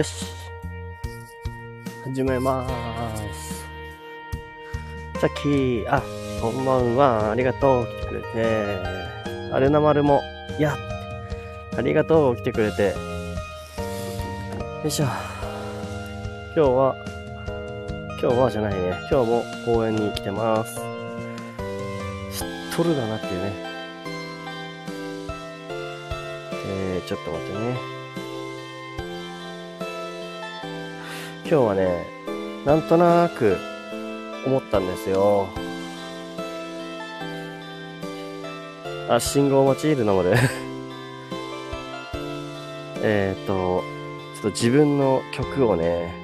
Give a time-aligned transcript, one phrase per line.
[0.00, 0.24] よし。
[2.04, 3.66] 始めまーす。
[5.20, 6.02] さっき、あ、
[6.40, 7.32] こんばんは。
[7.32, 7.86] ありがとう。
[7.86, 8.78] 来てくれて。
[9.52, 10.22] アルナマルも、
[10.58, 10.74] や
[11.76, 12.36] ありがとう。
[12.36, 12.94] 来てくれて。
[12.94, 12.94] よ
[14.86, 15.04] いしょ。
[15.04, 15.12] 今
[16.54, 16.96] 日は、
[18.22, 18.98] 今日はじゃないね。
[19.10, 20.76] 今日も公園に来てます。
[20.76, 20.84] 知っ
[22.74, 23.52] とるだなっていうね。
[26.68, 27.99] えー、ちょっと待ってね。
[31.50, 32.06] 今日はね、
[32.64, 33.56] なんとなく
[34.46, 35.48] 思ったんですよ。
[39.08, 40.36] あ、信号待ちいるのまで
[43.02, 43.82] えっと、
[44.34, 46.14] ちょっと自分の曲をね、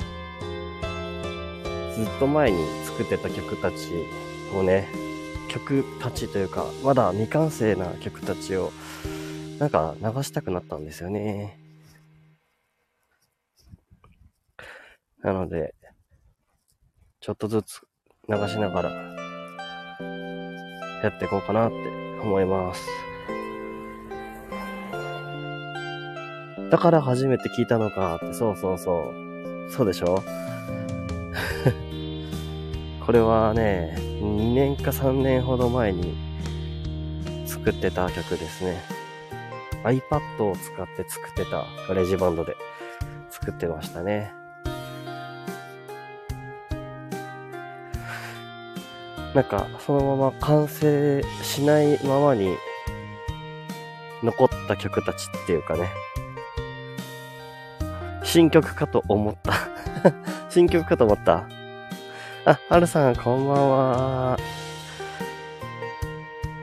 [1.97, 3.77] ずっと前に作ってた曲たち
[4.57, 4.89] をね、
[5.49, 8.73] 曲たちというか、まだ未完成な曲たちを、
[9.59, 11.66] なんか流したくなったんですよね。
[15.27, 15.75] なので、
[17.21, 17.81] ちょっとずつ
[18.29, 18.91] 流しながら
[21.03, 21.77] やっていこうかなって
[22.23, 22.87] 思います。
[26.71, 29.27] だから初めて聞いたのかって、そうそうそう。
[29.69, 30.23] そうでしょ？
[33.05, 36.15] これはね、2年か3年ほど前に
[37.47, 38.81] 作ってた曲ですね。
[39.83, 42.55] iPad を使って作ってた GarageBand で
[43.29, 44.46] 作ってましたね。
[49.37, 52.57] なんか、そのまま完成しないままに
[54.23, 55.91] 残った曲たちっていうかね。
[58.25, 59.53] 新曲かと思った
[60.49, 61.45] 新曲かと思った。
[62.47, 64.39] あ、はるさん、こんばんは。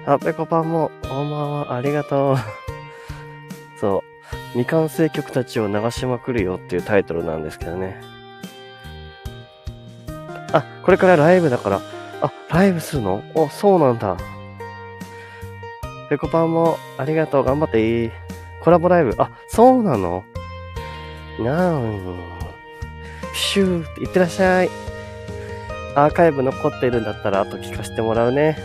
[0.08, 1.76] あ、ぺこぱんも、こんばんは。
[1.76, 2.38] ありがとう。
[3.80, 4.04] そ
[4.34, 4.38] う。
[4.54, 8.02] 未完成曲たちを流しまくるよっていうタイトルなんですけどね。
[10.52, 11.82] あ、これからライブだから、
[12.24, 13.22] あ、ライブするの？
[13.36, 14.18] お、そうなんだ。
[16.10, 17.44] ペコパンもありがとう。
[17.44, 18.12] 頑張っていい。
[18.62, 19.14] コラボライブ。
[19.18, 20.24] あ、そうなの？
[21.40, 22.16] なー
[23.34, 24.70] シューっていってらっしゃい。
[25.96, 28.58] アーカイブ残ってるんだったら、あと聞かせてもらうね。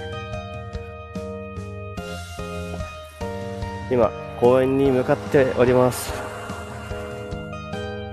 [3.91, 6.13] 今、公園に向かっております。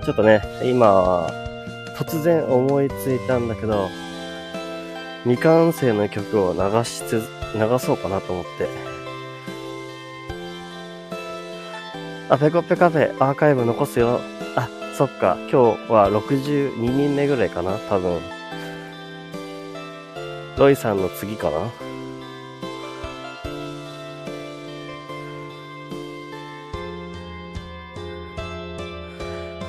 [0.04, 1.28] ちょっとね、今、
[1.96, 3.88] 突然思いついたんだけど、
[5.26, 7.20] 未完成の曲を流しつ、
[7.52, 8.68] 流そうかなと思って。
[12.28, 14.20] あ、ペコペカフェアーカイブ残すよ。
[14.54, 15.36] あ、そっか。
[15.50, 18.20] 今日は62人目ぐらいかな多分。
[20.56, 21.85] ロイさんの次かな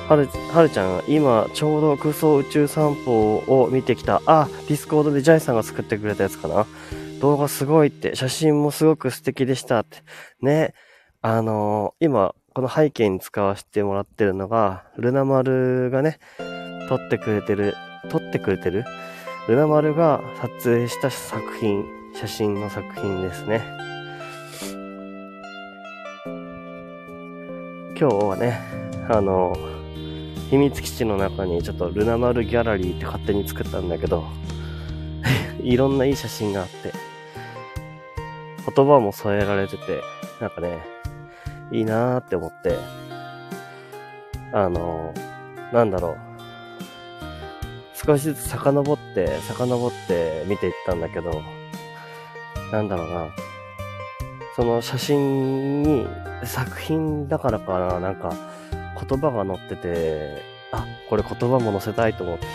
[0.08, 4.22] はる、はるちゃん、今、ちょうど空想宇宙散歩を見てきた。
[4.24, 6.64] あ、ディスコードでジャイさんが作ってくれたやつかな。
[7.20, 9.98] 動画すごいって、写真もすごく素敵でしたって。
[10.40, 10.72] ね。
[11.20, 16.20] あのー、今、この背景に使わせてもらってるのが、ルナ丸がね、
[16.88, 17.74] 撮ってくれてる、
[18.08, 18.86] 撮ってくれてる？
[19.46, 21.84] ルナ丸が撮影した作品、
[22.14, 23.62] 写真の作品ですね。
[28.00, 28.58] 今日はね、
[29.10, 29.77] あのー
[30.50, 34.24] 秘密基地の中にちょっとルナマルギャラリーって勝手に作ったんだけど、
[35.60, 36.92] いろんないい写真があって、
[38.74, 40.02] 言葉も添えられてて、
[40.40, 40.78] なんかね、
[41.70, 42.76] いいなーって思って、
[44.52, 45.12] あの、
[45.72, 46.18] なんだろう。
[47.94, 51.42] 少しずつ遡って、遡って見ていったんだけど、
[52.72, 53.26] なんだろうな。
[54.56, 56.06] その写真に、
[56.44, 58.32] 作品だからかな、なんか、
[58.98, 60.42] 言葉が載ってて、
[60.72, 62.46] あ、これ言葉も載せたいと思って、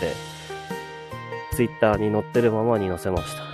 [1.54, 3.44] ツイッターに載ってるままに載せました。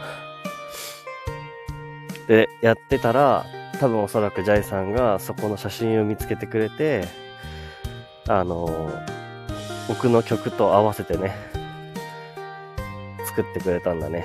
[2.27, 3.45] で、やってたら、
[3.79, 7.05] 多分おそらくジャイさんがそこの写真を見つけてくれて、
[8.29, 8.91] あの、
[9.89, 11.35] 僕の曲と合わせてね、
[13.27, 14.25] 作ってくれたんだね。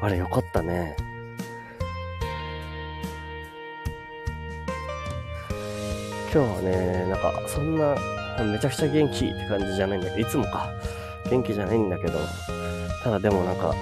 [0.00, 0.96] あれよかったね。
[6.36, 7.96] 今日はね、なんか、そんな、
[8.44, 10.68] めちゃくちゃ元気って感じじゃないんだけど、いつもか、
[11.30, 12.18] 元気じゃないんだけど、
[13.02, 13.74] ただでもなんか、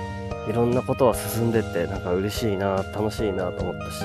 [0.49, 4.05] いろんなことは進んでって、なんか嬉しいな、楽しいなと思ったし、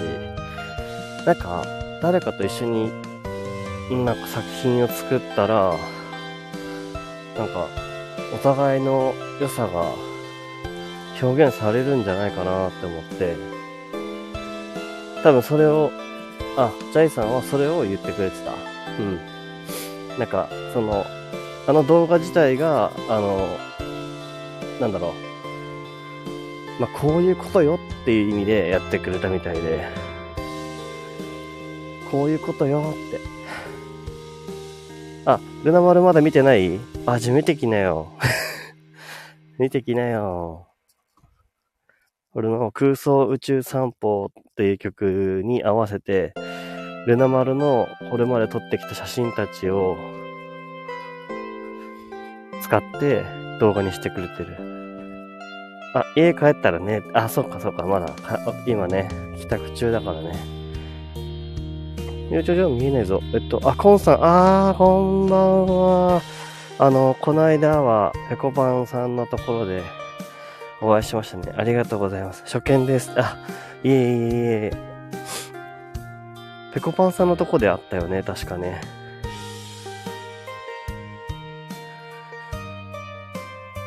[1.27, 1.63] なんか、
[2.01, 2.91] 誰かと一緒に、
[4.03, 5.75] なんか作品を作ったら、
[7.37, 7.67] なんか、
[8.33, 9.93] お互いの良さが
[11.21, 13.35] 表現されるんじゃないかなって思って、
[15.21, 15.91] 多分それを
[16.57, 18.53] あ、ジャイさんはそれを言ってくれてた。
[18.99, 19.19] うん。
[20.17, 21.05] なんか、その、
[21.67, 23.57] あの動画自体が、あの、
[24.81, 26.81] なんだろう。
[26.81, 29.85] まあ、こういうことよっていう意味でやってくれたみたいで、
[32.09, 33.19] こういうことよって。
[35.25, 36.79] あ、ルナ丸まだ見てない？
[37.05, 38.07] あ、じゃあ見てきなよ。
[39.59, 40.68] 見てきなよ。
[42.35, 46.33] 俺の空想宇宙散歩っていう曲に合わせて、
[47.07, 49.97] ルナ丸のこれまで撮ってきた写真たちを
[52.61, 53.23] 使って
[53.59, 54.57] 動画にしてくれてる。
[55.95, 58.13] あ、家帰ったらね、あ、そっかそっか、まだ、
[58.67, 59.09] 今ね、
[59.39, 60.33] 帰宅中だからね。
[62.29, 63.21] 入場見えないぞ。
[63.33, 66.21] えっと、あ、コンさん、あー、こんばんは。
[66.77, 69.81] あの、この間は、ペコパンさんのところで
[70.81, 71.53] お会いしましたね。
[71.57, 72.43] ありがとうございます。
[72.45, 73.11] 初見です。
[73.17, 73.37] あ、
[73.83, 74.71] いえいえいえ。
[76.73, 78.81] ペコパンさんのとこであったよね、確かね。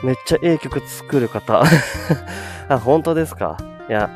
[0.03, 1.62] めっちゃええ曲作る方。
[2.69, 3.56] あ、本当ですか？
[3.88, 4.11] いや、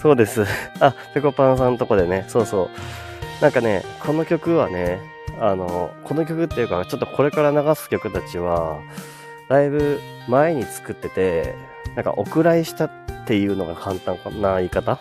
[0.00, 0.46] そうです。
[0.80, 3.42] あ、ペコパンさんのとこでね、そうそう。
[3.42, 5.00] なんかね、この曲はね、
[5.38, 8.78] あの、この曲っていうか、ちょっとこれから流す曲たちは、
[9.52, 11.54] だいぶ前に作ってて、
[11.94, 12.90] なんかお蔵入したっ
[13.26, 14.98] ていうのが簡単な言い方？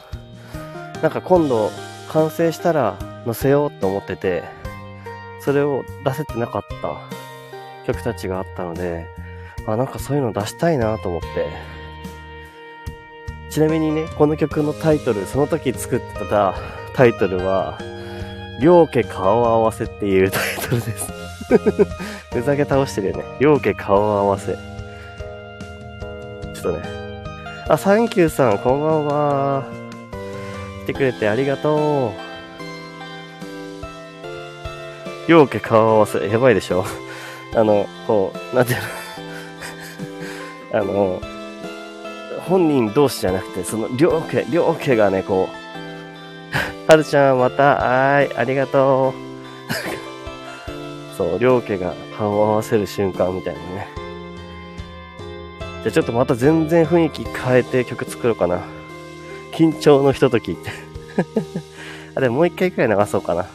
[1.01, 1.71] なんか今度
[2.09, 4.43] 完成したら載せようと思ってて、
[5.39, 9.07] それを出せてなかった曲たちがあったので、
[9.65, 11.47] あ、なんかそういうの出したいなと思って。
[13.49, 16.55] ちなみにね、この曲のタイトル、その時作ってた
[16.93, 17.79] タイトルは、
[18.61, 21.11] 両家顔合わせっていうタイトルです。
[22.33, 23.23] ふざけ倒してるよね。
[23.39, 24.53] 両家顔合わせ。
[24.53, 24.59] ちょ
[26.59, 26.81] っとね。
[27.67, 29.63] あ、サンキューさん、こんばんは。
[30.83, 32.31] 来てくれてありがとう。
[35.27, 36.25] 両家顔合わせ。
[36.29, 36.85] やばいでしょ
[37.53, 38.79] あの、こう、なんていう
[40.73, 41.21] の あの、
[42.47, 45.49] 本人同士じゃなくて、その両家、両家がね、こ
[46.87, 49.30] う、 はるちゃんまた、はい、ありがとう。
[51.21, 53.87] そう、両家が顔を合わせる瞬間みたいなね。
[55.83, 58.63] じゃあちょっとまた全然雰囲気変えて曲作ろうかな。
[59.53, 60.71] 緊張のひとときって
[62.15, 63.45] あ、でももう一回くらい流そうかな。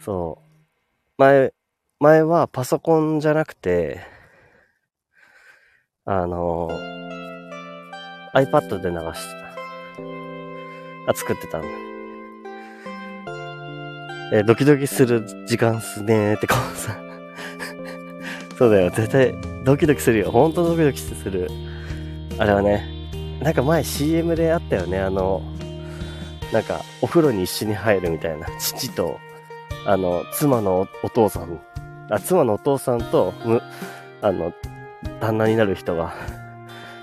[0.00, 0.42] そう。
[1.18, 1.52] 前、
[2.00, 4.00] 前はパソコンじゃなくて、
[6.06, 6.70] あの、
[8.34, 9.42] iPad で流して
[11.06, 11.10] た。
[11.10, 11.91] あ、作ってたんだ。
[14.34, 16.96] えドキドキする時間っすねーってこうさ。
[18.56, 20.30] そうだよ、絶対ドキドキするよ。
[20.30, 21.50] ほんとドキドキする。
[22.38, 22.88] あれはね、
[23.42, 25.42] なんか前 CM であったよね、あの、
[26.50, 28.46] なんかお風呂に一緒に入るみたいな。
[28.58, 29.20] 父と、
[29.84, 31.60] あの、妻のお父さん
[32.08, 33.60] あ、妻のお父さんと、む、
[34.22, 34.54] あの、
[35.20, 36.14] 旦那になる人が、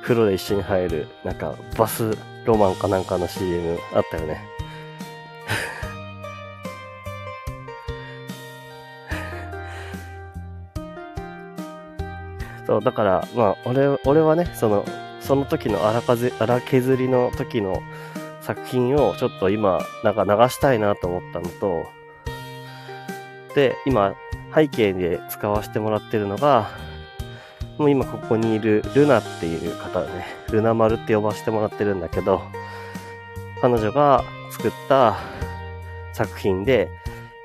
[0.02, 4.42] 風呂で一緒に入る、なんか、バスロマンかなんかの CM あったよね。
[12.70, 14.86] そう、だから、まあ、俺、俺はね、その、
[15.22, 17.82] その時の荒風、荒削りの時の
[18.42, 21.88] 作品をちょっと今、なんか流したいなと思ったのと、
[23.56, 24.14] で、今、
[24.54, 26.70] 背景で使わせてもらってるのが、
[27.80, 32.44] もう今ここにいるルナっていう方ね、ルナ丸って呼ばせてもらってるんだけど、
[33.62, 35.18] 彼女が作った
[36.14, 36.88] 作品で、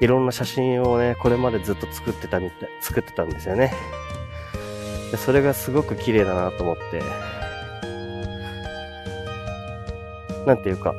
[0.03, 3.73] いろんな写真をね、これまでずっと作ってたみたい、作ってたんですよね。
[5.17, 7.03] それがすごく綺麗だなと思って、
[10.47, 10.95] なんていうか、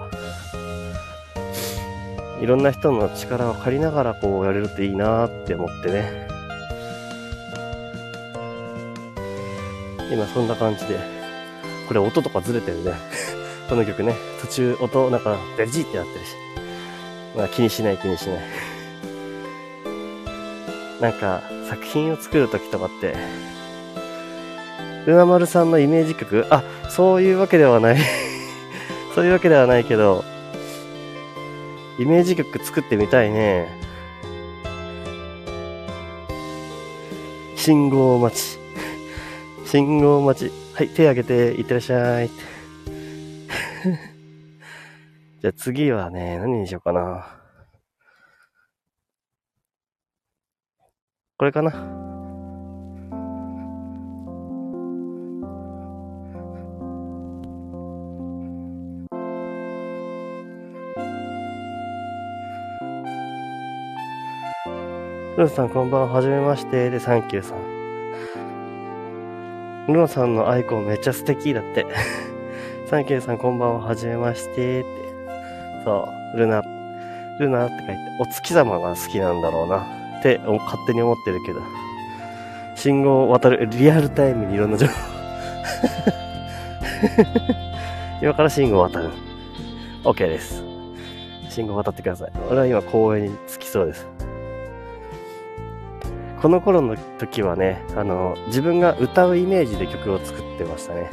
[2.42, 6.28] いろんな人の力を借りながらこうやれるといいなって思ってね。
[10.12, 11.00] 今そんな感じで。
[11.88, 12.94] これ音とかずれてるね。
[13.70, 14.16] この曲ね。
[14.42, 16.32] 途中音なんかデジってなってるし。
[17.36, 18.40] まあ気にしない気にしない。
[21.02, 23.16] なんか作品を作るときとかって、
[25.06, 26.46] ルナ丸さんのイメージ曲？
[26.50, 27.98] あ、そういうわけではない
[29.14, 30.24] そういうわけではないけど、
[32.00, 33.68] イメージ曲作ってみたいね。
[37.56, 38.60] 信号待ち。
[39.66, 40.54] 信号待ち。
[40.76, 42.30] はい、手挙げて、いってらっしゃい。
[45.42, 47.28] じゃあ次はね、何にしようかな。
[51.38, 52.15] これかな。
[65.38, 66.90] ルノさんこんばんは、はじめまして。
[66.90, 67.60] で、サンキューさん。
[69.88, 71.86] ルノさんのアイコンめっちゃ素敵だって。
[72.88, 74.80] サンキューさんこんばんは、はじめまして。
[74.80, 74.90] って。
[75.84, 76.64] そう、ルナ、
[77.38, 79.86] ルナって書いて、お月様が好きなんだろうな。
[80.20, 81.60] って勝手に思ってるけど。
[82.76, 84.94] 信号を渡る、リアルタイムにいろんな情報。
[88.24, 89.10] 今から信号を渡る。
[90.06, 90.64] OK です。
[91.50, 92.32] 信号を渡ってください。
[92.50, 94.15] 俺は今公園に着きそうです。
[96.46, 101.10] この頃の時はね、あの、自分が歌うイメージで曲を作ってましたね。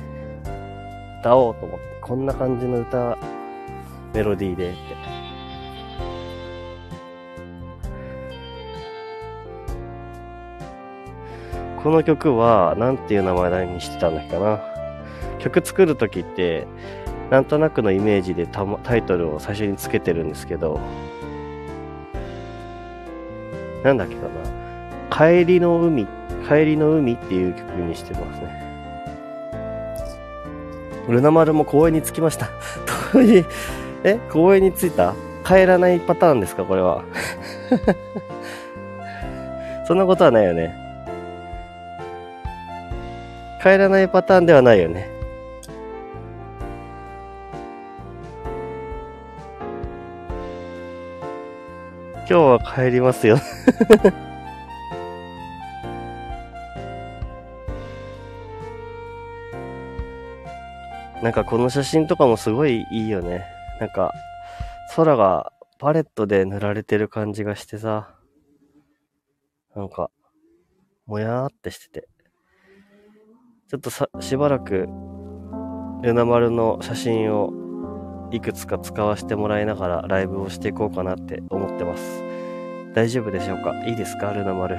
[1.22, 3.16] 歌おうと思って、こんな感じの歌、
[4.12, 4.78] メロディーでって。
[11.82, 14.60] この曲は、なんていう名前にしてたんだっけかな。
[15.38, 16.66] 曲作る時って、
[17.30, 20.78] なんとなくのイメージでタタイトルを最初につけてるんですけど、
[23.82, 24.51] なんだっけかな。
[25.14, 26.06] 帰りの海、
[26.48, 28.62] 帰りの海っていう曲にしてますね。
[31.08, 32.48] ルナ丸も公園に着きました。
[33.12, 33.44] 遠い、
[34.04, 34.18] え？
[34.32, 35.14] 公園に着いた？
[35.44, 36.64] 帰らないパターンですか？
[36.64, 37.04] これは。
[39.86, 40.74] そんなことはないよね。
[43.62, 45.10] 帰らないパターンではないよね。
[52.30, 53.36] 今日は帰りますよ。
[61.22, 63.44] なんかこの写真とかもすごいいいよね。
[63.80, 64.12] なんか
[64.96, 68.14] 空がパレットで塗られてる感じがしてさ。
[69.74, 70.10] なんか、
[71.06, 72.08] もやーってしてて。
[73.68, 74.86] ちょっとさ、しばらく、
[76.02, 82.22] ルナ丸の写真をいくつか使わせてもらいながらライブをしていこうかなって思ってます。
[82.94, 83.72] 大丈夫でしょうか？
[83.86, 84.32] いいですか？
[84.34, 84.78] ルナ丸。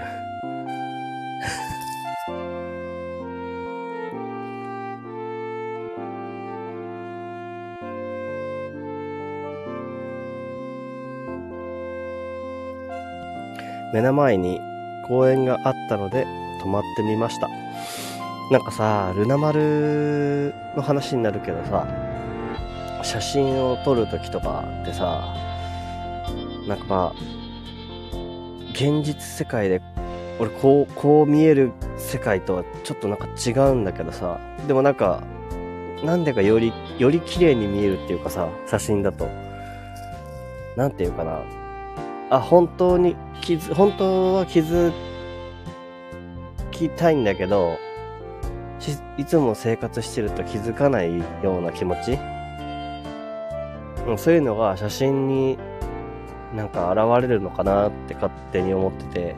[13.94, 14.60] 目の前に
[15.08, 16.26] 公園があったので
[16.62, 17.48] 泊まってみました。
[18.52, 21.88] なんかさ、ルナ丸の話になるけどさ、
[23.04, 25.36] 写真を撮るときとかってさ、
[26.68, 27.34] なんかまあ、
[28.72, 29.82] 現実世界で、
[30.40, 35.22] 俺こう、こう見える世界とはちょっとなんか違うんだけどさ、でもなんか、
[36.04, 39.30] なんでかより、より綺麗に見えるっていうかさ、写真だと。
[40.76, 41.63] なんていうかな。
[42.34, 44.92] あ、本当に気づ、本当は気づ
[46.72, 47.78] きたいんだけど、
[49.18, 52.14] いつも生活してると気づかないような気持ち？
[54.12, 55.60] うそういうのが写真に
[56.56, 59.36] なんか現れるのかなって勝手に思ってて。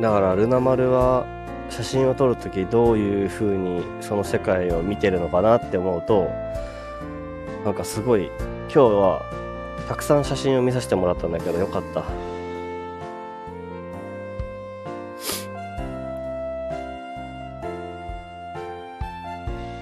[0.00, 1.26] だからルナ丸は
[1.70, 6.30] 写真を撮るときどういう風にその世界を見てるのかなって思うと、
[7.64, 9.43] なんかすごい今日は
[9.88, 12.04] たくさん写真を見させてもらったんだけどよかった。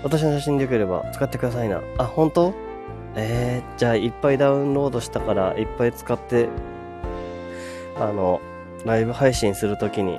[0.03, 1.81] 私の写真でよければ使ってくださいな。
[1.97, 2.53] あ、本当？
[3.15, 6.49] えー、じゃあいっぱいダウンロードしたからいっぱい使って、
[7.97, 8.41] あの、
[8.85, 10.19] ライブ配信するときに、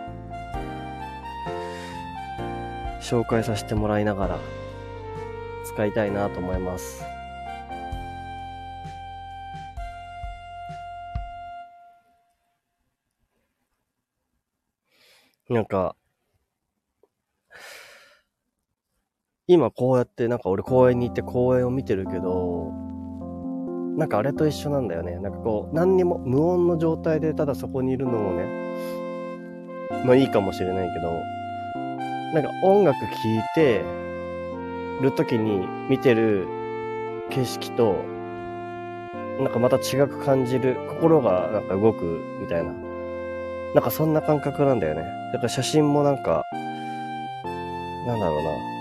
[3.01, 4.39] 紹介させてもらいながら、
[5.65, 7.03] 使いたいなと思います。
[15.49, 15.95] なんか、
[19.45, 22.71] 今こうやってなんか俺公園に行って公園を見てるけど、
[23.97, 25.19] なんかあれと一緒なんだよね。
[25.19, 28.45] なんかこう、何にも無音の状態でただそこにいるのもね、
[30.05, 31.11] まあいいかもしれないけど、
[32.33, 33.09] なんか音楽聴い
[33.53, 33.83] て
[35.01, 36.47] る時に見てる
[37.29, 38.01] 景色と、
[39.39, 42.92] なんかまた違く感じる、心がなんか動くみたいな。
[43.73, 45.03] なんかそんな感覚なんだよね。
[45.33, 46.45] だから写真もなんか、
[48.05, 48.73] なんだろうな。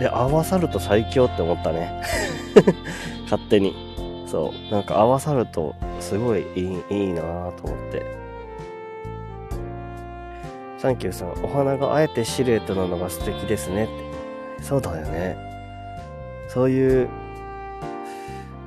[0.00, 2.02] で、合わさると最強って思ったね。
[3.30, 3.74] 勝手に。
[4.26, 4.72] そう。
[4.72, 8.02] なんか合わさるとすごいいいいいなぁと思って。
[10.78, 13.88] サンキューさん、お花があえてシルエットなのが素敵ですね。
[14.60, 15.36] そうだよね。
[16.48, 17.08] そういう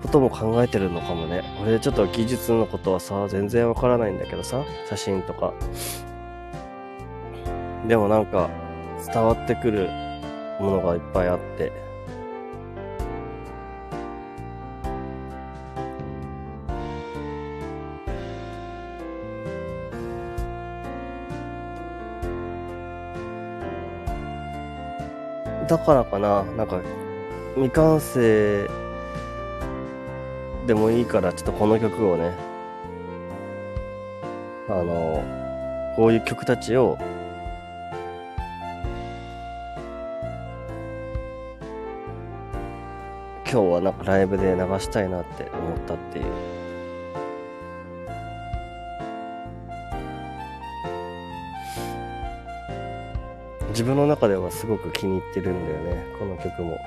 [0.01, 1.43] ことも考えてるのかもね。
[1.61, 5.53] 俺ちょっと技術のことはさ、全然わからないんだけどさ、写真とか。
[7.87, 8.49] でもなんか、
[9.05, 9.89] 伝わってくる
[10.59, 11.71] ものがいっぱいあって。
[25.67, 26.81] だからかな、なんか、
[27.55, 28.69] 未完成
[30.67, 32.31] でもいいから、ちょっとこの曲をね、
[34.67, 35.23] あの、
[35.95, 36.97] こういう曲たちを、
[43.51, 46.25] 今日はなんかライブで流したいなって思ったっていう。
[53.69, 56.77] 自分の中ではすごく気に入ってるんだよねこの曲も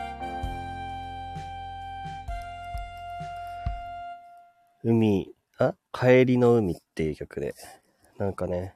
[4.85, 5.75] 海あ？
[5.93, 7.55] 帰りの海っていう曲で。
[8.19, 8.75] なんかね。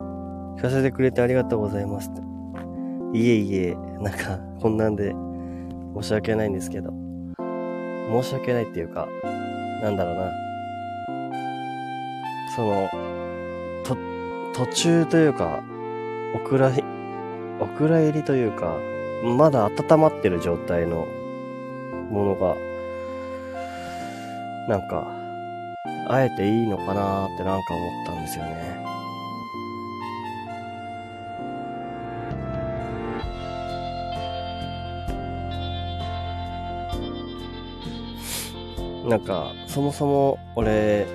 [0.00, 2.08] 聞かせてくれてありがとうございます
[3.12, 3.74] いえいえ。
[4.00, 5.12] なんかこんなんで
[6.00, 6.90] 申し訳ないんですけど。
[8.10, 9.08] 申し訳ないっていうか
[9.82, 10.30] なんだろうな。
[12.54, 12.88] その
[13.84, 13.96] と
[14.54, 15.62] 途中というか、
[16.34, 16.70] お蔵、
[17.60, 18.78] お蔵入りというか、
[19.36, 21.06] まだ温まってる状態の
[22.10, 22.56] ものが、
[24.68, 25.06] なんか、
[26.08, 28.76] あえていいのかなってなんか思ったんですよね。
[39.08, 41.06] なんか、そもそも俺、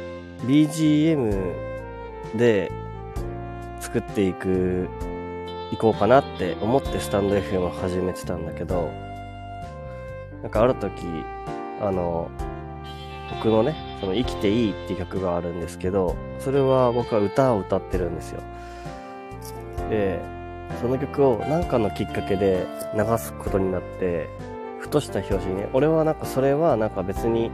[0.46, 1.54] BGM
[2.38, 2.72] で
[3.80, 4.88] 作っていく、
[5.74, 8.90] いこうかなって思ってスタンド FM を始めてたんだけど、
[10.42, 11.04] なんかある時、
[11.82, 12.30] あの、
[13.36, 18.42] 僕のね、その生きていいっていう曲があるんですけど、それは僕は歌を歌ってるんですよ。
[19.90, 20.20] で、
[20.82, 24.30] その曲を何かのきっかけで流すことになって、
[24.80, 27.52] ふとした表紙にね、俺はなんかそれはなんか別に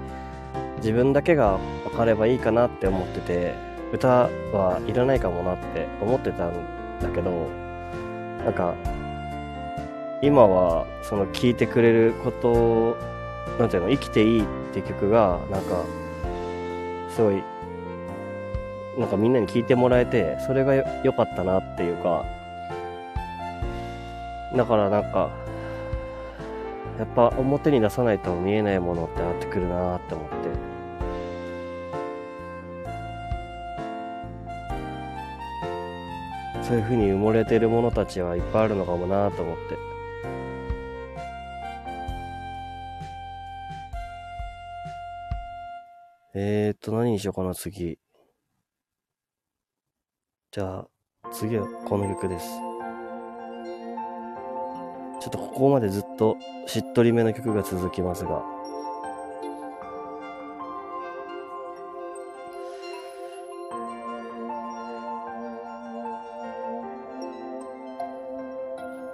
[0.77, 3.53] 自分だけが分かればいいかなって思ってて、
[3.93, 6.53] 歌はいらないかもなって思ってたん
[7.01, 7.31] だけど、
[8.43, 8.73] なんか、
[10.21, 12.97] 今は、その聴いてくれること、
[13.59, 15.83] なんていうの、生きていいって曲が、なんか、
[17.09, 17.43] すごい、
[18.97, 22.25] なんかみんなに聞いてもらえて、それが良かったなっていうか、
[24.55, 25.29] だからなんか、
[26.97, 30.35] やっぱ表に出さないと見えないものってあってくるなって思って。
[36.63, 39.86] そういう風に埋もれてるものたちはいっぱいあるのかもなと思って。
[46.39, 47.97] えーっと、何にしようかな、次。
[50.51, 50.87] じゃあ、
[51.31, 52.45] 次はこの曲です。
[55.19, 58.43] ちょっとここまでずっとしっとりめの曲が続きますが、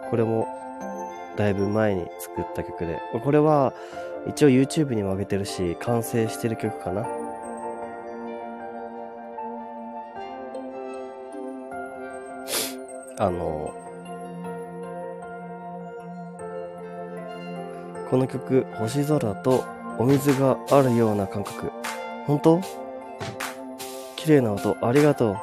[0.10, 0.46] これも
[1.38, 3.74] だいぶ前に作った曲で、これは
[4.28, 7.06] 一応 YouTube にも上げてるし、完成してる曲かな。
[13.20, 13.74] あの、
[18.10, 19.64] この曲、星空と
[19.98, 21.72] お水があるような感覚。
[22.26, 22.62] 本当？
[24.16, 25.38] 綺麗な音、ありがとう。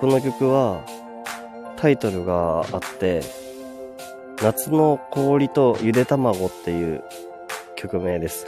[0.00, 0.80] この曲は
[1.80, 3.22] タイトルがあって
[4.42, 7.04] 夏の氷とゆで卵っていう
[7.76, 8.46] 曲名です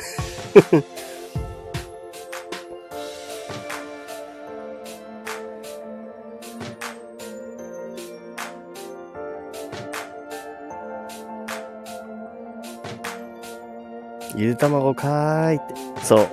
[14.37, 16.05] ゆで卵かーいって。
[16.05, 16.29] そう。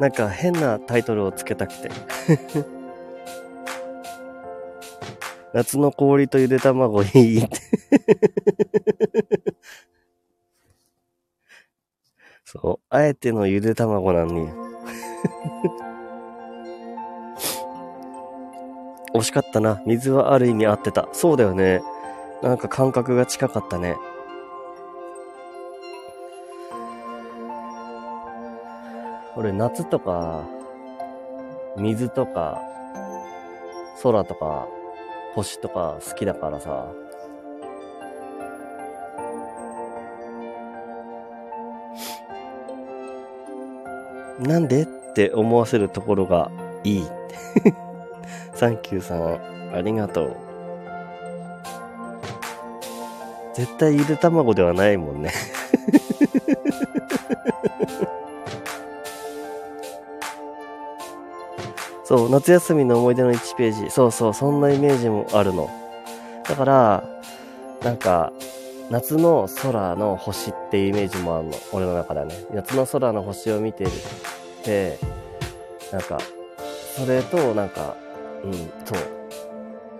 [0.00, 1.90] なんか変なタイトルをつけたくて
[5.54, 7.58] 夏の氷とゆで卵いいって
[12.44, 12.86] そう。
[12.90, 14.48] あえてのゆで卵なんに。
[19.14, 19.82] 惜しかったな。
[19.86, 21.08] 水はある意味合ってた。
[21.12, 21.82] そうだよね。
[22.42, 23.96] なんか感覚が近かったね。
[29.36, 30.44] 俺、夏とか、
[31.78, 32.60] 水とか、
[34.02, 34.66] 空とか、
[35.34, 36.86] 星とか好きだからさ。
[44.38, 46.50] なんでって思わせるところが
[46.84, 47.04] いい。
[48.54, 50.36] サンキューさん、ありがとう。
[53.54, 55.30] 絶対ゆで卵ではないもんね
[62.12, 63.90] そう、夏休みの思い出の1ページ。
[63.90, 65.70] そうそう、そんなイメージもあるの。
[66.46, 67.04] だから、
[67.82, 68.34] なんか、
[68.90, 71.54] 夏の空の星っていうイメージもあるの。
[71.72, 72.34] 俺の中ではね。
[72.52, 73.90] 夏の空の星を見てる。
[74.62, 74.98] で、
[75.90, 76.18] なんか、
[76.98, 77.96] それと、なんか、
[78.44, 78.98] うん、そう、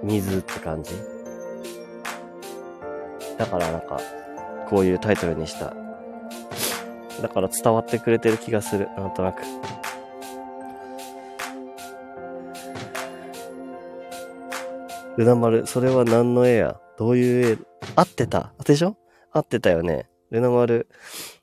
[0.03, 0.92] 水って感じ。
[3.38, 3.98] だからなんか、
[4.68, 5.72] こういうタイトルにした。
[7.22, 8.90] だから伝わってくれてる気がする。
[8.98, 9.44] なんとなく。
[15.18, 16.81] ルナ丸、それは何の絵や？
[16.98, 17.59] どういう絵？
[17.96, 18.53] 合ってた？
[18.64, 18.96] でしょ？
[19.31, 20.09] 合ってたよね。
[20.31, 20.88] ルナ丸。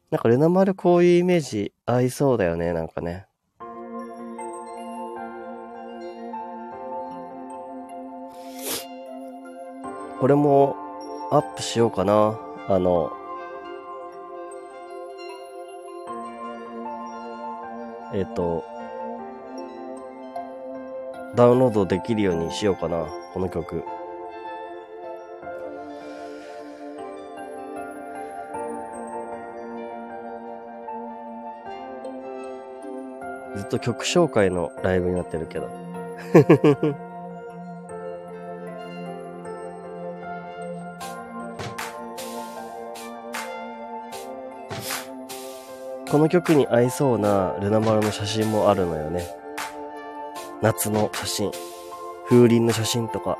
[0.10, 3.27] なんかルナ丸こういうイメージ合いそうだよね、なんかね。
[10.19, 10.75] これも
[11.32, 12.39] アップしようかな。
[12.67, 13.12] あの、
[18.13, 18.65] えっ、と、
[21.36, 23.84] ダウンロードできるようにしようかな、この曲。
[33.56, 35.70] ずっと曲紹介のライブになってるけど。
[46.10, 49.38] この曲に合いそうなルナ丸の写真もあるのよね。
[50.62, 51.52] 夏の写真、
[52.28, 53.38] 風鈴の写真とか。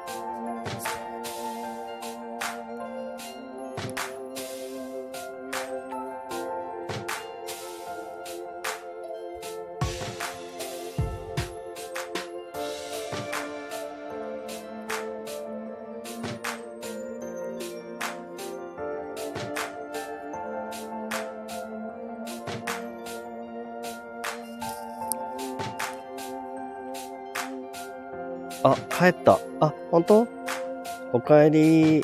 [31.30, 32.02] 帰り。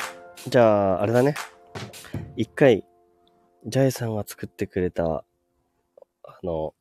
[0.48, 1.34] じゃあ、あれだね。
[2.36, 2.84] 一回、
[3.66, 5.24] ジャイさんが作ってくれた、あ
[6.44, 6.74] の、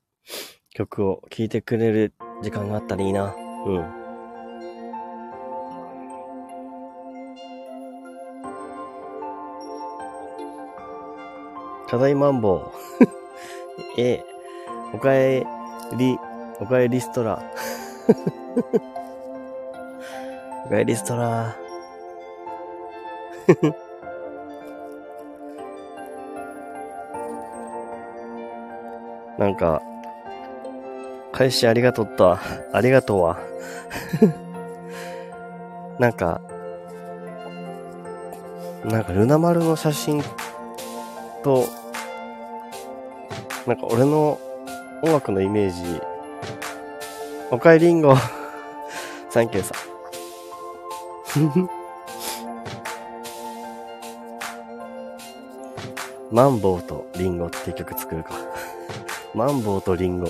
[0.69, 3.33] 曲を聴いてくれる時間があったらいいな。
[3.65, 3.85] うん。
[11.87, 12.71] ただいまんぼう。
[13.97, 14.23] え、
[14.93, 15.43] おかえ
[15.97, 16.19] り、
[16.59, 17.41] おかえりストラ。
[20.67, 21.64] おかえりストラ。
[29.37, 29.81] なんか、
[31.31, 32.39] 返しありがとった。
[32.71, 33.37] ありがとうわ。
[35.99, 36.39] なんか、
[38.85, 40.23] なんかルナ丸の写真
[41.43, 41.65] と、
[43.67, 44.39] なんか俺の
[45.01, 46.01] 音楽のイメージ、
[47.51, 48.15] おかえりんご。
[49.29, 49.73] サンキューさ
[51.39, 51.84] ん。
[56.35, 58.31] マンボウとリンゴっていう曲作るか。
[59.33, 60.27] マンボウとリンゴ。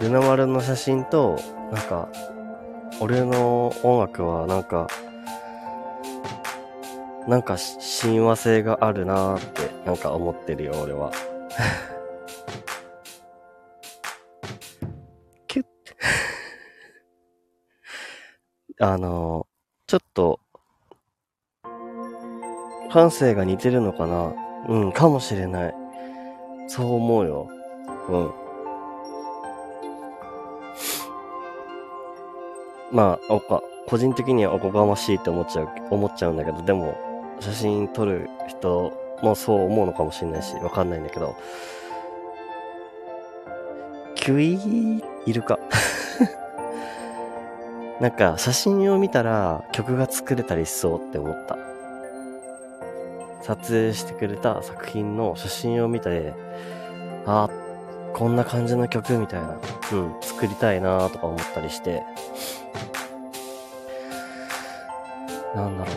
[0.00, 1.38] ルナ丸の写真と、
[1.72, 2.08] なんか、
[3.00, 4.86] 俺の音楽はなんか、
[7.26, 11.10] なんかし親和性があるなーってなんか思ってるよ、俺は。
[18.82, 19.46] あの、
[19.86, 20.40] ちょっと、
[22.90, 24.32] 感性が似てるのかな？
[24.68, 25.74] うん、かもしれない。
[26.66, 27.48] そう思うよ。
[28.08, 28.30] うん。
[32.90, 36.96] まあ、おか、個人的にはおこがましいって思っちゃう、思っちゃうんだけど、でも、
[37.38, 41.36] 写真撮る人もそう思うのかもしれないし、わかんないんだけど、
[44.14, 45.58] キュイー、いるか？
[48.00, 51.58] なんか、写真を見たら曲が作れたりしそうって思った。
[53.42, 56.32] 撮影してくれた作品の写真を見て、
[57.26, 57.60] あー
[58.12, 59.58] こんな感じの曲みたいな、
[59.92, 62.02] うん、作りたいなとか思ったりして、
[65.54, 65.96] なんだろう。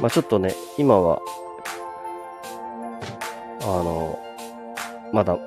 [0.00, 1.18] まあちょっとね、今は、
[3.62, 4.18] あの、
[5.12, 5.38] まだ、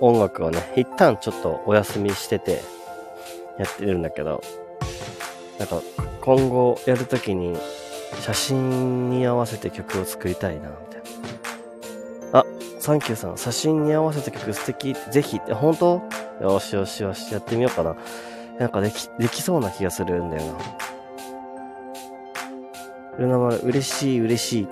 [0.00, 2.62] 音楽をね、一旦ちょっとお休みしてて、
[3.58, 4.42] やってるんだけど、
[5.58, 5.80] なんか、
[6.20, 7.56] 今後やるときに、
[8.20, 11.02] 写真に合わせて曲を作りたいな、みたい
[12.32, 12.40] な。
[12.40, 12.44] あ、
[12.80, 16.02] サンキューさん、写真に合わせて曲素敵ぜひって、本当？
[16.40, 17.96] よしよしよし、やってみようかな。
[18.58, 20.58] なんかでき、できそうな気がするんだよな。
[23.18, 24.68] ルナ丸、嬉しい、嬉しい。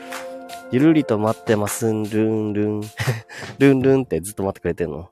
[0.70, 2.82] ゆるりと待ってますん、ルンルン。
[3.60, 5.10] ルンルンってずっと待ってくれてんの？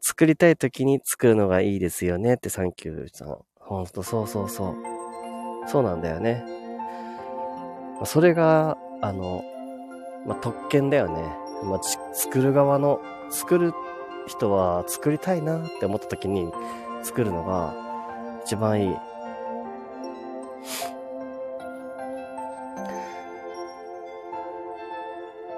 [0.00, 3.36] 作りたい時に作るのがいいですよねってサンキューさん。
[3.60, 4.74] ほんと、そうそうそう。
[5.68, 6.42] そうなんだよね。
[8.06, 9.44] それが、あの、
[10.26, 11.22] まあ、特権だよね。
[11.62, 11.80] まあ、
[12.14, 13.74] 作る側の、作る
[14.26, 16.50] 人は作りたいなって思った時に
[17.02, 17.74] 作るのが
[18.46, 18.96] 一番いい。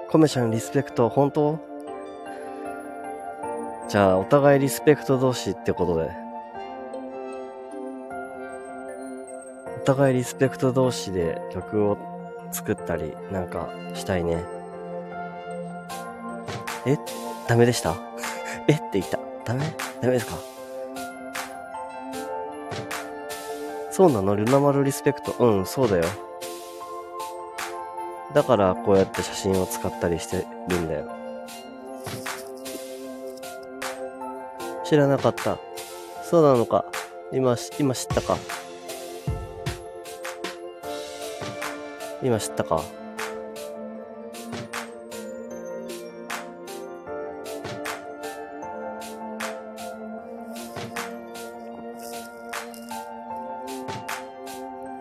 [0.09, 1.59] コメちゃんリスペクト、本当？
[3.89, 6.09] じゃあ、お互いリスペクト同士ってことで。
[9.81, 11.97] お互いリスペクト同士で曲を
[12.51, 14.43] 作ったりなんかしたいね。
[16.85, 16.97] え？
[17.47, 17.95] ダメでした？
[18.67, 18.73] え？
[18.73, 19.19] って言った。
[19.45, 19.65] ダメ？
[20.01, 20.35] ダメですか？
[23.91, 24.35] そうなの？
[24.35, 25.33] ルナ丸リスペクト。
[25.39, 26.03] うん、そうだよ。
[28.33, 31.09] だからこうやって写真を使ったりしてるんだよ。
[34.85, 35.57] 知らなかった。
[36.23, 36.85] そうなのか。
[37.31, 38.37] 今、今知ったか。
[42.21, 42.81] 今知ったか。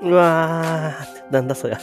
[0.03, 1.81] うわー、なんだそりゃ。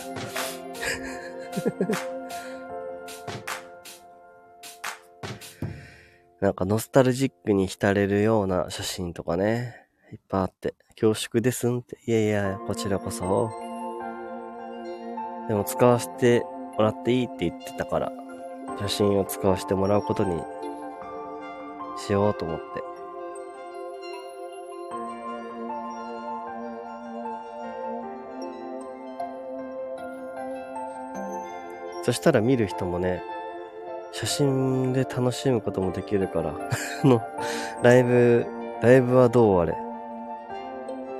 [6.41, 11.97] なんかノスタルジックに浸れるような写真とかね、いっぱいあって、恐縮ですんって。
[12.05, 13.49] いやいや、こちらこそ。
[15.47, 16.43] でも使わせて
[16.77, 18.11] もらっていいって言ってたから、
[18.79, 20.41] 写真を使わせてもらうことに
[21.97, 22.92] しようと思って。
[32.03, 33.23] そしたら見る人もね、
[34.11, 37.21] 写真で楽しむこともできるから、あの、
[37.81, 38.45] ライブ、
[38.81, 39.73] ライブはどうあれ？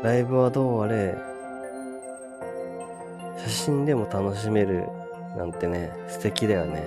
[0.03, 1.15] ライブはどうあれ、
[3.37, 4.85] 写真でも楽しめる
[5.37, 6.85] なんてね、素敵だよね。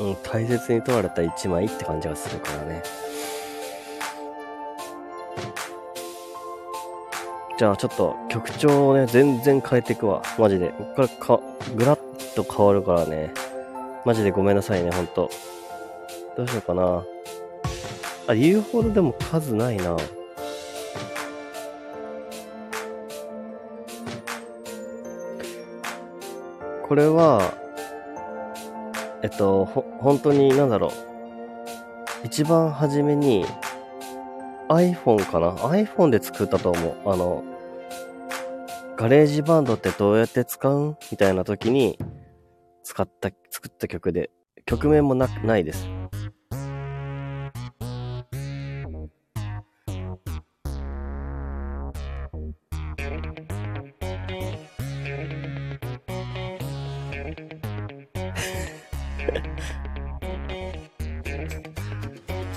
[0.00, 2.82] うん、大切に撮られた一枚って感じがするからね。
[7.62, 10.20] じゃあちょっと曲調をね、全然変えていくわ。
[10.36, 10.70] マジで。
[10.70, 11.40] こっからか、
[11.76, 11.98] ぐらっ
[12.34, 13.32] と変わるからね。
[14.04, 15.30] マジでごめんなさいね、ほんと。
[16.36, 17.04] どうしようかな。
[18.26, 19.96] あ、言うほどでも数ないな。
[26.88, 27.54] これは、
[29.22, 30.90] えっと、ほ、本当に、なんだろう。
[32.24, 33.46] 一番初めに
[34.68, 36.96] iPhone かな ?iPhone で作ったと思う。
[37.04, 37.44] あの、
[39.02, 40.96] ガレージバンドってどうやって使うん？
[41.10, 41.98] みたいな時に
[42.84, 44.30] 使った、作った曲で、
[44.64, 45.88] 曲名もな、ないです。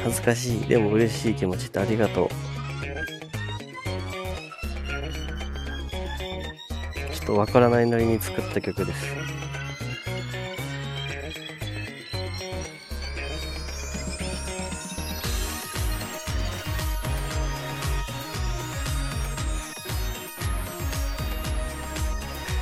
[0.03, 0.67] 恥ずかしい。
[0.67, 2.54] でも嬉しい気持ちってありがとう。
[7.25, 9.15] とわからないなりに作った曲です。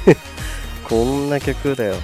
[0.87, 1.95] こんな曲だよ。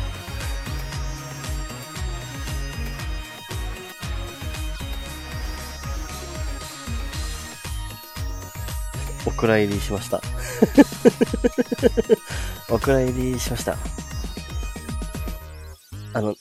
[9.25, 10.21] お蔵入りしました。
[12.71, 13.75] お蔵入りしました。
[16.13, 16.35] あの、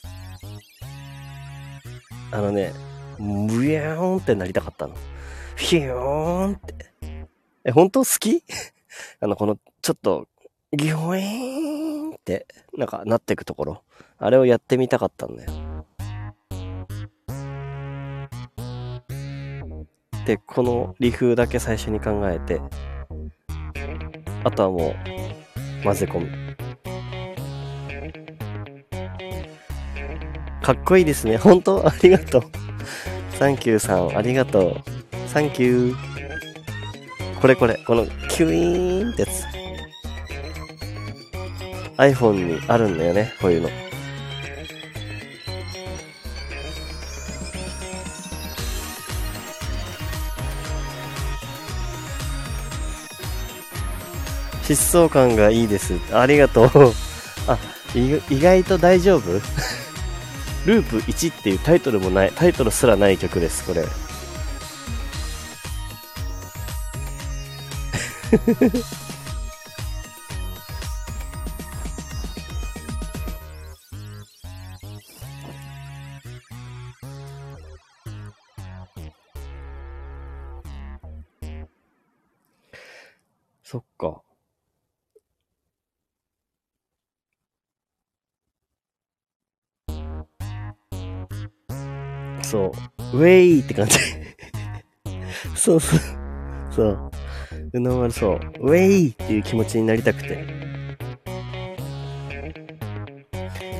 [2.31, 2.73] あのね、
[3.17, 4.95] ブヤーンってなりたかったの。
[5.57, 6.91] ヒューンって。
[7.65, 8.43] え、本当好き？
[9.19, 10.27] あの、この、ちょっと、
[10.71, 13.83] ギョエーンって、なんかなってくところ。
[14.19, 15.85] あれをやってみたかったんだよ。
[20.25, 22.61] で、このリフだけ最初に考えて、
[24.43, 24.95] あとはもう、
[25.83, 26.49] 混ぜ込む。
[30.61, 31.37] かっこいいですね。
[31.41, 31.85] 本当？
[31.87, 32.43] ありがとう。
[33.37, 34.83] サンキューさん、ありがとう。
[35.27, 37.39] サンキュー。
[37.39, 39.45] これこれ、このキュイーンってやつ。
[41.97, 43.69] iPhone にあるんだよね、こういうの。
[54.69, 55.93] 疾走感がいいです。
[56.13, 56.69] ありがとう。
[57.47, 57.57] あ、
[57.95, 59.31] 意外と大丈夫？
[60.65, 63.83] ループ1っていうタイトルもない、タイトルすらない曲です、これ。
[92.49, 92.71] そ
[93.13, 93.17] う。
[93.17, 93.99] ウェイって感じ。
[95.55, 95.99] そうそう。
[96.71, 97.11] そう。
[97.73, 98.39] うなまそう。
[98.61, 100.43] ウェイっていう気持ちになりたくて。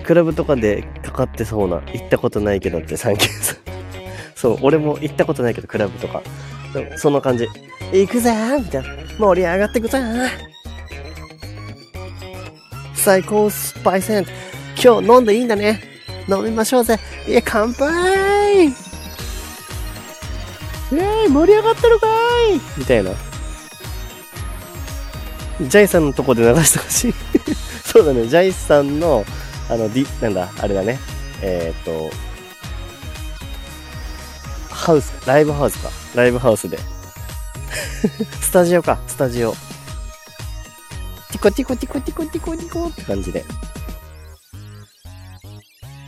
[0.03, 3.57] クラブとかでかかってそうな、行ったことないけどってサンキューさん。
[4.35, 6.21] そう、俺も行ったことないけど、クラブとか。
[6.95, 7.47] そんな感じ。
[7.91, 8.89] 行くぜーみたいな。
[9.17, 10.27] 盛り上がってくぜー
[12.93, 14.25] 最高スパイセン。
[14.81, 15.81] 今日飲んでいいんだね。
[16.27, 16.99] 飲みましょうぜ。
[17.27, 18.28] いや、乾杯
[18.63, 22.07] イェー盛り上がってるか
[22.53, 23.11] いみたいな。
[25.61, 27.13] ジャイさんのとこで流してほしい
[27.83, 29.25] そうだね、ジャイさんの、
[29.69, 30.99] あの、ディ、なんだ、あれだね。
[31.41, 32.09] えー、っと、
[34.69, 35.89] ハウス、ライブハウスか。
[36.15, 36.79] ライブハウスで。
[38.41, 39.51] スタジオか、スタジオ。
[39.51, 43.43] ティコティコティコティコティコティコって感じで。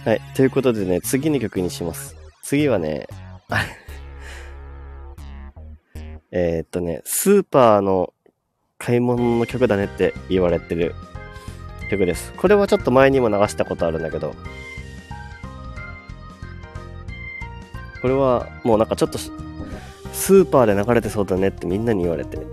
[0.05, 0.21] はい。
[0.33, 2.20] ということでね、次の曲にします。
[2.51, 3.07] 次はね、
[6.31, 8.13] えっとね、スーパーの
[8.77, 10.93] 買い物の曲だねって言われてる
[11.89, 12.33] 曲です。
[12.33, 14.35] これはちょっと前にも流したことあるんだけど、
[18.01, 22.35] これはもうなんかちょっとスーパーで流れてそうだねってみんなに言われて。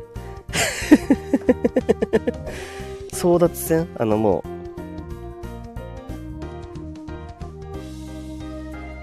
[3.11, 3.89] 争奪戦？
[3.99, 4.49] あのもう、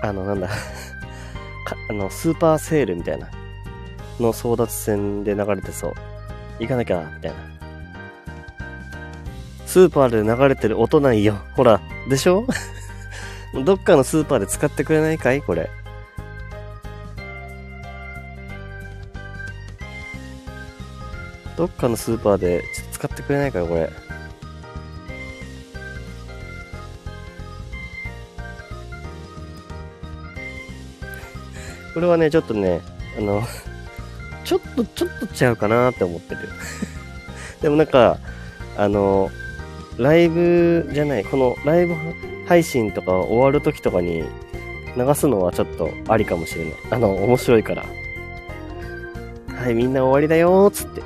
[0.02, 0.48] あのなんだ
[1.90, 3.30] あの、スーパーセールみたいな
[4.20, 5.94] の争奪戦で流れてそう。
[6.60, 7.38] 行かなきゃ、みたいな。
[9.66, 11.36] スーパーで流れてる音ないよ。
[11.56, 12.46] ほら、でしょ？
[13.66, 15.42] どっかのスーパーで使ってくれないかい？
[15.42, 15.70] これ。
[21.58, 23.90] どっかのスーパーでちょっと使ってくれないかよ、これ。
[31.96, 32.82] これはね、ちょっとね、
[33.18, 33.42] あの
[34.44, 36.42] ちょっと、ちょっとちゃうかなって思ってる。
[37.64, 38.20] でもなんか、
[38.78, 39.32] あの、
[39.98, 41.96] ライブじゃない、このライブ
[42.48, 44.26] 配信とか終わる時とかに
[44.98, 46.74] 流すのはちょっとありかもしれない。
[46.92, 47.86] あの、面白いから。
[49.56, 51.02] はい、みんな終わりだよーつって。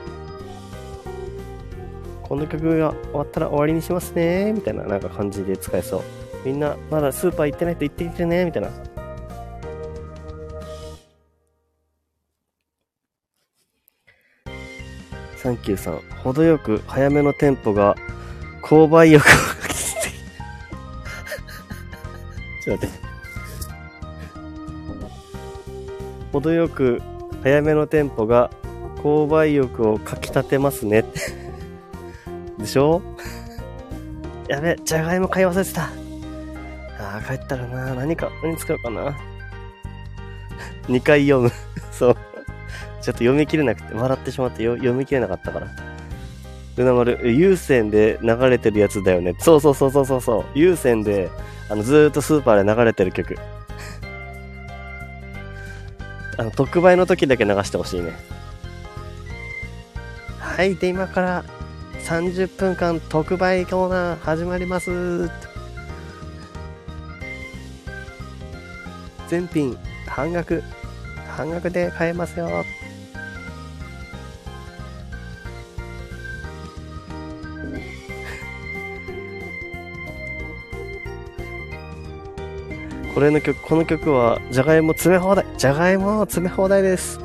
[2.24, 6.02] この曲が終わったら終わりにしますねみたいななんか感じで使えそう。
[6.44, 8.70] みんなまだスーパー行ってないと行ってきてねみたいな。
[15.42, 16.00] サンキューさん。
[16.24, 17.96] 程よく早めのテンポが
[18.62, 19.26] 購買欲を
[22.64, 23.10] ちょっと待って。
[26.34, 27.02] 程よく
[27.42, 28.52] 早めのテンポが
[29.02, 31.06] 購買欲をかき立てますね。
[32.58, 33.02] でしょ？
[34.50, 35.84] やべ、じゃがいも買い忘れてた。
[35.84, 35.88] あ
[37.18, 39.18] あ、帰ったらな、何か、何使うかな。
[40.88, 41.52] 2回読む。
[41.92, 42.18] そう。
[43.10, 45.68] ちょっと読み切れなくて、笑ってしまって読み切れなかったから。
[46.78, 49.34] ルナ丸、有線で流れてるやつだよね。
[49.40, 50.46] そうそうそうそうそう。
[50.54, 51.32] 有線で、
[51.70, 53.36] あの、ずーっとスーパーで流れてる曲。
[56.38, 58.14] あの、特売の時だけ流してほしいね。
[60.38, 61.44] はい、で、今から
[62.04, 65.32] 30分間特売コーナー始まります。
[69.28, 70.64] 全品半額、
[71.36, 72.64] 半額で買えますよ。
[83.20, 85.46] この曲、この曲は、じゃがいも詰め放題。
[85.58, 87.20] じゃがいも詰め放題です。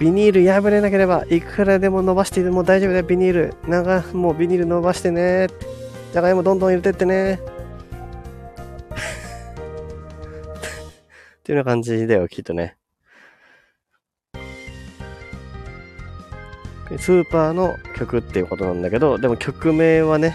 [0.00, 3.54] ビニール破れなければ、いくらでも伸ばしても大丈夫だよ、ビニール。
[3.68, 5.46] 長、もうビニール伸ばしてね。
[6.12, 7.34] じゃがいもどんどん入れてってね。
[7.34, 7.38] っ
[11.44, 12.76] ていうような感じだよ、きっとね。
[16.98, 20.34] スーパーの曲っていうことなんだけど、でも曲名はね、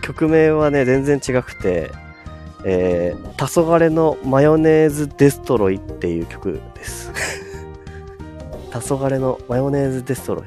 [0.00, 1.90] 曲名はね、全然違くて、
[2.64, 7.10] えー、黄昏のマヨネーズデストロイっていう曲です。
[8.72, 10.44] 黄昏のマヨネーズデストロイ。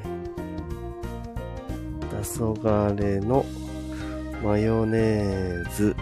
[2.22, 3.44] 黄昏の
[4.44, 5.96] マヨネーズ。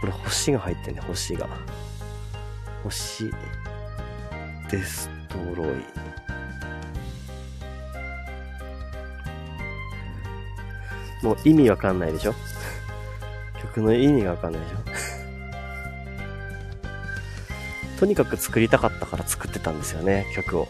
[0.00, 1.48] これ星が入ってんね、星が。
[2.84, 3.24] 星、
[4.70, 5.68] デストロイ。
[11.22, 12.34] もう意味わかんないでしょ？
[13.60, 14.97] 曲の意味がわかんないでしょ？
[17.98, 20.68] とにかく作りたかったから作ってたんですよね、曲を。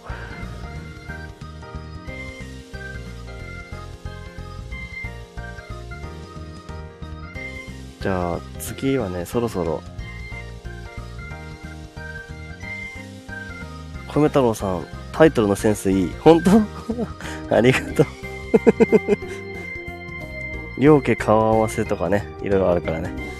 [8.01, 9.83] じゃあ次はね、そろそろ。
[14.09, 16.11] 米太郎さん、タイトルのセンスいい。
[16.20, 16.51] 本当？
[17.55, 18.07] ありがとう
[20.81, 23.38] 両家顔合わせとかね、いろいろあるからね。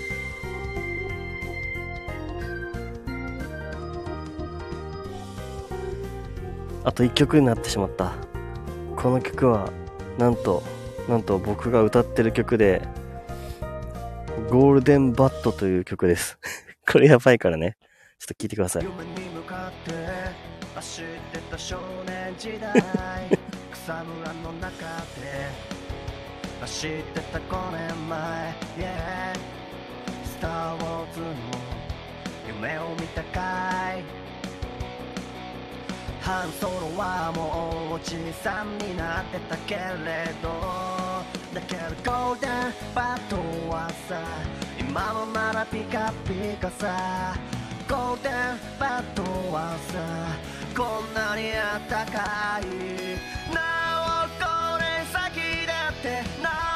[6.89, 8.15] あと1曲になってしまった。
[8.97, 9.71] この曲は、
[10.17, 10.63] なんと、
[11.07, 12.81] なんと僕が歌ってる曲で、
[14.49, 16.39] ゴールデンバットという曲です。
[16.91, 17.77] これやばいからね。
[18.19, 18.87] ちょっと聞いてください。
[26.63, 28.19] 走ってた5年前、
[28.79, 29.37] yeah、
[30.25, 31.27] スター・ウォーズの
[32.47, 34.28] 夢を見たかい
[36.29, 40.61] ハンソロはもうおじさんになってたけれど
[41.55, 42.51] だけどゴールデン
[42.95, 43.37] バット
[43.71, 44.21] はさ
[44.79, 47.35] 今のならピカピカさ。
[47.89, 48.33] ゴールデン
[48.79, 50.37] バットはさ
[50.77, 52.63] こんなにあったかい。
[53.55, 56.21] なおこれ先だって。
[56.43, 56.68] 直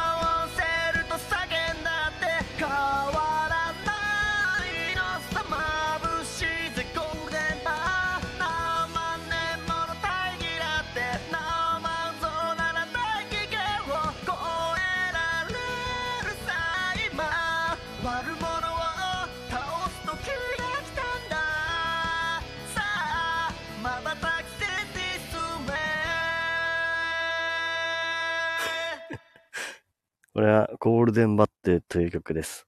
[30.34, 32.66] これはゴールデンバッテという曲です。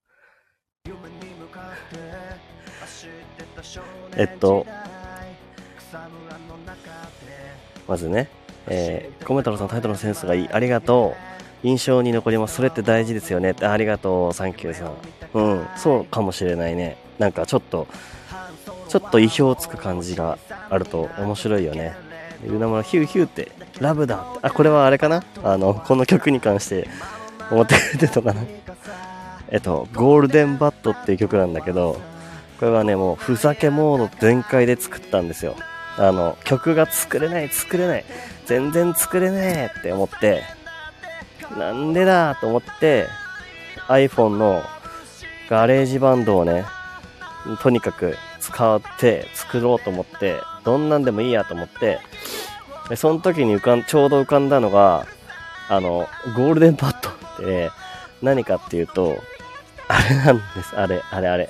[4.17, 4.67] えっと、
[7.89, 8.29] まずね、
[8.67, 10.49] えー、コメ太郎さんタイトルのセンスがいい。
[10.53, 11.15] ありがと
[11.62, 11.67] う。
[11.67, 12.57] 印象に残ります。
[12.57, 13.55] それって大事ですよね。
[13.62, 14.35] あありがとう。
[14.35, 14.93] サンキューさん。
[15.33, 16.99] うん、そうかもしれないね。
[17.19, 17.87] なんかちょっと、
[18.91, 20.39] ちょっと意表をつく感じが
[20.69, 21.97] あると面白いよね。
[22.47, 23.51] ルナマラヒューヒューって、
[23.81, 24.27] ラブだ。
[24.43, 25.25] あ、これはあれかな？
[25.43, 26.87] あの、この曲に関して
[27.51, 28.43] 思ってくれてるのかな
[29.51, 32.01] えっと、ゴールデンバットっていう曲なんだけど、
[32.59, 35.55] これはね、もうふざけモード全開で作ったんですよ。
[35.97, 38.05] あの、曲が作れない、作れない、
[38.47, 40.43] 全然作れねえって思って、
[41.59, 43.07] なんでだと思って、
[43.89, 44.63] iPhone の
[45.49, 46.65] ガレージバンドをね、
[47.63, 52.01] とにかく使って作ろうと思って、どんなんでもいいやと思って、
[52.89, 55.07] でその時に浮かん、ちょうど浮かんだのが、
[55.69, 57.70] あの、ゴールデンバットてね、
[58.22, 59.16] 何かっていうと、
[59.89, 60.76] あれなんです。
[60.76, 61.49] あれ、あれ、あれ。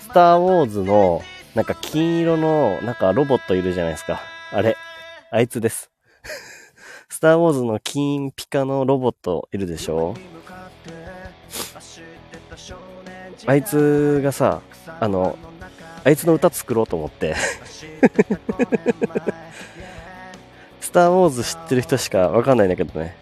[0.00, 1.22] スター・ウォーズの、
[1.54, 4.20] なんか金色の、なんかロボットいるじゃないですか。
[4.52, 4.76] あれ。
[5.30, 5.90] あいつです。
[7.10, 10.14] スター・ウォーズの金ピカのロボットいるでしょ？
[13.46, 14.60] あいつがさ、
[15.00, 15.38] あの、
[16.04, 17.34] あいつの歌作ろうと思って。
[20.80, 23.14] スター・ウォーズ知ってる人しかわかんないんだけどね。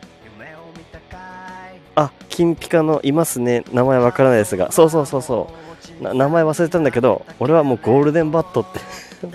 [1.97, 3.65] あ、金ピカのいますね。
[3.73, 4.71] 名前わからないですが。
[4.71, 5.51] そうそうそうそ
[6.01, 6.15] う。
[6.15, 8.81] 名前忘れたんだけど、俺はもうゴールデンバットって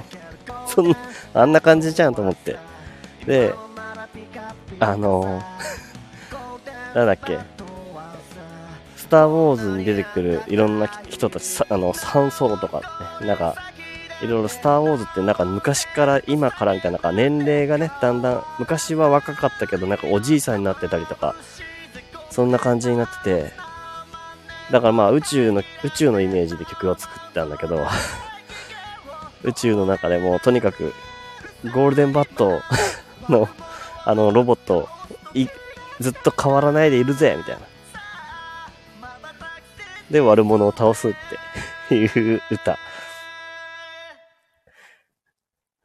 [0.68, 0.96] そんな、
[1.34, 2.58] あんな感じじゃんと思って。
[3.26, 3.56] で、
[4.80, 5.42] あの、
[6.94, 7.40] なんだっけ。
[8.96, 12.82] スター・ウォーズに出てくるいろんな人たち、あの、サンソロとか
[13.22, 13.56] ね、なんか、
[14.22, 21.36] いろいろスター・ウォーズってなんか昔から今からみたいな、なんか年齢がね、だんだん、昔は若かったけど、なんかおじいさんになってたりとか、
[22.32, 23.52] そんな感じになってて、
[24.72, 27.86] だからまあ宇宙の、宇宙のイメージで曲を作ったんだけど、
[29.44, 30.94] 宇宙の中でもとにかく、
[31.74, 32.62] ゴールデンバット
[33.30, 33.50] の、
[34.06, 34.88] あのロボット、
[35.34, 35.48] い、
[36.00, 37.62] ずっと変わらないでいるぜみたいな。
[40.10, 41.14] で、悪者を倒すっ
[41.90, 42.78] ていう歌。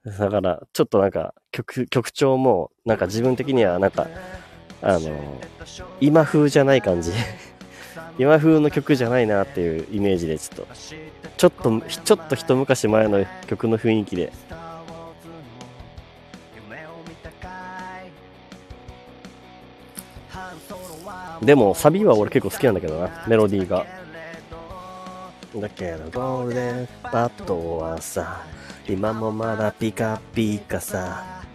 [0.05, 4.07] だから、ちょっとなんか、曲、曲調も、なんか自分的にはなんか、
[4.89, 5.41] あの、
[6.01, 7.11] 今風じゃない感じ。
[8.19, 10.67] 今風の曲じゃないなっていうイメージで、ちょっと、
[11.37, 14.33] ちょっと、ちょっと一昔前の曲の雰囲気で、
[21.43, 23.25] でもサビは俺結構好きなんだけどな。
[23.27, 23.85] メロディーが。
[25.57, 28.43] だけどゴールデンバットはさ
[28.87, 31.46] 今もまだピカピカさ。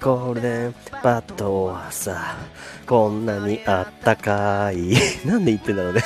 [0.00, 2.36] ゴールデンバットはさ
[2.86, 4.94] こんなにあったかい。
[5.28, 6.02] なんで言ってんだろうね。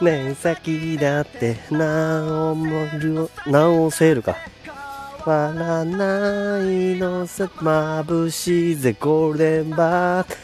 [0.00, 2.54] ね先だって直
[2.98, 4.36] る直せるか。
[5.26, 7.50] 笑わないのさ。
[7.56, 10.36] 眩しいぜゴールデンバー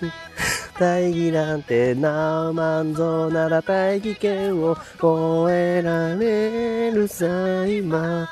[0.80, 7.26] 大義なんて何万ぞなら大義圏を超えられるさ
[7.66, 8.26] 今。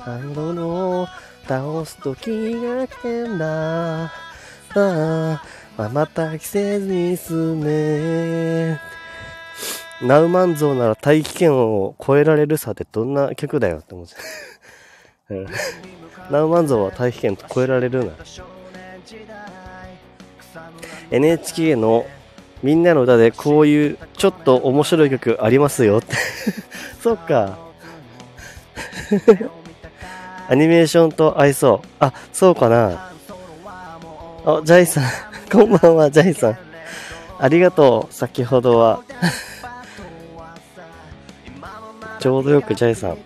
[0.00, 1.08] ハンドの
[1.48, 4.10] 倒す時が来てんだあ
[4.74, 5.42] あ
[5.92, 8.78] また季節に進め
[10.02, 15.46] ナウマンゾーなら大気圏を超えられるさってどんな曲だよって思っちゃう。
[16.30, 18.12] ナウマンゾーは大気圏超えられるな。
[21.10, 22.04] NHK の
[22.62, 26.14] みんなの歌でこういうちょっと面白い曲ありますよって
[27.00, 27.58] そっか。
[30.48, 31.88] アニメーションと合いそう。
[31.98, 33.10] あ、そうかな。
[34.44, 35.04] あ、ジャイさん。
[35.50, 36.58] こんばんは、ジャイさん。
[37.38, 39.00] ありがとう、先ほどは。
[42.20, 43.18] ちょうどよくジャイさん。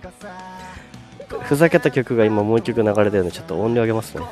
[1.43, 4.25] ふざけた曲が今もう一曲流れてるんで、ちょっと音量上げますね。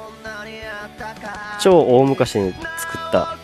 [1.60, 3.36] 超大昔に作った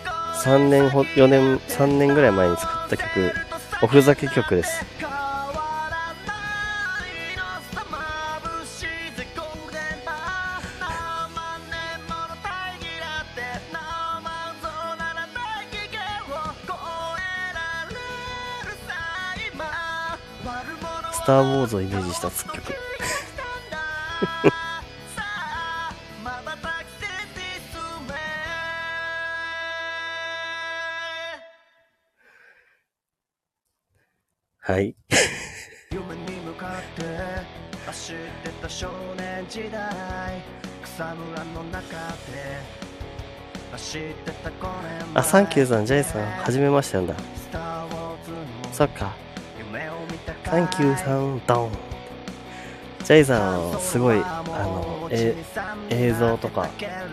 [0.42, 3.32] 3年、4年、3年ぐらい前に作った曲、
[3.82, 4.84] おふざけ曲です。
[21.24, 22.74] スター・ウォーズをイメージした作曲
[34.58, 34.94] はい。
[35.90, 37.02] 夢に向かって
[37.86, 40.42] 走ってた少年時代
[40.82, 41.88] 草むらの中
[42.32, 42.60] で
[43.72, 47.14] 走ってた5年あ、サンキューさん、ジェイさん、はじめましてなんだ。
[48.74, 49.33] そっか。
[50.44, 51.72] サンキューさん、ドン。
[53.02, 55.34] ジェイさん、すごい、あの、え、
[55.90, 56.68] 映像とか、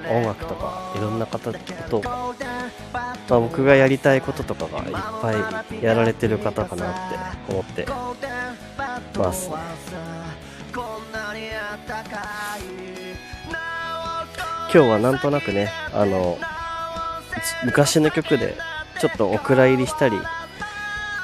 [0.07, 1.51] 音楽とか、いろんな方
[1.89, 2.36] と、ま
[3.30, 6.93] あ、僕がやりたいこととかがいっぱいやられてる方かなっ
[7.47, 7.88] て思って
[9.18, 9.49] ます、
[14.72, 16.38] 今日はなんとなくね、あの、
[17.66, 18.55] 昔の曲で、
[18.99, 20.18] ちょっとお蔵入りしたり、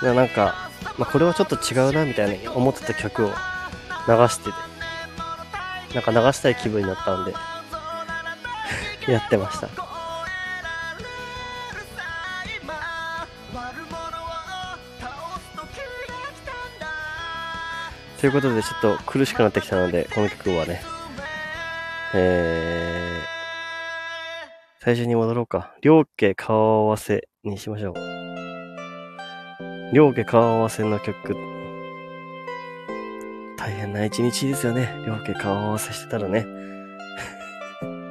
[0.02, 0.67] なんか、
[0.98, 3.34] まあ、これはちょっと違うなみたいな思ってた曲を流
[4.30, 4.52] してて、
[5.94, 7.34] なんか流したい気分になったんで、
[9.12, 9.68] やってました。
[18.20, 20.82] ということで、ちょっと苦しくなってきたので、この曲はね、
[22.16, 25.76] えー、最初に戻ろうか。
[25.82, 28.17] 両家顔合わせにしましょう。
[29.94, 31.38] 両家顔合わせの曲。
[33.56, 35.02] 大変な一日ですよね。
[35.08, 36.46] 両家顔合わせしてたらね。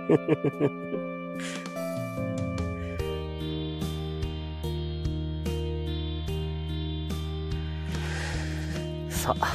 [9.10, 9.52] さあ、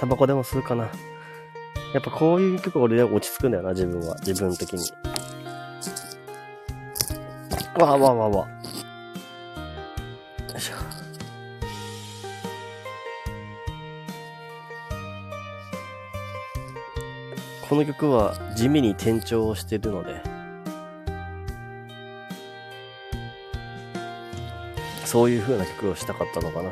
[0.00, 0.88] タバコでも吸うかな。
[1.94, 4.16] やっぱこういう曲俺で落ち着くんだよな、自分は。
[4.16, 4.80] 自分的に。
[7.78, 8.55] わあわあわあわあ。
[17.68, 20.22] この曲は地味に転調をしてるので、
[25.04, 26.70] そういう風な曲をしたかったのかな。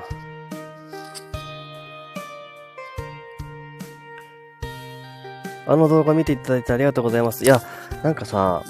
[5.66, 7.44] あの動画見ていただいてありがとうございます。
[7.44, 7.60] いや、
[8.02, 8.62] なんかさ、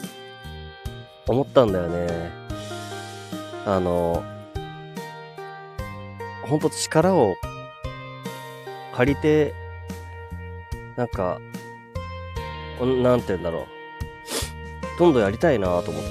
[1.26, 2.30] 思ったんだよね。
[3.66, 4.22] あの、
[6.46, 7.34] ほんと力を
[8.94, 9.54] 借りて、
[10.96, 11.38] なんか、
[12.80, 14.98] なんて言うんだろう。
[14.98, 16.10] どんどんやりたいなと思って、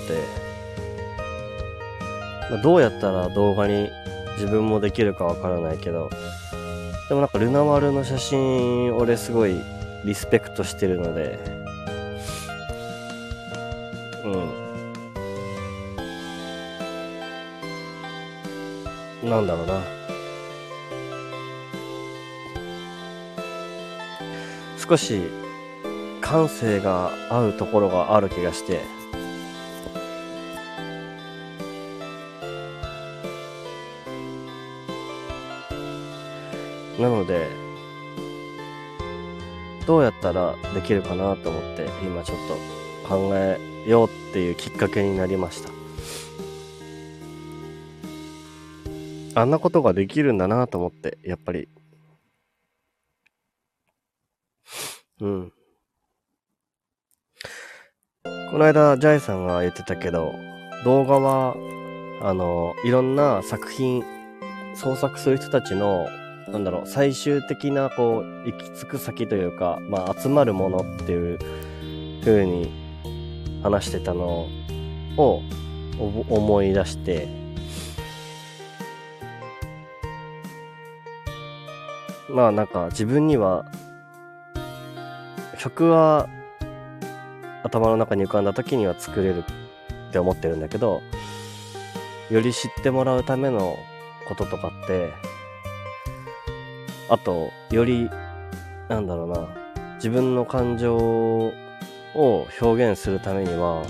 [2.51, 3.89] まあ、どうやったら動画に
[4.33, 6.09] 自分もできるかわからないけど、
[7.09, 9.61] でもなんかルナ丸の写真、俺すごい
[10.03, 11.39] リスペクトしてるので、
[14.25, 14.27] う
[19.25, 19.29] ん。
[19.29, 19.81] なんだろうな。
[24.77, 25.21] 少し
[26.33, 28.81] 感性が合うところがある気がして、
[36.99, 37.47] なので、
[39.85, 42.37] どうやったらできるかなと思って、今ちょっ
[43.03, 45.69] と考えようっていうきっかけになりました。
[49.39, 51.69] あんなことができるんだなと思って、やっぱり。
[55.21, 55.53] うん。
[58.53, 60.35] この間、ジャイさんが言ってたけど、
[60.85, 61.55] 動画は、
[62.21, 64.03] あの、いろんな作品、
[64.75, 66.07] 創作する人たちの、
[66.49, 71.39] なんだろう、最終的な、こう、行き着く先というか、まあ、集まるものっていう
[72.21, 72.71] 風に
[73.63, 74.47] 話してたの
[75.17, 75.41] を
[76.29, 77.27] 思い出して、
[82.29, 83.65] まあなんか自分には
[85.57, 86.29] 曲は
[87.73, 91.01] 頭の中に浮かんだ時には作れるって思ってるんだけど
[92.29, 93.79] より知ってもらうための
[94.27, 95.11] こととかって
[97.09, 98.11] あとより
[98.89, 99.47] なんだろうな
[99.95, 101.53] 自分の感情を
[102.61, 103.83] 表現するためには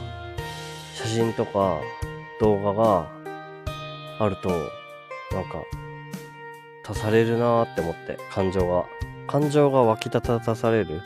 [0.94, 1.82] 写真とか
[2.40, 3.12] 動画が
[4.20, 5.62] あるとなんか
[6.88, 8.86] 足されるなーって思って感情が。
[9.26, 11.02] 感情が湧き立たされる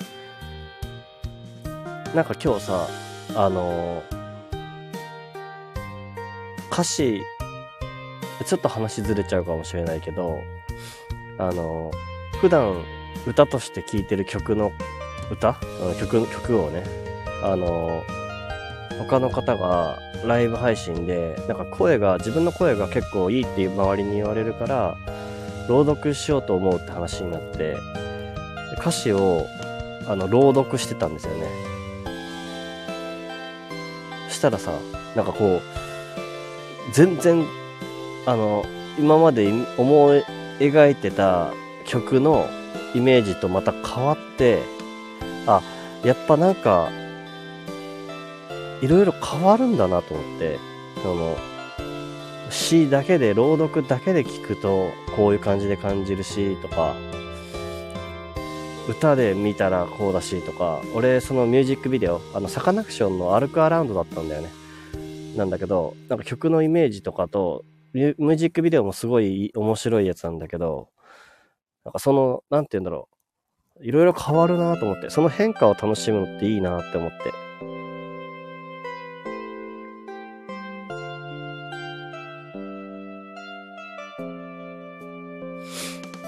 [2.15, 2.87] なんか今日さ
[3.35, 4.01] あの、
[6.71, 7.21] 歌詞
[8.45, 10.39] ちょっと話ずれちゃうかもしれないけど
[11.37, 11.91] あの、
[12.41, 12.83] 普段
[13.25, 14.71] 歌として聴いてる曲の
[15.29, 15.57] 歌？
[15.99, 16.83] 曲曲をね。
[17.43, 18.01] あの、
[18.97, 24.97] 他の方がライブ配信でなんか声が自分の声が結構いいっていう周りに言われるから
[25.67, 27.75] 朗読しようと思うって話になって
[28.79, 29.45] 歌詞を
[30.07, 31.66] あの朗読してたんですよね。
[34.37, 34.71] したらさ
[35.15, 37.45] なんかこう全然
[38.25, 38.65] あの
[38.97, 40.23] 今まで思い
[40.59, 41.51] 描いてた
[41.85, 42.47] 曲の
[42.95, 44.61] イメージとまた変わって
[45.45, 45.61] あ
[46.03, 46.89] やっぱなんか
[48.81, 50.59] いろいろ変わるんだなと思って
[51.01, 51.37] その
[52.49, 56.95] 詩だけで朗読だけで聞くとこういう感じで感じるしとか
[58.87, 64.49] 歌で見たらこうだしとか俺そのミュージックビデオあのサカナクションの「歩くアラウンド」だったんだよね。
[65.35, 67.63] なんだけどなんか曲のイメージとかと
[67.93, 70.89] ミュージックビデオもすごい面白いやつなんだけど
[71.85, 73.17] なんかその何て言うんだろう。
[73.79, 77.47] いろいろ変わるなと思ってその変化を楽しむのっていいなって思って。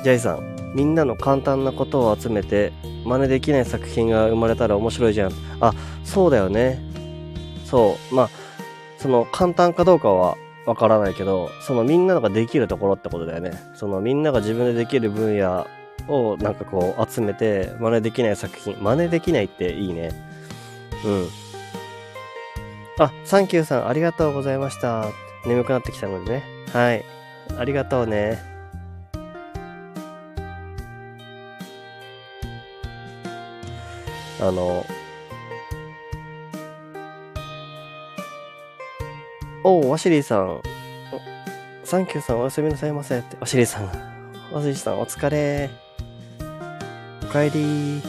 [0.01, 2.73] ジャイさん、みんなの簡単なことを集めて、
[3.05, 5.31] 真似できない作品が生まれたら面白いじゃん。
[5.59, 6.81] あ、そうだよね。
[7.65, 8.15] そう。
[8.15, 8.29] まあ、
[8.97, 13.51] その簡単かどうかはわからないけど、そのみんなができるところってことだよね。
[13.73, 15.65] そのみんなが自分でできる分野
[16.07, 18.75] をなんかこう集めて、真似できない作品。
[18.79, 20.11] 真似できないっていいね。
[21.05, 21.27] うん。
[22.99, 25.05] あ、サンキューさんありがとうございました。
[25.45, 26.43] 眠くなってきたのでね。
[26.73, 27.05] はい。
[27.57, 28.48] ありがとうね。
[34.41, 34.85] あの、
[39.63, 40.61] おう、ワシリーさん。
[41.83, 43.35] サンキューさんおやすみなさいませって。
[43.39, 43.85] ワシリーさん。
[44.51, 45.69] ワシリーさんお疲れ。
[47.23, 48.01] おかえり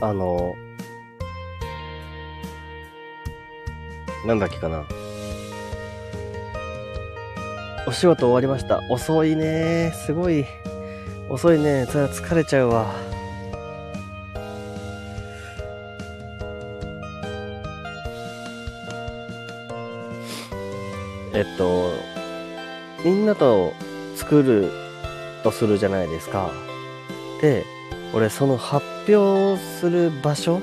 [0.00, 0.56] あの、
[4.26, 4.84] なんだっけかな。
[7.86, 8.80] お仕事終わりました。
[8.88, 10.46] 遅いねすごい。
[11.28, 12.86] 遅いねそれは疲れちゃうわ。
[21.34, 21.90] えっと、
[23.04, 23.72] みんなと
[24.16, 24.70] 作る
[25.42, 26.50] とするじゃないですか。
[27.40, 27.64] で、
[28.14, 30.60] 俺その発表する場所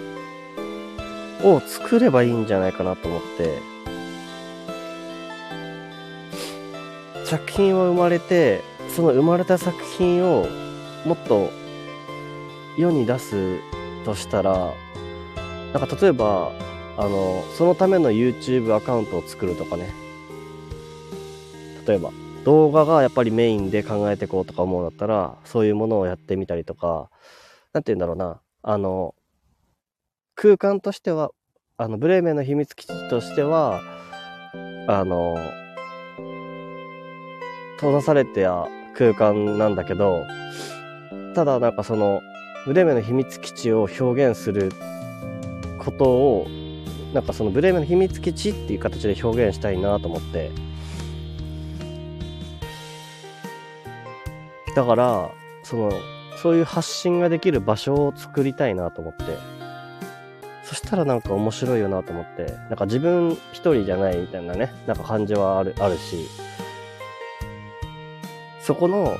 [1.44, 3.60] を作ればいいんじゃないかなと思って、
[7.30, 10.48] 作品は生まれてその生まれた作品を
[11.06, 11.52] もっと
[12.76, 13.60] 世に出す
[14.04, 14.74] としたら
[15.72, 16.52] なんか例えば
[16.98, 19.94] あのそのための YouTube アカウントを作るとかね。
[21.86, 22.12] 例えば
[22.46, 27.12] 動画がやっぱりメインで考えていこうとか思うんだったらそういうものをやってみたりとか
[27.74, 28.42] 何て言うんだろうな。
[28.64, 29.14] あの
[30.34, 31.30] 空間としては
[31.78, 33.82] あのブレーメンの秘密基地としては
[34.88, 35.38] あの
[37.80, 40.28] 閉ざされた空間なんだけど、
[41.34, 42.22] ただなんかその、
[42.66, 44.70] ブレメの秘密基地を表現する
[45.80, 46.48] ことを
[47.14, 50.52] なんかそのブレーメンの秘密基地っていう形で表現したいなと思って。
[54.76, 55.32] だから
[55.64, 55.92] その
[56.38, 59.24] そういう発信ができる場所を作りたいなと思って。
[60.64, 62.54] そしたらなんか面白いよなと思って。
[62.70, 66.28] なんか自分一人じゃないみたいなねなんか感じはあるあるし。
[68.62, 69.18] そこの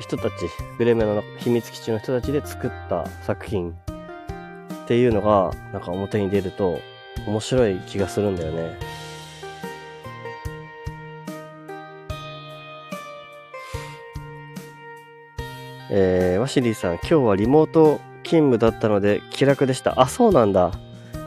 [0.00, 0.32] 人たち
[0.78, 3.74] ブレメの秘密基地の人たちで作った作品っ
[4.86, 6.80] ていうのがなんか表に出ると
[7.26, 8.78] 面白い気がするんだよね。
[15.90, 20.00] えー、ワシリーさん、今日はリモート勤務だったので気楽でした。
[20.00, 20.72] あ、そうなんだ。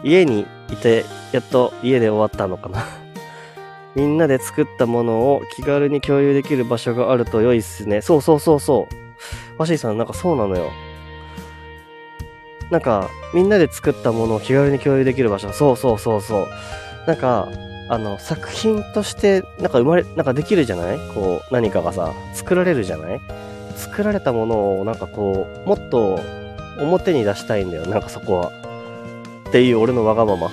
[0.03, 3.00] 家にいて、やっと家で終わったのかな。
[3.95, 8.01] みんなで作ったものを気軽に共有できる場所があると良いっすね。
[8.01, 8.95] そうそうそうそう。
[9.57, 10.71] ワシーさん、なんかそうなのよ。
[12.69, 15.51] なんか、みんなで作ったものを気軽に共有できる場所。
[15.51, 16.47] そうそうそうそう。
[17.05, 17.49] なんか、
[17.89, 20.97] あの、作品として、なんか生まれ、なんかできるじゃない？
[21.13, 23.21] こう、何かがさ、作られるじゃない？
[23.75, 26.19] 作られたものをなんかこう、もっと
[26.79, 28.51] 表に出したいんだよ、なんかそこは。
[29.49, 30.49] っていう俺のわがまま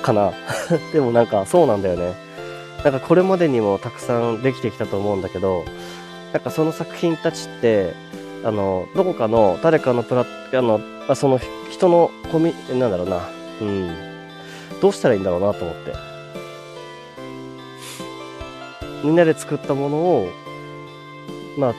[0.00, 0.32] かな。
[0.94, 2.14] でもなんかそうなんだよね。
[2.84, 5.64] なんかこれまでにもたくさんできてきたと思うんだけど、
[6.32, 7.94] なんかその作品たちって、
[8.44, 11.38] あの、どこかの誰かのプラあの、あその
[11.70, 13.28] 人のコミ、なんだろうな、
[13.60, 13.90] うん。
[14.80, 15.92] どうしたらいいんだろうなと思って。
[19.04, 20.28] みんなで作ったものを、
[21.56, 21.74] まあ、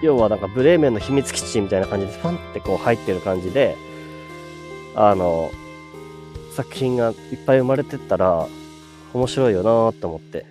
[0.00, 3.76] 要はなんかブレーメンの秘密基地みたいな感じでファンってこう入ってる感じで、
[4.94, 5.50] あの、
[6.52, 8.48] 作品がいっぱい生まれてったら
[9.14, 10.46] 面白いよなと思って。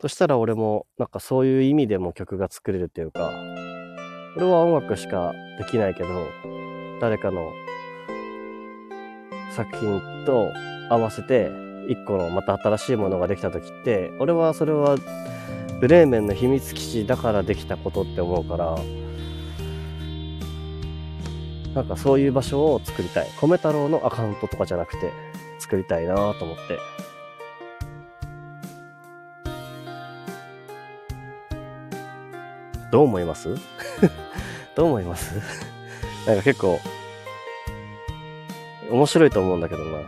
[0.00, 3.30] そしたら俺もなんかそういう意味でも曲が作れるっていうか、
[4.36, 6.08] 俺は音楽しかできないけど、
[7.00, 7.52] 誰かの
[9.54, 10.50] 作品と
[10.90, 11.50] 合わせて
[11.88, 14.96] 一個のまた新しいものができた時って俺はそれは
[15.80, 18.76] ブレーメンの秘密基地だからできたことって思うから
[21.74, 23.28] なんかそういう場所を作りたい。
[23.40, 25.10] 米太郎のアカウントとかじゃなくて
[25.58, 26.78] 作りたいなと思って。
[32.90, 33.54] どう思います？
[34.76, 35.34] どう思います？
[36.26, 36.78] なんか結構
[38.90, 39.98] 面白いと思うんだけどな。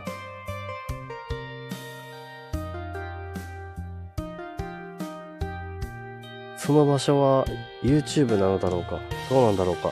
[6.57, 7.45] その場所は
[7.83, 8.99] YouTube なのだろうか？
[9.31, 9.91] どうなんだろうか？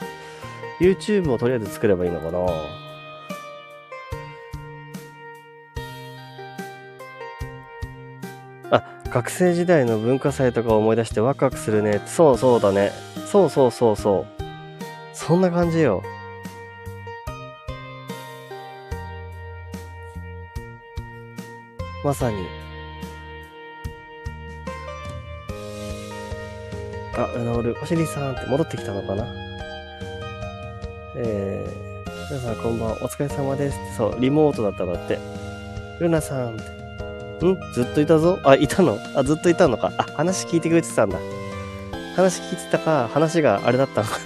[0.84, 2.40] YouTube をとりあえず作ればいいのかな？
[8.78, 12.02] あ、学生時代の文化祭とか思い出してワクワクするね。
[12.06, 12.92] そうそうだね。
[13.32, 14.44] そうそうそうそう。
[15.14, 16.04] そんな感じよ。
[22.04, 22.36] まさに。
[27.16, 29.43] あ、ルナオル、おしりさんって戻ってきたのかな？
[31.16, 35.20] えー、皆さんこんばんは、お疲れ様ですそう、リモートだったんだって。
[36.00, 37.46] ルナさんって。
[37.46, 37.60] ん？
[37.74, 38.40] ずっといたぞ？
[38.44, 38.98] あ、いたの？
[39.16, 39.92] あ、ずっといたのか。
[39.98, 41.20] あ、話聞いてくれてたんだ。
[42.16, 44.18] 話聞いてたか、話があれだったのか。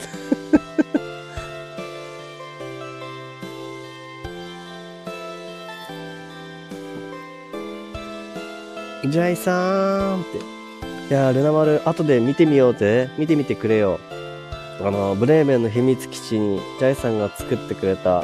[9.10, 10.38] ジャイさーんって。
[11.10, 13.10] いやルナ丸、後で見てみようぜ。
[13.18, 14.00] 見てみてくれよ。
[14.88, 18.24] あの、ブレーメンの秘密基地に、ジャイさんが作ってくれた、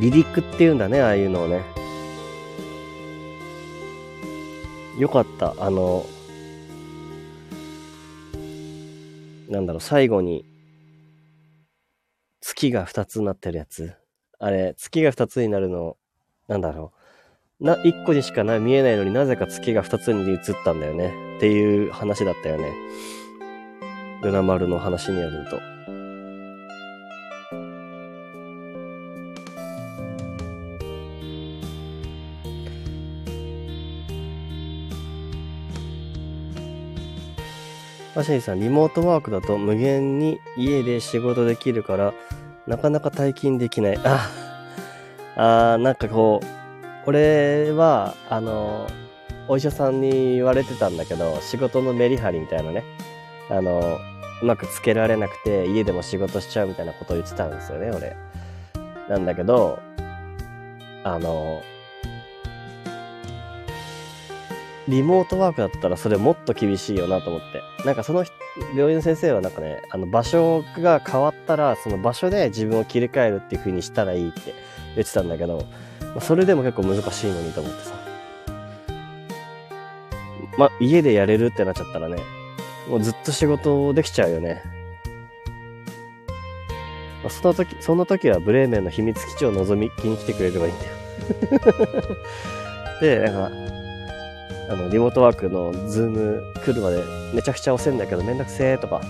[0.00, 1.62] リリックっていうんだね、ああいうのをね。
[4.98, 5.54] よかった。
[5.58, 6.04] あの、
[9.48, 10.44] なんだろう、最後に、
[12.40, 13.94] 月が2つになってるやつ。
[14.40, 15.96] あれ、月が2つになるの、
[16.48, 16.95] なんだろう。
[17.58, 21.14] な、一個にしかな見えないのになぜか月が二つに映ったんだよね。
[21.38, 22.70] っていう話だったよね。
[24.22, 25.58] ルナ丸の話によると。
[38.14, 42.12] マシニさん、リモートワークだと無限に家で仕事できるから、
[42.66, 43.98] なかなか退勤できない。
[44.04, 44.30] あ、
[45.36, 46.55] あーなんかこう、
[47.06, 48.88] 俺は、あの、
[49.48, 52.82] お医者さんに言われてたんだけど、仕事のメリハリみたいなね、
[53.48, 53.98] あの、
[54.42, 58.16] うまくつけられなくて家でも仕事しちゃうみたいなことを言ってたんですよね、俺。
[59.08, 59.78] なんだけど、
[61.04, 61.62] あの、
[64.88, 67.62] リモートワークだったらそれもっと厳しいよなと思って。
[67.84, 68.24] なんかその
[68.76, 74.54] 病院の先生はなんかね、あの場所が変わったら、その場所で自分を切り替えるっていう風にしたらいいって
[74.96, 75.64] 言ってたんだけど、
[76.20, 77.94] それでも結構難しいのにと思ってさ。
[80.58, 82.16] ま、家でやれるってなっちゃったらね、
[82.88, 84.62] もうずっと仕事できちゃうよね。
[87.22, 90.92] まあ、その時、その時はブレーメンの秘密基地を覗み気に来てくれればいいんだよ。
[93.00, 93.50] で、なんか、
[94.70, 97.02] あの、リモートワークのズーム来るまで
[97.34, 99.00] めちゃくちゃ押せんだけどめんどくせーとか。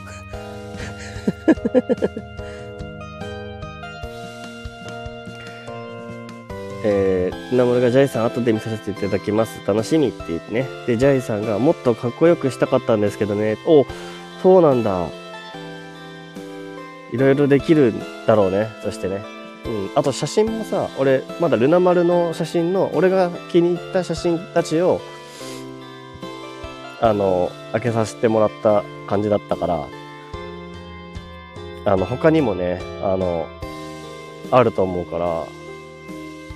[6.85, 9.61] えー、ナモルがジャイさん後で見させていただきます。
[9.67, 10.67] 楽しみって言ってね。
[10.87, 13.59] で、ジャイさんがもっとかっこよくしたかったんですけどね。
[13.67, 13.87] お、
[14.43, 15.09] そうなんだ。
[17.13, 18.69] いろいろできるんだろうね。
[18.83, 19.23] そしてね。
[19.65, 19.91] うん。
[19.95, 25.01] あと写真もさ、俺、まだルナ丸の写真の、俺が気に入った写真たちを、
[27.01, 29.87] あの、開けさせてもらった感じだったから、
[31.85, 33.47] あの、他にもね、あの、
[34.51, 35.45] あると思うから、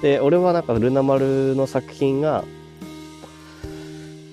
[0.03, 2.45] で、俺はなんかルナ丸の作品が、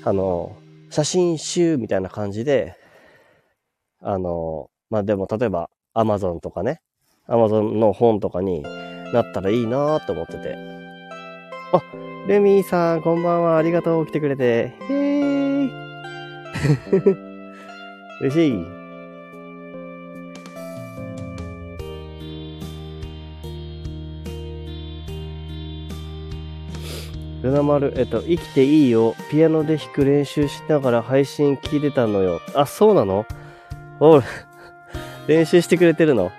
[0.03, 0.55] あの、
[0.89, 2.77] 写真集みたいな感じで、
[4.01, 6.81] あの、まあ、でも例えばアマゾンとかね、
[7.27, 8.63] アマゾンの本とかに
[9.13, 10.55] なったらいいなと思ってて。
[11.73, 11.81] あ、
[12.27, 13.57] レミーさん、こんばんは。
[13.57, 14.05] ありがとう。
[14.07, 14.73] 来てくれて。
[14.89, 15.69] へー。
[18.21, 18.76] 嬉しい。
[27.41, 29.15] ルナ丸、えっと、生きていいよ。
[29.29, 32.41] ピアノで弾く練習しながら配信聞いてたのよ。
[32.55, 33.25] あ、そうなの？
[33.99, 34.21] お
[35.27, 36.31] 練習してくれてるの？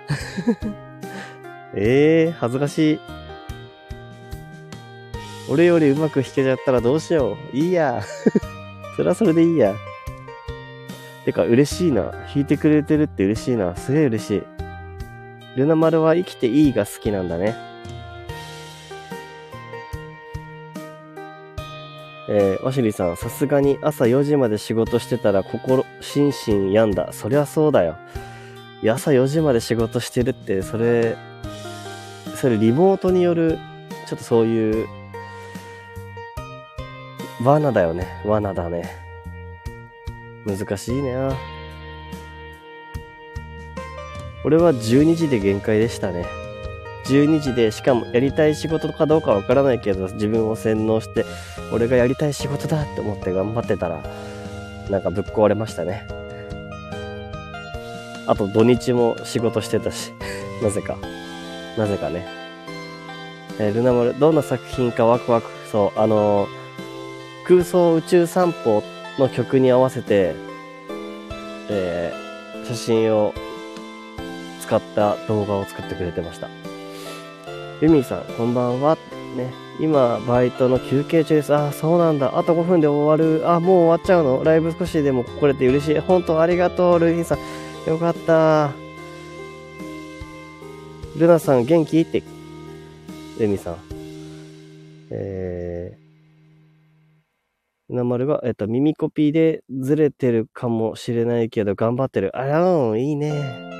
[1.73, 2.99] え えー、恥ずかしい。
[5.49, 7.57] 俺よりうまく弾けちゃったらどうしよう。
[7.57, 8.01] いいや。
[8.95, 9.73] それはそれでいいや。
[11.25, 12.11] てか、嬉しいな。
[12.11, 13.75] 弾いてくれてるって嬉しいな。
[13.75, 14.43] すげえ嬉しい。
[15.55, 17.68] ルナ丸は生きていいが好きなんだね。
[22.31, 27.11] えー、ワシリさん、さすがに朝4時まで仕事してたら心、心身病んだ。
[27.11, 27.97] そりゃそうだよ。
[28.83, 31.17] 朝4時まで仕事してるって、それ、
[32.35, 33.57] それリモートによる、
[34.07, 34.87] ちょっとそういう、
[37.43, 38.07] 罠だよね。
[38.23, 38.87] 罠だね。
[40.45, 41.15] 難しいね
[44.45, 46.38] 俺は12時で限界でしたね。
[47.09, 51.25] 12時で、しかもやりたい仕事かどうかわからないけど、自分を洗脳して、
[51.73, 54.03] 俺がやりたい仕事だって思って頑張ってたら、
[54.89, 56.07] なんかぶっ壊れましたね。
[58.27, 60.13] あと土日も仕事してたし、
[60.61, 60.97] なぜか。
[61.77, 62.27] なぜかね。
[63.59, 65.49] えー、ルナ丸、どんな作品かワクワク。
[65.71, 66.49] そう、あのー、
[67.47, 68.83] 空想宇宙散歩
[69.17, 70.35] の曲に合わせて、
[71.69, 73.33] えー、写真を
[74.61, 76.58] 使った動画を作ってくれてました。
[77.81, 78.97] ユミさん、こんばんは。
[79.37, 81.55] ね、今、バイトの休憩中です。
[81.55, 82.37] あ、そうなんだ。
[82.37, 83.49] あと5分で終わる。
[83.49, 84.43] あ、もう終わっちゃうの？
[84.43, 85.99] ライブ少しでも来れて嬉しい。
[85.99, 87.39] 本当ありがとう、ルミさん。
[87.89, 88.71] よかった。
[91.17, 92.01] ルナさん、元気？
[92.01, 92.21] って。
[93.39, 93.75] ルミさん。
[95.11, 102.35] えー、なまるが、えっと、耳コピーでずれてるかもしれないけど、頑張ってる。
[102.35, 103.78] あらん、いいね。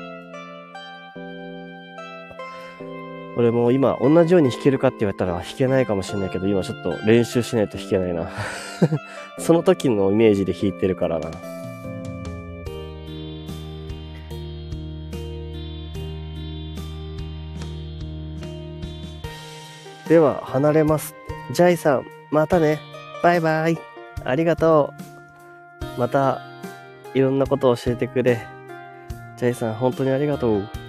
[3.36, 8.28] 俺も今、同じように弾けるかって言われたら弾けないかもしれないけど、今ちょっと練習しないと弾けないな。
[9.38, 11.30] その時のイメージで弾いてるからな。
[20.08, 21.14] では、離れます。
[21.52, 22.80] ジャイさん、またね。
[23.22, 23.78] バイバイ。
[24.24, 24.92] ありがと
[25.96, 26.00] う。
[26.00, 26.40] また、
[27.14, 28.44] いろんなことを教えてくれ。
[29.36, 30.79] ジャイさん、本当にありがとう。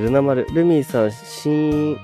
[0.00, 1.98] ルナ丸、ルミーさん、深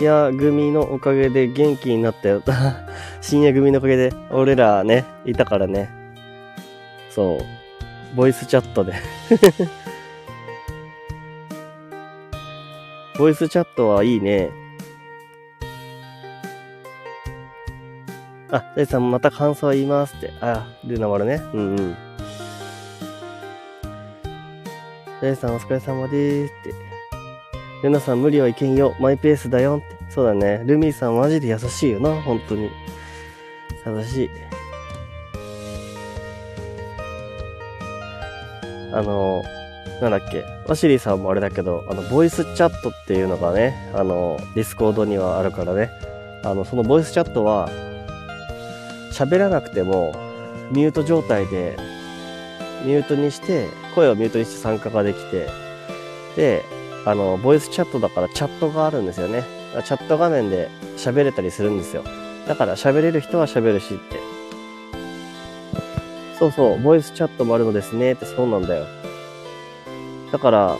[0.00, 2.42] 夜組のおかげで元気になったよ。
[3.20, 5.90] 深夜組のおかげで、俺らね、いたからね。
[7.10, 7.60] そう。
[8.16, 8.94] ボイスチャットで
[13.16, 14.50] ボイスチャットはいいね。
[18.50, 20.32] あ、ジャイさんまた感想言いますって。
[20.40, 21.40] あ、ルナ丸ね。
[21.52, 21.76] うんうん。
[21.76, 26.89] ジャイさんお疲れ様でーすって。
[27.82, 28.94] ルナさん無理はいけんよ。
[29.00, 29.82] マイペースだよ。
[30.10, 30.62] そうだね。
[30.66, 32.20] ルミーさんマジで優しいよな。
[32.22, 32.70] 本当に。
[33.86, 34.30] 優しい。
[38.92, 39.42] あの、
[40.02, 40.44] なんだっけ。
[40.66, 45.90] ワシリーさんもあれだけど、あの、ボイスチャットっていうのがね、あの、ディスコードにはあるからね。
[46.44, 47.70] あの、そのボイスチャットは、
[49.12, 50.14] 喋らなくても、
[50.70, 51.76] ミュート状態で、
[52.84, 55.48] ミュートにして、声をミュートにして参加ができて、
[56.36, 56.64] で、
[57.06, 59.44] あの、ボイスチャットだからチャットがあるんですよね。
[59.84, 62.04] チャット画面で喋れたりするんですよ。
[62.46, 64.20] だから喋れる人は喋るしって。
[66.38, 68.86] そうそう、ボイスチャットもあるのですねってそうなんだよ。
[70.32, 70.76] だから、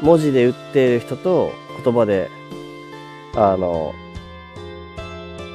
[0.00, 1.52] 文字で打っている人と
[1.82, 2.30] 言葉で、
[3.34, 3.94] あの、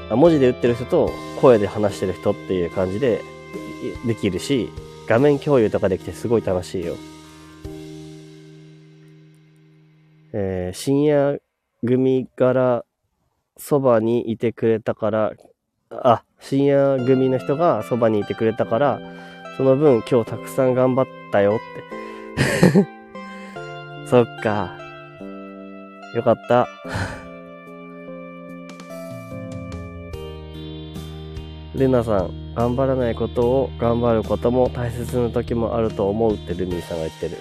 [0.10, 3.24] 文字で打ってる人と声で話してる人っていう感じで
[4.06, 4.72] できるし、
[5.08, 6.95] 画面共有とかできてすごい楽しいよ。
[10.34, 11.42] えー、深夜
[11.86, 12.86] 組から
[13.58, 15.34] そばにいてくれたから、
[15.90, 19.00] あ、深夜組の人がそばにいてくれたから、
[19.58, 21.60] その分今日たくさん頑張ったよっ
[22.74, 22.88] て。
[24.08, 24.78] そっか。
[26.16, 26.68] よかった。
[31.76, 37.38] ルナさん、頑張らないことを頑張ることも大切な時もあると思うってルミーさんが言ってる。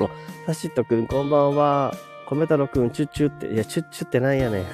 [0.00, 1.94] あ、サシットくんこんばんは。
[2.26, 3.52] 米太郎くん、チュッチュって。
[3.52, 4.64] いや、チュッチュってなんやねん。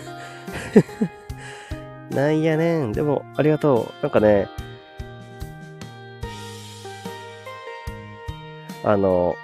[2.15, 2.93] なんやねん。
[2.93, 4.03] でも、ありがとう。
[4.03, 4.49] なんかね、
[8.85, 9.35] あの、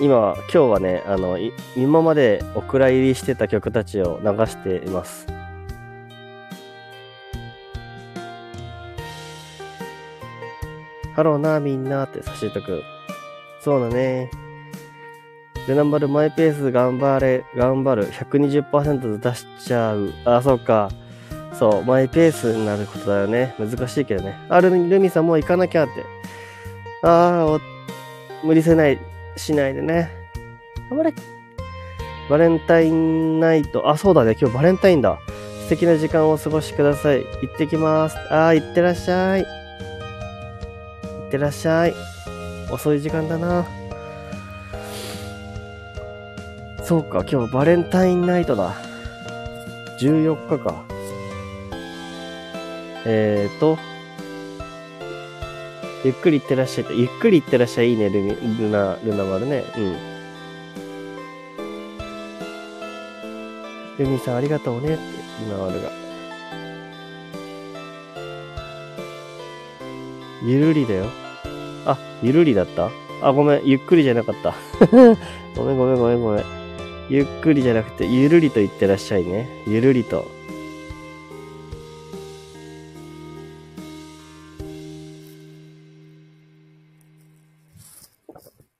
[0.00, 1.38] 今、今日はね、あの、
[1.76, 5.26] 今までお蔵入りしてた曲たちを流しています。
[11.14, 12.82] ハローな、みんなってさしとくん。
[13.58, 14.30] そうだね。
[15.66, 18.10] ルナンバルマイペース頑張れ、頑張る。
[18.12, 20.12] 120%で出しちゃう。
[20.24, 20.90] あ、そうか。
[21.52, 23.54] そう、マイペースになることだよね。
[23.58, 24.38] 難しいけどね。
[24.48, 26.04] あ、ルミルミさんもう行かなきゃって。
[27.02, 27.58] ああ、
[28.44, 28.98] 無理せない、
[29.36, 30.10] しないでね。
[30.88, 31.14] 頑張れ。
[32.28, 33.88] バレンタインナイト。
[33.88, 34.36] あ、そうだね。
[34.40, 35.18] 今日バレンタインだ。
[35.64, 37.24] 素敵な時間をお過ごしください。
[37.42, 38.16] 行ってきます。
[38.30, 39.44] ああ、行ってらっしゃい。
[39.44, 39.48] 行
[41.26, 41.94] ってらっしゃい。
[42.70, 43.64] 遅い時間だな。
[46.86, 48.72] そうか、今日バレンタインナイトだ。
[49.98, 50.84] 14日か。
[53.04, 53.76] えーと、
[56.04, 57.90] ゆっくりいってらっしゃい、ゆっくりいってらっしゃい。
[57.90, 59.64] いいね、ルミ、ルナ、ルナ丸ね。
[59.76, 59.96] うん。
[63.98, 65.02] ルミさんありがとうねって、
[65.44, 65.90] ルナ丸が。
[70.44, 71.06] ゆるりだよ。
[71.84, 72.90] あ、ゆるりだった？
[73.22, 73.62] あ、ごめん。
[73.64, 74.54] ゆっくりじゃなかった。
[75.56, 76.55] ごめんごめんごめんごめん。
[77.08, 79.48] ゆっくりじゃなくて、ゆるりと言ってらっしゃいね。
[79.66, 80.26] ゆるりと。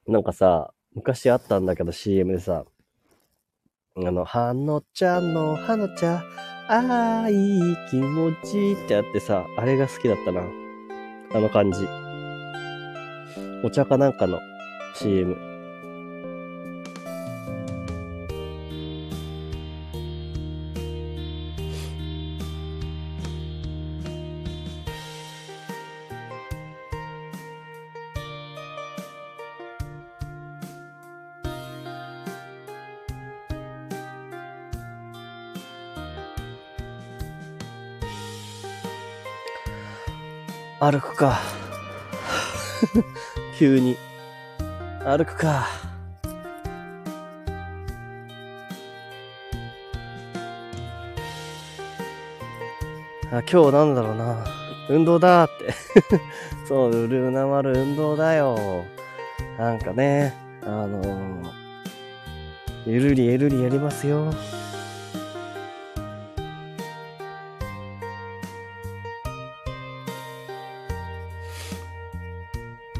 [0.08, 2.64] なんかさ、昔あったんだけど CM でさ、
[3.96, 6.16] あの、はのちゃんのはのちゃん、
[6.68, 10.42] ああ、いい気持ちってあってさ、あれが好きだったな。
[11.32, 11.86] あの感じ。
[13.64, 14.40] お茶かなんかの
[14.94, 15.55] CM。
[40.78, 41.38] 歩くか。
[43.58, 43.96] 急に。
[45.04, 45.66] 歩くか。
[53.32, 54.44] あ、今日なんだろうな。
[54.90, 55.72] 運動だって。
[56.68, 58.84] そう、ルーナ丸運動だよ。
[59.58, 61.50] なんかね、あのー、
[62.86, 64.32] ゆるりゆるりやりますよ。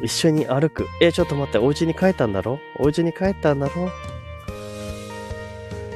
[0.01, 0.87] 一緒に歩く。
[1.01, 2.59] え、ちょっと待って、お家に帰ったんだろ？
[2.77, 3.89] お家に帰ったんだろ？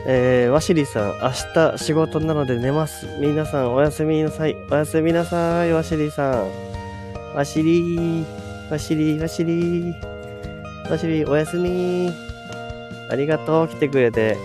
[0.08, 3.06] えー、ワシリーさん、明日仕事なので寝ます。
[3.20, 4.56] 皆さん、おやすみなさい。
[4.72, 6.50] おやすみなさい、ワシリーさん。
[7.36, 10.90] ワシリー、ワシリー、ワシリー。
[10.90, 12.12] ワシリー、おやすみ
[13.12, 14.38] ありがとう、来てくれて。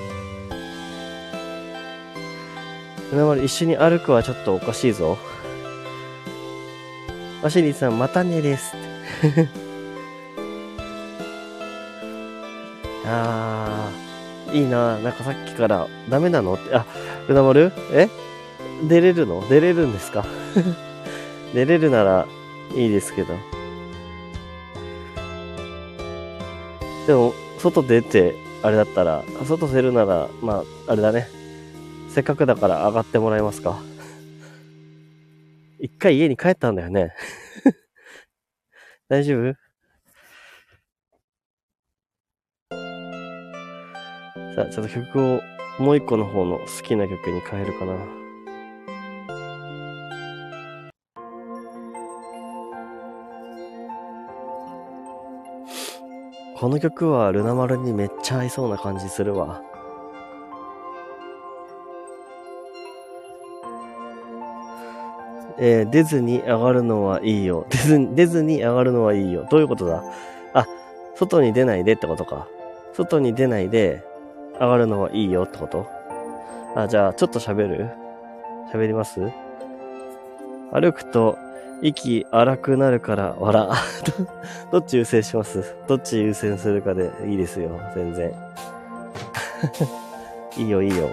[3.11, 5.17] 今まで一緒に歩くはちょっとおかしいぞ。
[7.43, 8.75] ワシリーさん、またねです。
[13.05, 14.99] あー、いいな。
[14.99, 16.55] なんかさっきからダメなの？
[16.55, 16.85] って、あ、
[17.29, 18.09] うなまるえ？
[18.89, 19.47] 出れるの？
[19.49, 20.25] 出れるんですか？
[21.55, 22.27] 出れるなら
[22.75, 23.35] いいですけど。
[27.07, 31.29] でも、外出て、あれだったら、外出るなら、まあ、あれだね。
[32.11, 33.79] せっかくだから上がってもらえますか？
[35.79, 37.13] 一回家に帰ったんだよね。
[39.09, 39.55] 大丈夫？
[44.57, 45.41] さあ、ちょっと曲を
[45.79, 47.95] もう一個の方の好きな曲に変えるかな。
[56.57, 59.63] この曲はルナ丸にめっちゃ合いそうな感じするわ。
[65.59, 67.67] えー、出ずに上がるのはいいよ。
[67.71, 69.47] 出ず出ずに上がるのはいいよ。
[69.51, 70.03] どういうことだ？
[70.53, 70.67] あ、
[71.15, 72.47] 外に出ないでってことか。
[72.95, 74.03] 外に出ないで
[74.61, 75.87] 上がるのはいいよってこと？
[76.75, 77.91] あ、じゃあ、ちょっと喋る？
[78.73, 79.21] 喋ります？
[80.73, 81.39] 歩くと
[81.83, 83.69] 息荒くなるから笑。
[84.73, 85.75] どっち優先します？
[85.87, 87.81] どっち優先するかでいいですよ。
[87.95, 88.33] 全然。
[90.59, 91.09] いいよ、いいよ。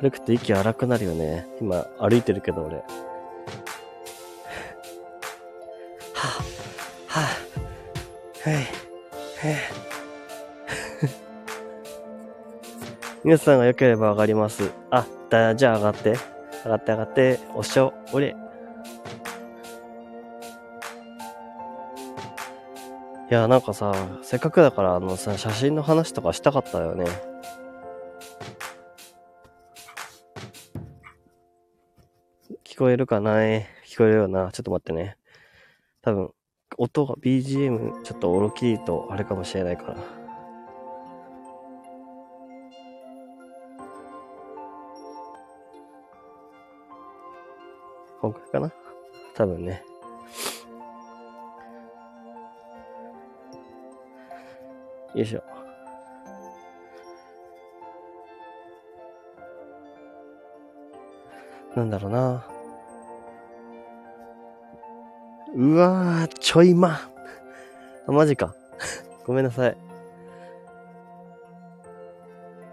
[0.00, 1.46] 歩くと息荒くなるよね。
[1.60, 2.76] 今、歩いてるけど、俺。
[2.76, 6.26] はぁ、
[7.08, 8.64] はぁ、はい、はい。
[13.24, 14.70] 皆さんが良ければ上がります。
[14.90, 16.16] あ、だ、じゃあ上がって。
[16.64, 18.36] 上がって上がって、おっしょ、おれ。
[23.30, 23.92] いや、なんかさ、
[24.22, 27.04] せっかくだから、あのさ、写真の話とかしたかったよね。
[32.78, 34.52] こえるかな聞こえるよな。
[34.52, 35.16] ちょっと待ってね。
[36.00, 36.32] 多分、
[36.76, 39.96] 音が BGM ちょっと大きいとあれかもしれないから。
[48.20, 48.72] こんくらいかな？
[49.34, 49.82] 多分ね。
[55.14, 55.42] よいしょ。
[61.74, 62.57] なんだろうな。
[65.58, 67.00] うわー、ちょいま。
[68.06, 68.54] あ、マジか。
[69.26, 69.76] ごめんなさい。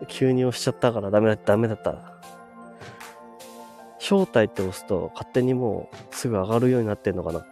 [0.07, 2.13] 急に押しちゃったからダメだ、ダメだった。
[3.97, 7.43] 招待って押すと勝手にもうすぐ上がるようになってんのかな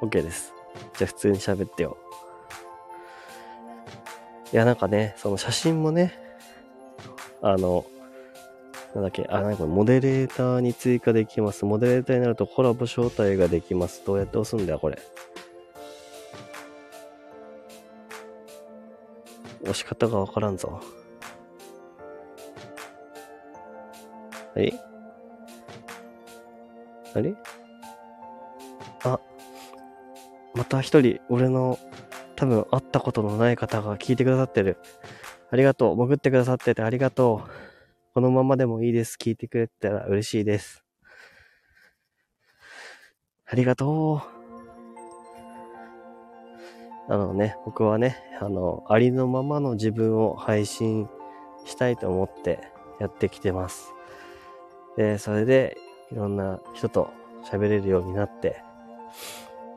[0.00, 0.54] ?OK です。
[0.96, 1.98] じゃあ普通に喋ってよ。
[4.50, 6.14] いや、なんかね、その写真もね、
[7.42, 7.84] あの、
[8.94, 11.64] なんだっけ、あ、なにこれ、モデレーターに追加できます。
[11.64, 14.04] モデレーターになるとコラボ招待ができます。
[14.06, 14.98] どうやって押すんだよ、これ。
[19.62, 20.80] 押し方がわからんぞ。
[24.56, 24.70] え
[27.16, 27.34] あれ？
[29.02, 29.18] あ、
[30.54, 31.80] また一人、俺の
[32.36, 34.76] 多分会ったことのない方が聞いてくださってる。
[35.50, 35.96] ありがとう。
[35.96, 37.73] 潜ってくださっててありがとう。
[38.14, 39.16] このままでもいいです。
[39.20, 40.84] 聞いてくれたら嬉しいです。
[43.44, 44.22] ありがと
[47.08, 47.12] う。
[47.12, 51.08] あのね、僕はね、あの、ありのままの自分を配信
[51.64, 52.60] したいと思って
[53.00, 53.92] やってきてます。
[54.96, 55.76] で、それで、
[56.12, 57.10] いろんな人と
[57.50, 58.62] 喋れるようになって、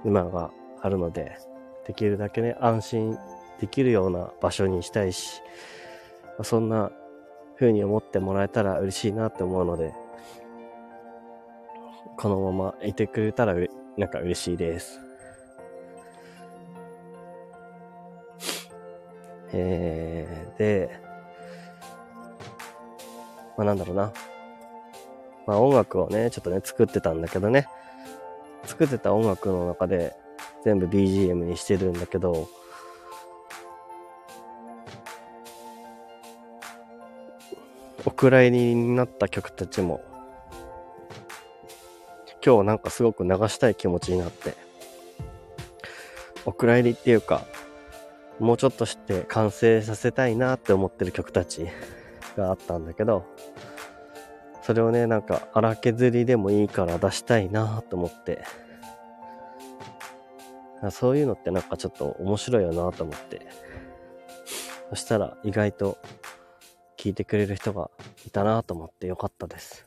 [0.05, 0.51] 今が
[0.84, 1.39] あるので、
[1.88, 3.18] できるだけね、安心
[3.59, 5.41] できるような場所にしたいし、
[6.43, 6.91] そんな
[7.59, 9.93] 風に思ってもらえたら嬉しいなって思うので、
[12.17, 13.55] このままいてくれたら
[13.97, 14.99] なんか嬉しいです。
[19.53, 20.99] えー、で、
[23.57, 24.13] まあなんだろうな。
[25.45, 27.67] まあ音楽をね、ちょっとね、作ってたんだけどね。
[28.65, 30.13] 作ってた音楽の中で
[30.63, 32.47] 全部 BGM にしてるんだけど、
[38.06, 40.03] お蔵入りになった曲たちも、
[42.45, 44.56] 今日なんかすごく流したい気持ちになって、
[46.45, 47.45] お蔵入りっていうか、
[48.40, 51.68] もうちょっとして完成させたいなって思ってる曲たち
[52.38, 53.26] があったんだけど、
[54.61, 58.44] それをね、なんか荒削りでもいいから出したいなと思って、
[60.91, 63.48] そういうのってなんかちょっと面白いよなと思って、
[64.91, 65.98] そしたら意外と
[66.98, 67.90] 聞いてくれる人が
[68.26, 69.86] いたなと思ってよかったです。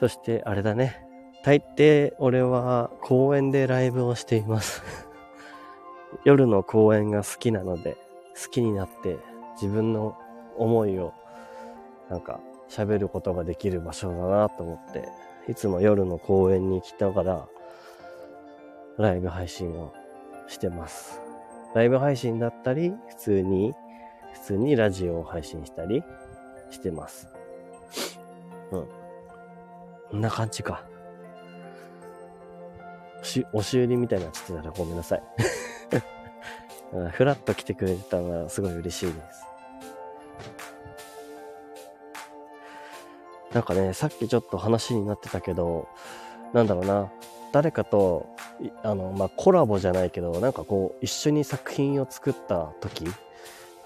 [0.00, 1.06] そしてあれだね。
[1.44, 4.82] 大抵俺は公園でライブをしています
[6.24, 7.96] 夜の公園が好きなので、
[8.34, 9.18] 好きになって
[9.60, 10.16] 自分の
[10.56, 11.12] 思いを
[12.08, 15.08] なんか喋ることができる場所だなと思って、
[15.48, 17.48] いつも夜の公園に来ながら
[19.02, 19.92] ライブ配信を
[20.46, 21.20] してます。
[21.74, 23.74] ライブ配信だったり、普通に、
[24.32, 26.02] 普通にラジオを配信したり
[26.70, 27.28] してます。
[28.70, 28.86] うん。
[30.10, 30.84] こんな感じか。
[33.22, 35.22] し、押し売りみたいになっちゃってたらごめんなさい。
[36.92, 39.46] うんフラッと来てくれてたのはすごい嬉しいです。
[43.52, 45.88] なんかね、さっきちょっと話になってたけど、
[46.52, 47.10] なんだろうな、
[47.52, 48.34] 誰かと、
[48.82, 53.08] あの、まあ、コラボじゃないけど、なんかこう、一緒に作品を作った時っ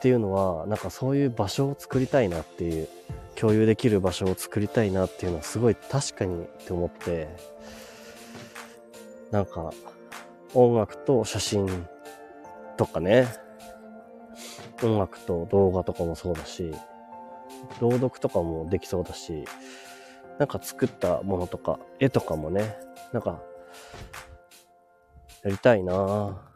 [0.01, 2.89] ていうのは、なんかそういう場所を作りたいなっていう、
[3.35, 7.29] 共有できる場所を作りたいなっていうのはすごい確かにって思って、
[9.31, 9.73] なんか、
[10.55, 11.87] 音楽と写真
[12.77, 13.27] とかね、
[14.83, 16.73] 音楽と動画とかもそうだし、
[17.81, 19.45] 朗読とかもできそうだし、
[20.39, 22.77] なんか作ったものとか、絵とかもね、
[23.13, 23.41] なんか、
[25.44, 26.47] やりたいなぁ。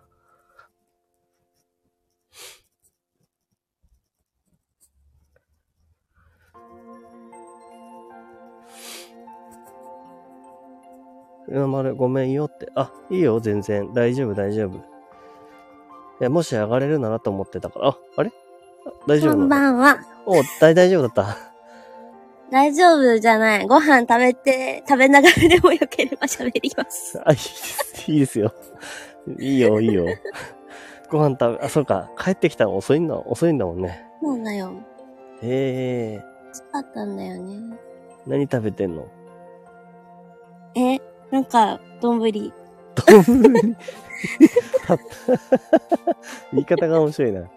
[11.52, 12.70] うまるごめんよって。
[12.76, 13.92] あ、いいよ、全然。
[13.92, 14.76] 大丈夫、大丈夫。
[14.76, 14.80] い
[16.20, 17.88] や、もし上がれるならと思ってたから。
[17.88, 18.30] あ、あれ？
[18.86, 19.98] あ大丈夫こんばんは。
[20.26, 21.49] お、大大丈夫だった。
[22.50, 23.66] 大丈夫じゃない。
[23.66, 27.20] ご飯食べて、食べながらでもよければ喋ります。
[27.24, 28.10] あ、いいです。
[28.10, 28.52] いいですよ。
[29.38, 30.06] いいよ、いいよ。
[31.08, 32.10] ご飯食べ、あ、そうか。
[32.18, 34.04] 帰ってきたの遅いんだ、遅いんだもんね。
[34.22, 34.72] そうだよ。
[35.42, 37.78] へえ、暑かったんだよね。
[38.26, 39.06] 何食べてんの？
[40.74, 40.98] え、
[41.30, 42.18] なんか、丼。
[42.20, 42.52] 丼？
[44.86, 44.98] た
[46.52, 47.48] 言い方が面白いな。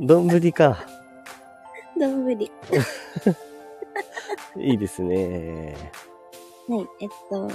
[0.00, 0.78] 丼か。
[1.98, 2.38] 丼。
[4.56, 5.74] はい、いいですね。
[7.00, 7.50] えっと、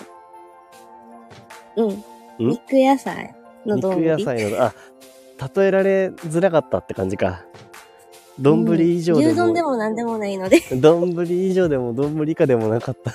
[1.78, 2.04] うん。
[2.40, 4.06] 肉野菜の肉丼。
[4.06, 4.74] 野菜の、あ、
[5.56, 7.44] 例えられづらかったって感じか。
[8.40, 9.28] 丼以上でも。
[9.28, 10.62] 牛丼でも何でもないので。
[10.80, 13.14] 丼以上でも丼以下でもなかった。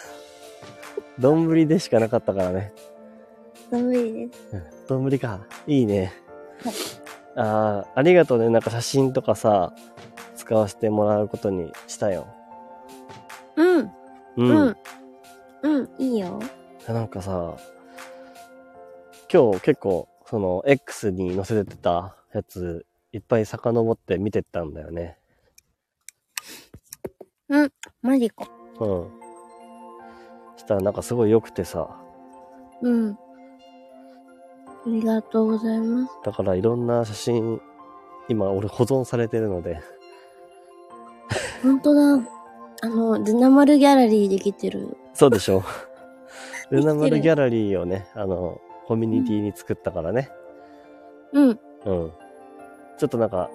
[1.19, 2.73] 丼でしかなかったからね。
[3.71, 4.39] 丼です。
[4.53, 4.63] うん
[5.11, 5.41] 丼か。
[5.67, 6.13] いいね
[6.63, 6.75] はい。
[7.37, 8.49] ああ、ありがとうね。
[8.51, 9.73] なんか写真とかさ、
[10.37, 12.29] 使わせてもらうことにしたよ。
[13.57, 13.85] うん。
[13.85, 13.93] う。
[14.37, 14.77] うんん。
[15.63, 16.39] うん、いいよ。
[16.87, 17.57] なんかさ、
[19.33, 25.19] 今日結構、その、X に載せてたやつ、いっぱい遡って見てったんだよね。
[28.03, 28.49] マジか。
[28.81, 29.11] うん。
[30.57, 31.89] したらなんかすごい良くてさ、
[32.83, 33.11] うん。
[33.11, 33.17] あ
[34.87, 36.13] りがとうございます。
[36.25, 37.61] だからいろんな写真、
[38.29, 39.81] 今俺保存されてるので、
[41.63, 42.36] ほんとだ。
[42.83, 44.97] あの、ルナ丸ギャラリーできてる。
[45.15, 45.63] そうでしょ
[46.71, 50.31] ル生きてるナマルギャラリーをね、あの、コミュニティに作ったからね。
[51.33, 51.49] うん。
[51.49, 52.13] うん。
[52.99, 53.51] ちょっとなんか、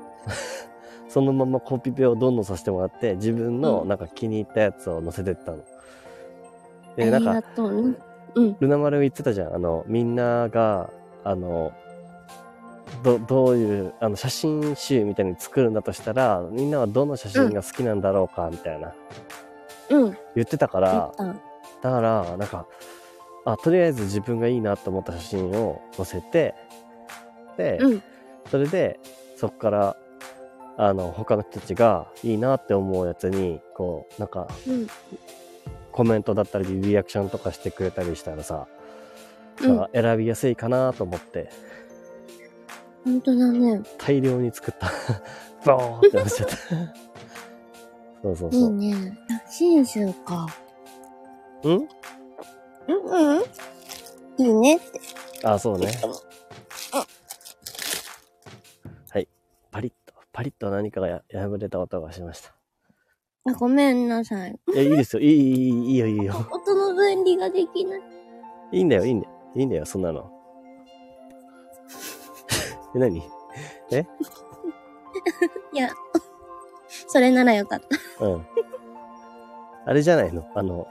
[1.08, 5.58] そのままコピペをどんどんさせてもらって、自分のうんなんか気に入ったやつを載せてったの。
[5.58, 7.44] あで、なんか。
[8.36, 8.56] うん。
[8.60, 9.56] ルナマル言ってたじゃん。
[9.56, 10.90] あの、みんなが、
[11.24, 11.72] あの、
[13.04, 18.94] ど、どういう、あの、写真集みたいに作るんだとしたら、みんなはどの写真が好きなんだろうか、みたいな。
[19.90, 20.18] うん。
[20.36, 21.26] 言ってたかやらっ、た。
[21.26, 22.66] だから、なんか、
[23.46, 26.54] あ、とりあえず自分がいいなと思った写真を載せて、
[27.58, 28.04] で、うん。
[28.50, 29.00] それで、
[29.36, 29.98] そこから、
[30.78, 34.88] あの、他の人たちがいいなって思うやつに、こう、なんか、うん。
[35.92, 38.68] コメントだったり、リアクションとかしてくれたりしたらさ、
[39.62, 41.50] うん選びやすいかなと思って、
[43.04, 43.82] ほんとだね。
[43.98, 44.92] 大量に作った。
[45.66, 46.56] ボーンってなっちゃった。
[48.24, 48.72] そうそういいそう。
[48.72, 49.18] ね。
[49.48, 50.48] 写真集か。
[51.64, 51.68] ん？
[51.68, 51.88] うん
[52.88, 53.44] うん。
[54.38, 55.02] いいねって。
[55.44, 55.88] あ、そうね。
[59.10, 59.28] はい。
[59.72, 62.54] パリッと、パリッと何かがや破れた音がしました。
[63.46, 64.60] あ、ごめんなさい。
[64.74, 65.22] いや、いいですよ。
[65.22, 66.36] いい、いい、いいいいよ、いいよ。
[66.52, 68.02] 音の分離ができない。
[68.72, 69.34] いいんだよ、いいんだよ。
[69.56, 70.32] いいんだよ、そんなの。
[72.96, 73.18] え、何？
[75.74, 75.90] いや、
[77.08, 77.82] それならよかっ
[78.20, 78.26] た。
[78.26, 78.46] うん。
[79.86, 80.50] あれじゃないの？
[80.56, 80.88] あの、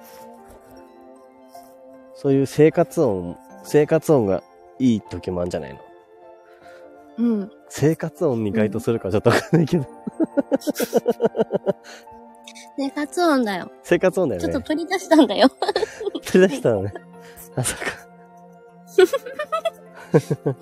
[2.15, 4.43] そういう生活音、生活音が
[4.79, 5.81] いい時もあるんじゃないの？
[7.19, 7.51] うん。
[7.69, 9.87] 生活音に該当するかちょっとわかんないけど。
[12.77, 13.71] 生活音だよ。
[13.83, 14.65] 生活音だよちょっとね。
[14.65, 15.49] 取り出したんだよ。
[16.27, 16.95] 取り出したのね。
[17.57, 17.85] あ、そっか。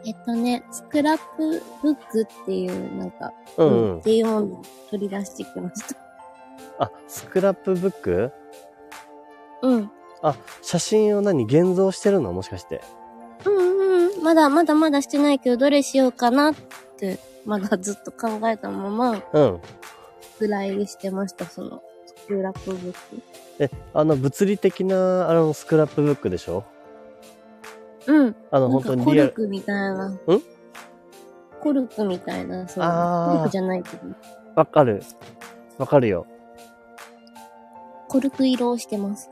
[0.05, 3.99] えっとね、スクラップブックっていう、なんか、うんうん。
[3.99, 4.61] っていうものを
[4.91, 5.99] 取り出してきました。
[6.79, 8.31] あ、スクラップブック？
[9.63, 9.91] うん。
[10.21, 12.33] あ、写真を何現像してるの？
[12.33, 12.81] もしかして。
[13.45, 14.23] うんうん。
[14.23, 16.55] まだまだまだしてないけど、どれしようかなっ
[16.97, 19.61] て、まだずっと考えたまま、うん。
[20.39, 22.97] ぐらいにしてました、その、スクラップブック。
[23.57, 26.63] え、あの、物理的な、あの、スクラップブックでしょ？
[28.07, 28.35] うん。
[28.51, 29.29] あの、本当にリアル。
[29.29, 30.07] かコルクみたいな。
[30.09, 30.19] ん？
[31.61, 32.83] コルクみたいな、そう。
[32.83, 34.03] コルクじゃないけど。
[34.55, 35.01] わかる。
[35.77, 36.27] わかるよ。
[38.07, 39.29] コルク色をしてます。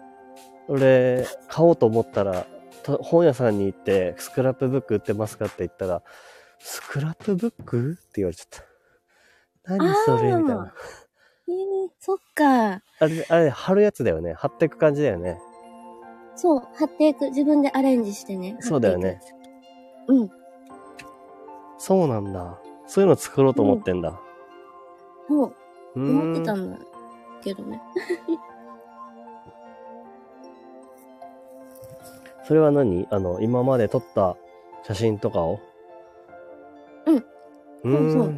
[0.68, 2.48] 俺、買おうと思ったら、
[2.82, 6.02] と本屋さんに行って、スクラップブック売ってますかって言ったら、
[6.60, 7.92] スクラップブック？
[7.92, 8.60] って言われちゃっ
[9.66, 9.78] た。
[9.78, 10.34] 何それ？
[10.34, 10.74] みたいな。
[11.48, 12.46] えー、そっか。
[12.74, 14.34] あれ、あれ、貼るやつだよね。
[14.34, 15.40] 貼ってく感じだよね。
[16.36, 17.30] そう、貼っていく。
[17.30, 18.58] 自分でアレンジしてね。
[18.60, 19.20] そうだよね。
[20.08, 20.30] うん。
[21.78, 22.60] そうなんだ。
[22.88, 24.20] そういうの作ろうと思ってんだ。
[25.28, 25.54] そう、
[25.96, 26.02] う。
[26.02, 26.78] 思ってたんだ
[27.44, 27.82] けどね。
[32.46, 33.08] それは何？
[33.10, 34.36] あの、今まで撮った
[34.84, 35.60] 写真とかを？
[37.06, 37.18] うん。
[37.18, 37.24] う。
[37.84, 38.34] そうそう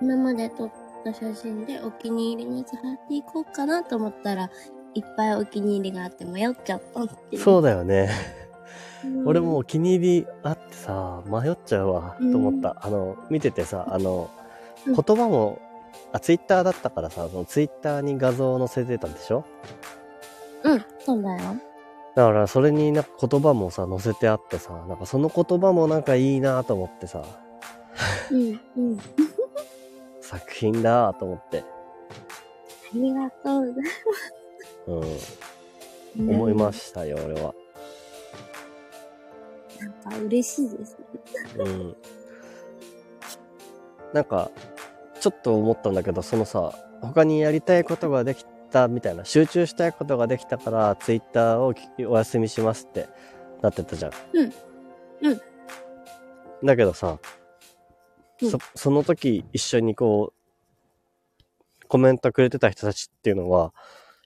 [0.00, 0.72] 今まで撮っ
[1.04, 4.50] た写真でお気に入りのやつ貼っていこうかなと思ったら、
[4.94, 7.42] いっぱいお気に入りがあって迷っちゃったっていう。
[7.42, 8.10] そうだよね。
[9.04, 12.76] うん俺もお気に入りあってさ、迷っちゃうわ、うんと思った。
[12.84, 14.28] あの、見ててさ、あの、
[14.86, 15.60] うん言葉も、
[16.12, 19.44] あ、ツイッターだったからさ、そのツイッターに画像を載せてたんでしょ？
[20.64, 21.56] うん、そうだよ。
[22.16, 27.22] だから、それになんか言葉もさ、載せてあってさ、なんかその言葉もなんかいいなと思ってさ、
[28.32, 28.98] うん、うん。
[30.20, 31.64] 作品だと思って、あ
[32.94, 33.84] りがとうござい
[34.88, 36.30] うん。
[36.30, 37.54] 思いましたよ、俺は。
[39.78, 41.64] なんか嬉しいですね。
[41.64, 41.96] うん。
[44.12, 44.50] なんか、
[45.20, 53.08] ちょっと思ったんだけど、そのさ、他にやりたいことができたみたいな、集中したいことができたから、ツイッターをきお休みしますって
[53.62, 54.12] なってたじゃん。
[54.32, 54.52] うん
[55.20, 55.40] うん。
[56.64, 57.18] だけどさ、
[58.40, 63.72] うんそ、その時一緒にこう、コメントくれてた人たちっていうのは、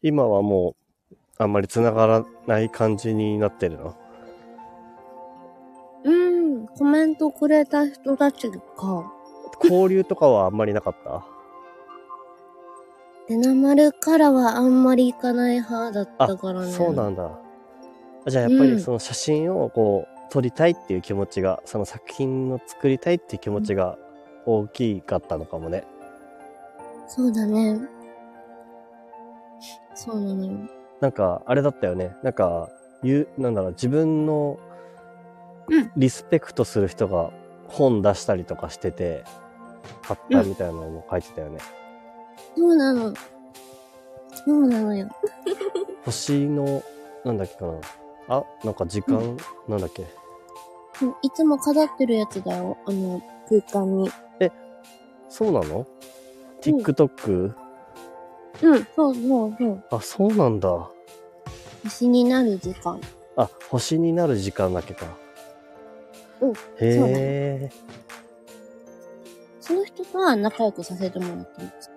[0.03, 0.74] 今はも
[1.11, 3.97] う、あんまり繋がらない感じになってるの？
[6.05, 9.12] うん、コメントくれた人たちか。
[9.62, 11.24] 交流とかはあんまりなかった？
[13.29, 16.73] デナマルからはあんまり行かない派だったからね。
[16.73, 17.31] そうなんだ。
[18.27, 23.97] あじゃあやっぱりうんその写真をこう撮りたいっていう気持ちが、その作品を作りたいっていう気持ちが
[24.47, 25.85] 大きかったのかもね。
[27.07, 27.81] そうだね。
[29.94, 30.52] そうなのよ。
[31.01, 32.16] なんかあれだったよね。
[32.23, 32.69] なんか、
[33.02, 34.59] 言う、なんだろう、自分の
[35.69, 37.31] うんリスペクトする人が
[37.69, 39.24] 本出したりとかしてて、
[40.02, 41.59] 買ったみたいなのも書いてたよね。
[42.56, 43.14] そうなの。
[44.44, 45.09] そうなのよ。
[46.05, 46.82] 星の、
[47.24, 47.74] なんだっけかな。
[48.28, 49.36] あ、なんか時間、
[49.69, 50.02] なんだっけ。
[50.02, 50.09] うん
[51.23, 52.77] いつも飾ってるやつだよ。
[52.86, 54.10] あの、空間に。
[55.28, 55.86] そうなの
[56.60, 57.55] ?TikTok?
[58.61, 59.85] うん、そうそうそう。
[59.91, 60.91] あ、そうなんだ。
[61.85, 63.01] 星になる時間。
[63.37, 65.07] あ、星になる時間だけか。
[66.41, 67.70] うんへえ。
[69.61, 71.91] その人とは仲良くさせてもらってます。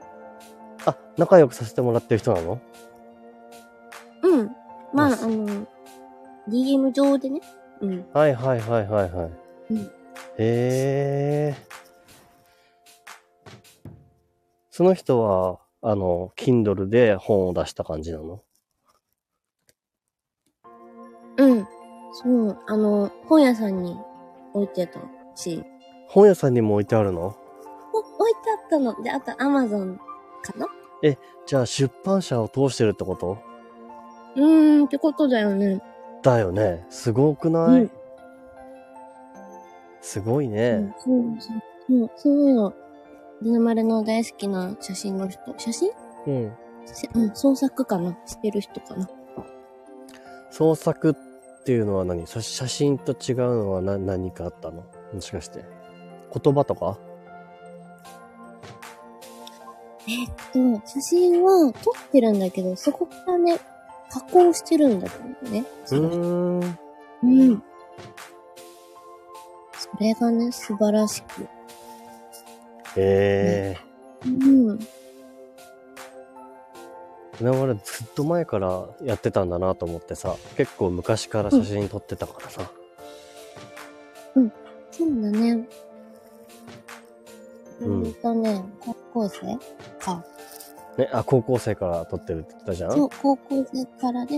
[0.86, 2.62] あ、仲良くさせてもらってる人なの？
[4.22, 4.56] うん。
[4.94, 5.68] まあ、あの、
[6.48, 7.42] DM 上でね。
[7.82, 8.06] うん。
[8.14, 9.32] はいはいはいはいはい。
[9.72, 9.92] うん
[10.38, 11.56] へえ。
[14.70, 18.42] その人は、あの、Kindle で本を出した感じなの？
[21.38, 21.68] うん。
[22.12, 23.96] そう、あの、本屋さんに
[24.56, 25.00] 置いてた
[25.36, 25.64] し、
[26.08, 27.38] 本屋さんにも置いてあるの？
[27.94, 29.00] お置いてあったの。
[29.04, 29.98] で、あと Amazon
[30.42, 30.68] かな？
[31.46, 33.38] じゃあ出版社を通してるってこと？
[34.36, 35.84] うーん、ってことだよね。
[36.24, 36.88] だよね。
[36.90, 37.92] すごくない、うん
[40.02, 40.96] すごいうんね。
[40.98, 41.62] そうそう。
[41.88, 42.74] そう、そうよ。
[43.42, 45.42] デナマルの大好きな写真の人。
[45.58, 45.92] 写真？
[46.28, 46.54] うん。
[46.86, 48.18] せうん、創作かな？
[48.26, 49.10] してる人かな？
[50.52, 52.26] 創作っていうのは何？
[52.28, 54.84] 写写真と違うのは何何かあったの？
[55.14, 55.66] もしかして。
[56.34, 56.98] 言葉とか？
[60.08, 63.60] えっと、写真は撮ってるんだけど、そこからね、
[64.12, 65.62] 加工してるんだけどね。
[65.62, 66.78] うその人ーん。
[67.24, 67.64] うん。
[69.74, 71.48] それがね、素晴らしく。
[72.98, 73.78] え
[74.26, 74.80] えうん。
[77.42, 82.72] 今までずっと前からやってたんだなと思ってさ、結構昔から写真撮ってたからさ。
[84.34, 85.68] そうだね。
[87.82, 89.58] ううんとね、高校生
[90.00, 90.24] か。
[90.98, 92.92] ね、あ、高校生から撮ってるって言ったじゃん？
[92.94, 94.38] そう、高校生からで、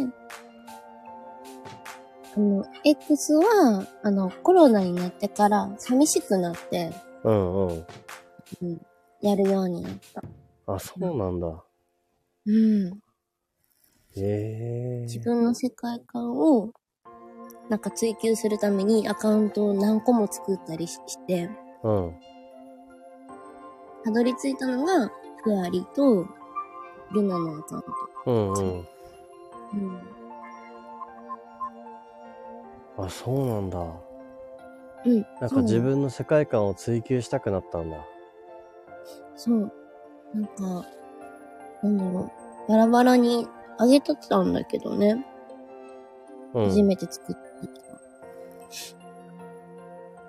[2.36, 6.92] あの、X は、あの、コロナになってから寂しくなって、
[7.24, 7.86] うんうん。
[8.62, 8.82] うん、
[9.22, 10.24] やるようになった。
[10.74, 11.64] あ、そうなんだ。
[12.46, 13.00] うん。
[14.16, 16.72] ええ自分の世界観を、
[17.70, 21.50] なんか追求するためにアカウントを何個も作ったりしして、
[21.84, 22.16] うん。
[24.04, 25.12] たどり着いたのが、
[25.44, 26.28] フワリと、
[27.12, 27.88] ルナのアカウント。
[28.26, 28.88] うんうん。
[29.74, 30.02] うん。
[32.98, 33.80] あ、そうなんだ。
[35.06, 35.26] うん。
[35.40, 37.98] なんか自分の世界観を追求したくなったんだ。
[39.38, 39.72] そう。
[40.34, 40.86] なんか、
[41.84, 42.32] なんだろ
[42.68, 42.70] う。
[42.70, 43.48] バラバラに
[43.78, 45.26] あげとったんだけどね。
[46.54, 46.66] うん。
[46.66, 48.00] 初めて作った時は。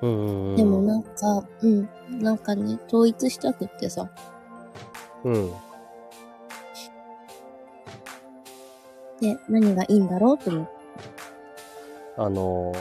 [0.03, 0.57] うんうんうん。
[0.57, 1.89] でもなんか、うん。
[2.21, 4.09] なんかね、統一したくってさ。
[5.25, 5.51] うん。
[9.21, 10.79] で、何がいいんだろうと思って。
[12.19, 12.79] あのー、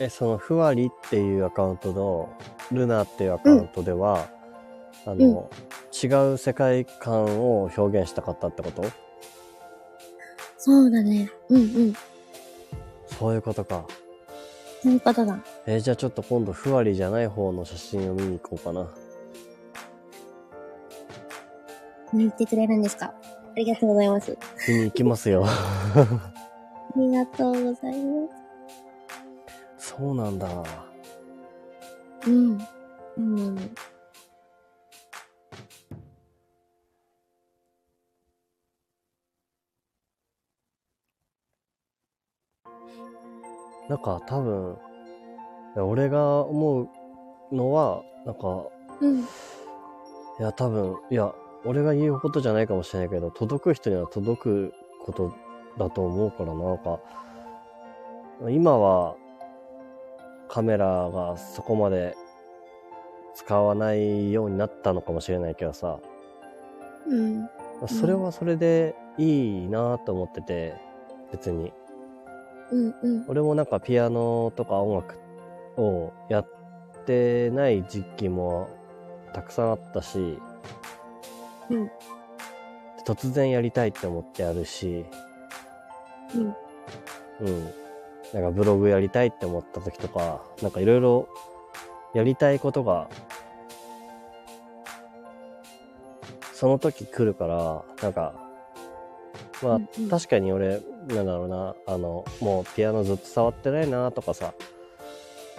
[0.00, 2.28] え、その、ふわりっていうアカウントの、
[2.72, 4.28] ルナっていうアカウントでは、
[5.06, 5.48] あの、
[6.02, 8.84] 違う世界観を表現したかったってこと？
[10.58, 11.30] そうだね。
[11.48, 11.94] うんうん。
[13.06, 13.86] そういうことか。
[14.82, 15.38] そういうことだ。
[15.66, 18.88] えーじゃあちょっと今度、ふわりじゃない方の写真を見に行こうかな。
[22.12, 23.06] 見に行ってくれるんですか？
[23.06, 23.14] あ
[23.58, 24.36] りがとうございます。
[24.68, 25.44] 見に行きますよ。
[25.94, 26.20] あ
[26.96, 28.28] りがとうございま
[29.78, 30.48] そうなんだ。
[32.26, 32.30] す。
[32.30, 32.58] うん。
[33.16, 33.56] うん
[43.88, 44.76] なんか多分、
[45.76, 46.90] いや俺が思
[47.52, 48.66] うのは、なんか、
[49.00, 49.20] うん。
[49.20, 49.22] い
[50.40, 51.32] や多分、いや、
[51.64, 54.74] 俺が言うことじゃないかもしれないけど、届く人には届く
[55.04, 55.32] こと
[55.78, 56.98] だと思うからな、なんか、
[58.50, 59.16] 今は
[60.48, 62.16] カメラがそこまで
[63.34, 65.98] 使わないようになったのかもしれないけどさ、
[67.08, 67.48] うん。
[67.86, 70.74] それはそれでいいなと思ってて、
[71.32, 71.72] 別に。
[72.72, 73.24] うんうん。
[73.28, 75.16] 俺もなんかピアノとか音楽
[75.80, 76.48] をやっ
[77.04, 78.68] てない時期も
[79.32, 80.38] たくさんあったし、
[81.70, 81.90] うん
[83.06, 85.06] 突然やりたいって思ってやるし、
[86.34, 86.56] うん。
[87.40, 87.70] うん。
[88.32, 91.28] なんかブログやりたいって思った時とか、なんかいろいろ
[92.14, 93.08] やりたいことが、
[96.52, 98.34] その時来るから、なんか、
[99.62, 99.80] まあ
[100.10, 104.54] 確かに俺、なんだろうな、あの、もうピアノずっと触ってないなとかさ、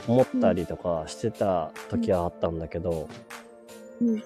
[0.07, 3.07] 思ったりとかしてた時はあったんだけど、
[4.02, 4.23] うん。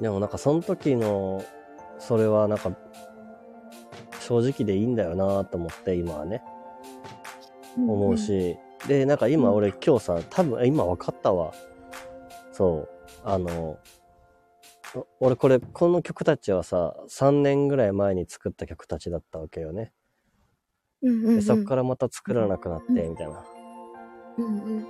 [0.00, 1.44] でもなんかその時の、
[1.98, 2.72] それはなんか、
[4.20, 6.42] 正直でいいんだよなと思って今はね、
[7.76, 8.56] 思うし、
[8.88, 11.52] で、なんか今俺今日さ、多分、今分かったわ。
[12.52, 12.88] そう。
[13.24, 13.78] あの、
[14.94, 19.92] お俺これ、この曲たちはさ、3年ぐらい前に作った曲たちだったわけよね。
[21.02, 21.36] うんうんうん。
[21.36, 23.44] で、そっからまた作らなくなって、うんみたいな。
[24.38, 24.86] うんうん。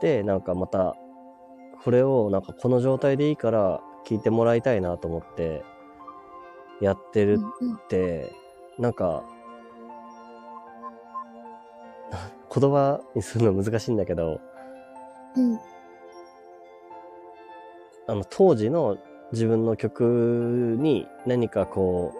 [0.00, 0.96] で、なんかまた、
[1.84, 5.62] これをなんかこの状態でいいから聴いてもらいたいなと思って、
[6.80, 7.76] やってるうんうん。
[7.76, 8.32] って、
[8.78, 9.24] なんか、
[12.54, 14.40] 言葉にするの難しいんだけど、
[15.36, 15.58] うん。
[18.08, 18.98] あの、当時の
[19.32, 22.12] 自分の曲に何かこ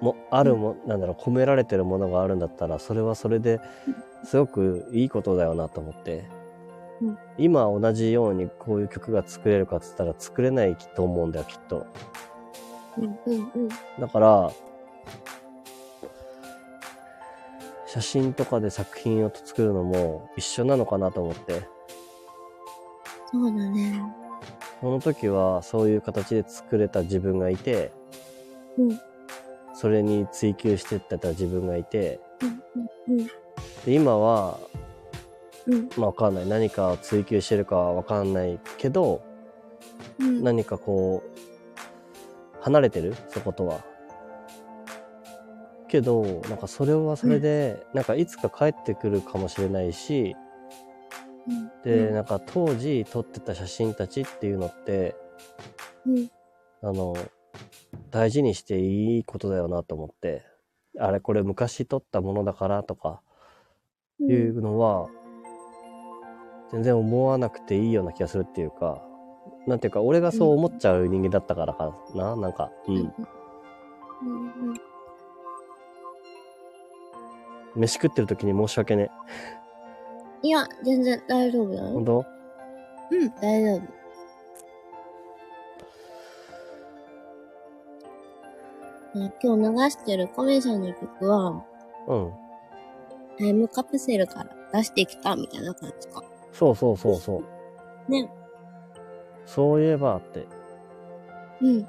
[0.00, 3.60] う、も、あるも、なんだろう、込められてるものがあるんだったら、それはそれで
[4.24, 6.24] すごくいいことだよなと思って。
[7.00, 11.86] うん今同じようにこういう曲が作れるかっつったら作れないと思うんだよ、きっと。
[12.96, 13.68] うんうんうん。
[14.00, 14.52] だから、
[17.94, 21.62] 写真とかで作品を作るのも一緒なのかなと思って。
[23.30, 24.02] そうだね。
[24.80, 27.92] その時はそういう形で作れた自分がいて、
[28.76, 29.00] うん。
[29.74, 32.18] それに追求してってた自分がいて、
[33.06, 33.26] うんうん
[33.86, 34.58] で今は、
[35.66, 35.88] うん。
[35.96, 36.48] まあわかんない。
[36.48, 39.22] 何かを追求してるかはわかんないけど、
[40.18, 40.42] うん。
[40.42, 43.14] 何かこう、離れてる？
[43.28, 43.84] そことは。
[45.94, 50.34] けど、なんかそれはそれで、なんかいつか帰ってくるかもしれないし、
[51.46, 51.70] うん。
[51.84, 55.14] で、なんか当時撮ってた写真たちっていうのって、
[56.04, 56.28] うん。
[56.82, 57.14] あの、
[58.10, 60.42] 大事にしていいことだよなと思って、
[60.98, 63.20] あれこれ昔撮ったものだからとか
[64.18, 64.30] うん。
[64.32, 65.08] いうのは、
[66.72, 69.00] 全然思わなくていいような気がするっていうか、
[69.68, 73.14] なんていうか、俺がそう思っちゃう人間だったからかな、なんか、うん。
[77.76, 79.10] 飯食ってる時に申し訳ね
[80.42, 81.86] いや、全然大丈夫だえ。
[81.86, 81.92] よ。
[81.92, 82.24] 本当？
[83.10, 83.80] うん、大丈夫。
[89.18, 91.64] ね今日流してるコメさんの曲は、
[92.08, 92.32] うん。
[93.38, 96.22] タイムカプセルから出してきたみたいな感じか。
[96.52, 97.42] そうそうそうそ
[98.08, 98.10] う。
[98.10, 98.28] ね。
[99.46, 100.46] そういえばって、
[101.60, 101.86] うん。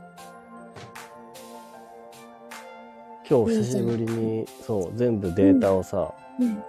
[3.28, 6.64] 今日久しぶりに、そう、全部データをさ、うん。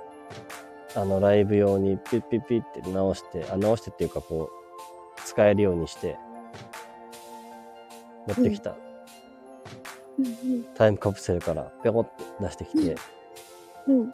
[0.95, 6.16] あの、ライブ用にピッピッピッって直して、あ、直してっていうかこう、使えるようにして、
[8.27, 8.74] 持ってきた
[10.19, 10.65] うん。
[10.74, 12.11] タイムカプセルからペコって
[12.41, 12.97] 出してきて、
[13.87, 14.12] うん。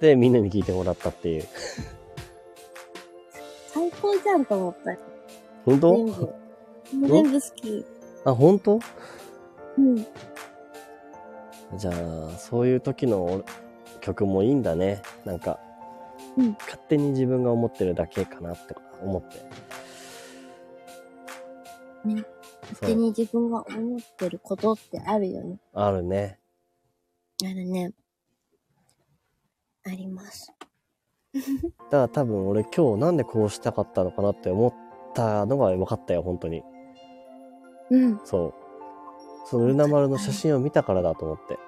[0.00, 1.44] で、みんなに聞いてもらったっていう。
[3.68, 4.98] 最高じゃんと思ったよ。
[5.64, 5.96] 本当？
[5.96, 6.06] 全
[7.00, 7.08] 部。
[7.08, 7.86] 全部好き。
[8.24, 8.78] あ、本当？
[9.78, 10.06] うん。
[11.76, 13.44] じゃあ、そういう時の
[14.00, 15.02] 曲もいいんだね。
[15.24, 15.58] なんか、
[16.36, 19.38] うん勝手に自分が思ってるだけかなって思って。
[22.08, 22.24] ね。
[22.62, 25.58] 勝手に自分が思ってることってあるよね。
[25.74, 26.38] あるね。
[27.44, 27.92] あるね。
[29.84, 30.52] あります。
[31.34, 34.74] だから多分俺今日なんでこうしたかったのかなって思っ
[35.14, 36.62] たのが分かったよ、本当に。
[37.90, 38.20] うん。
[38.24, 38.67] そう。
[39.50, 41.58] そのルナ丸の写真を見たからだと思って。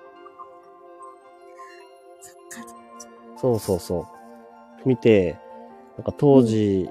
[3.39, 3.55] そ。
[3.55, 4.07] うそうそ
[4.85, 4.89] う。
[4.89, 5.39] 見て、
[5.97, 6.91] なんか当時、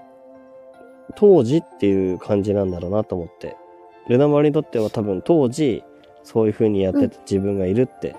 [1.15, 3.55] 当時っていう感じなんだろうなと思って。
[4.07, 5.83] ルナ丸にとっては多分当時、
[6.23, 8.15] そういう風にやってた自分がいるって、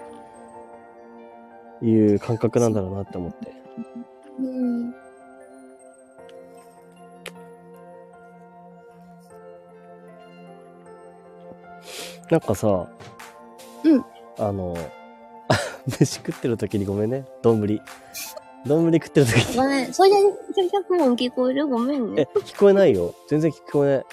[1.83, 3.53] いう感覚なんだろうなって思って。
[4.39, 4.95] うん。
[12.31, 12.89] なんかさ、
[13.85, 14.05] うん。
[14.39, 14.77] あの、
[15.99, 17.25] 飯食ってる時にごめんね。
[17.43, 17.61] 丼。
[18.67, 19.57] 丼食ってる時に。
[19.57, 19.93] ごめん。
[19.93, 20.17] それで、
[20.55, 20.67] それ
[20.99, 21.67] 100音聞こえる？
[21.67, 23.15] ごめんえね。、聞こえないよ。
[23.29, 24.05] 全然聞こえない。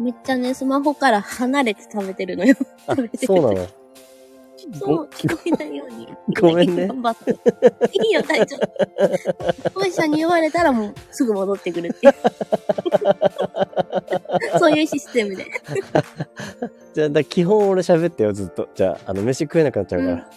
[0.00, 2.54] めっちゃね、スマホから離れて食べてるのよ。
[2.86, 3.66] あ食べて、るそうなの。
[4.74, 6.08] そう、聞こえないように。
[6.40, 6.86] ごめんね。
[6.86, 7.30] 頑張って。
[7.92, 9.80] いいよ、大丈夫。
[9.80, 12.14] お医者に言われたらもうすぐ戻ってくるっていう。
[14.58, 15.46] そういうシステムで。
[16.94, 18.68] じゃあ、だ基本俺喋ってよ、ずっと。
[18.74, 20.28] じゃあ、あの、飯食えなくなっちゃうから。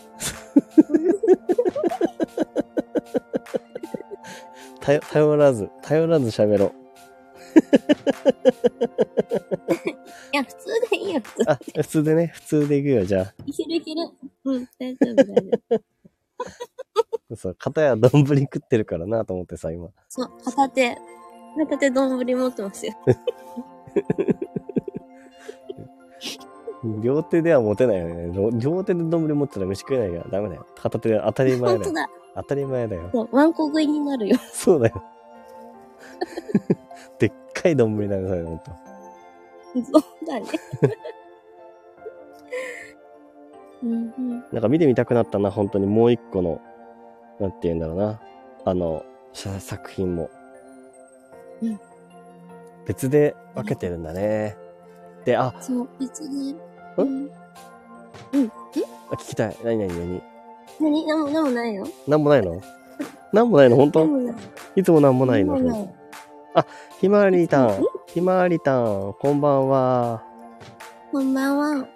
[4.82, 6.81] 頼頼らず、頼らず喋ろう。
[10.34, 11.52] いや、普通でいいよ、普通。
[11.52, 13.34] あ、普通でね、普通でいくよ、じゃあ。
[13.46, 14.02] いけるいける。
[14.46, 15.34] うん、大丈夫、大丈
[15.70, 15.82] 夫。
[17.36, 19.90] そう、片や丼食ってるからなと思ってさ、今。
[20.10, 20.98] そう、片手、
[21.58, 22.94] 片手丼持ってますよ。
[27.02, 28.32] 両手では持てないよね。
[28.34, 30.66] 両両手で丼持ってたら飯食えないからダメだよ。
[30.76, 31.76] 片手で当たり前だよ。
[31.78, 32.10] 本当だ。
[32.36, 33.10] 当たり前だよ。
[33.12, 34.38] そう、ワンコ食いになるよ。
[34.52, 35.04] そうだよ。
[37.62, 38.72] かい丼だよ、それ、ほんと。
[39.92, 40.46] そうだね。
[43.84, 44.44] うんうん。
[44.52, 46.60] なんか見てみたくなったな、本当にもう一個の、
[47.40, 48.20] なんて言うんだろうな。
[48.66, 50.30] あの、写作品も。
[51.62, 51.80] うん
[52.88, 54.58] 別で分けてるんだね。
[55.24, 56.56] で、あ、そう、別に。
[56.98, 57.30] うん？
[59.12, 59.58] あ聞きたい。
[59.64, 60.22] 何何何？
[60.80, 61.06] 何？
[61.06, 61.88] なんも、なんもないよ。
[62.08, 62.62] なんもないの
[63.32, 64.08] なんもないの本当。
[64.76, 65.94] いつもなんもないの
[66.54, 66.66] なんもない。
[67.00, 67.86] ひまわりたうんん。
[68.08, 69.14] ひまわりたん。
[69.20, 70.24] こんばんは。
[71.12, 71.88] こんばんは。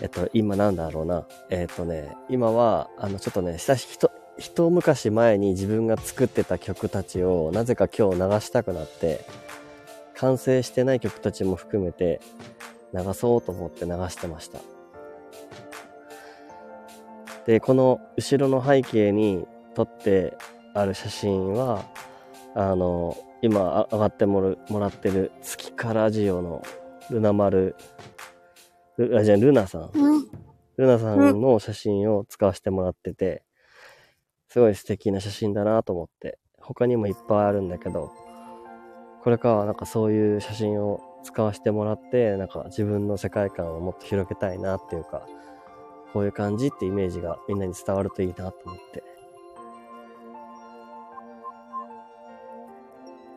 [0.00, 1.26] えっと、今なんだろうな。
[1.50, 9.24] えっとね、今は、あの、ちょっとね、久し、ひと、一昔前に自分が作ってた曲たちを、なぜか今日流したくなって、
[10.16, 12.20] 完成してない曲たちも含めて、
[12.94, 14.58] 流そうと思って流してました。
[17.46, 20.36] で、この後ろの背景に撮って
[20.74, 21.84] ある写真は、
[22.54, 26.62] あの、今あ上がってもらもらってる月からジオの
[27.10, 27.74] ルナ丸、
[28.96, 29.90] ルあ、じゃあルナさん。
[29.92, 30.26] うん。
[30.76, 33.42] ルナさんの写真を使わせてもらってて、
[34.48, 38.12] すごい素敵な写真だなと思って、他にもいっぱいあるんだけど、
[39.22, 45.26] これからはなんかそういう写真を使わせてもらって、なんか自分の世界観をもっと広げたいなっていうか、
[46.12, 49.11] こういう感じってイメージがみんなに伝わるといいなと思って。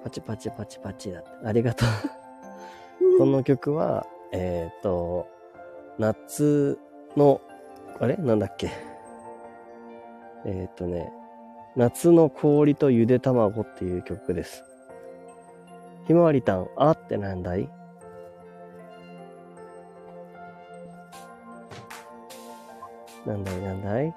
[0.06, 1.30] パチパチパチパチだって。
[1.48, 3.18] ありがとう。
[3.18, 5.27] この曲は、えっ、と、
[5.98, 6.77] 夏
[7.18, 7.41] の、
[7.99, 8.15] あれ？
[8.18, 8.69] なんだっけ？
[10.45, 11.11] えっ、とね、
[11.76, 14.64] 夏の氷とゆで卵っていう曲です。
[16.06, 17.68] ひまわりたん、あってなんだい？
[23.26, 24.14] なんだいなんだい？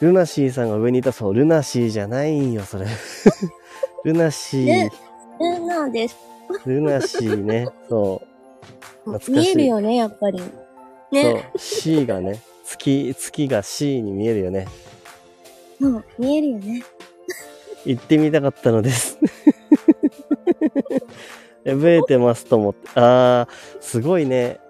[0.00, 1.34] ルナシーさんが上にいたそう。
[1.34, 2.86] ルナシーじゃないよ、それ。
[4.04, 4.90] ルナシーね。
[5.40, 6.16] ルナです。
[6.66, 7.68] ルナシーね。
[7.88, 8.22] そ
[9.06, 9.10] う。
[9.12, 10.38] 懐かしい見えるよね、やっぱり。
[10.38, 11.50] そうね。。
[11.56, 14.68] C がね、月、月が C に見えるよね。
[15.80, 16.82] そう、見えるよね。
[17.84, 19.18] 行ってみたかったのです。
[21.64, 22.88] 覚えてますと思って。
[22.94, 24.60] あー、すごいね。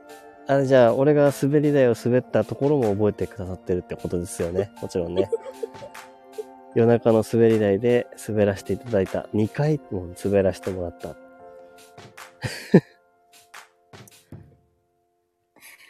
[0.50, 4.72] あれじゃあ、俺が滑り台を滑ったところも覚えてくださってるってことですよね。
[4.80, 5.30] もちろんね。
[6.74, 9.28] 夜中の滑り台で滑らせていただいた。
[9.34, 11.16] 2回も滑らせてもらった。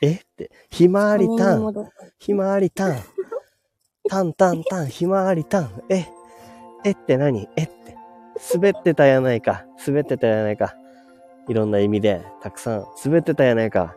[0.02, 0.14] え？
[0.14, 1.62] って、ひまわりたん。
[1.62, 2.97] 戻ったひまわりたん。
[4.09, 5.85] たんたんたん、ひまわりたん。
[5.89, 6.06] え、
[6.85, 7.48] えって何？
[7.55, 7.97] えって。
[8.55, 9.66] 滑ってたやないか。
[9.86, 10.74] 滑ってたやないか。
[11.47, 13.94] いろんな意味で、たくさん滑ってたやないか。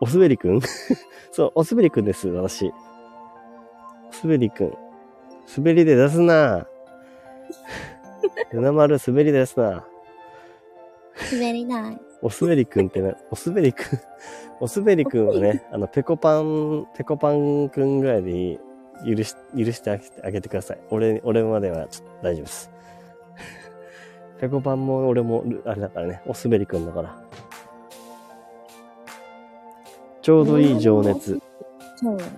[0.00, 0.60] おすべりくん？
[1.32, 2.72] そう、おすべりくんです、私。
[4.08, 4.72] おすべりくん。
[5.56, 6.66] 滑りで出すな
[8.52, 9.86] ルナ丸滑りで出すな
[11.32, 12.00] 滑りない。
[12.20, 14.00] おすべりくんってな、おすべりくん、
[14.60, 18.58] おすべりくんはね、あの、ペコパン、ペコパンくんぐらいで
[19.06, 20.78] 許し、許してあげてあげてください。
[20.90, 22.70] 俺、俺まではちょっと大丈夫です。
[24.40, 27.16] ペコパンも俺も、あれだからね、おすべりくんだから。
[30.28, 31.40] ちょうどいい情熱。
[31.96, 32.18] そう。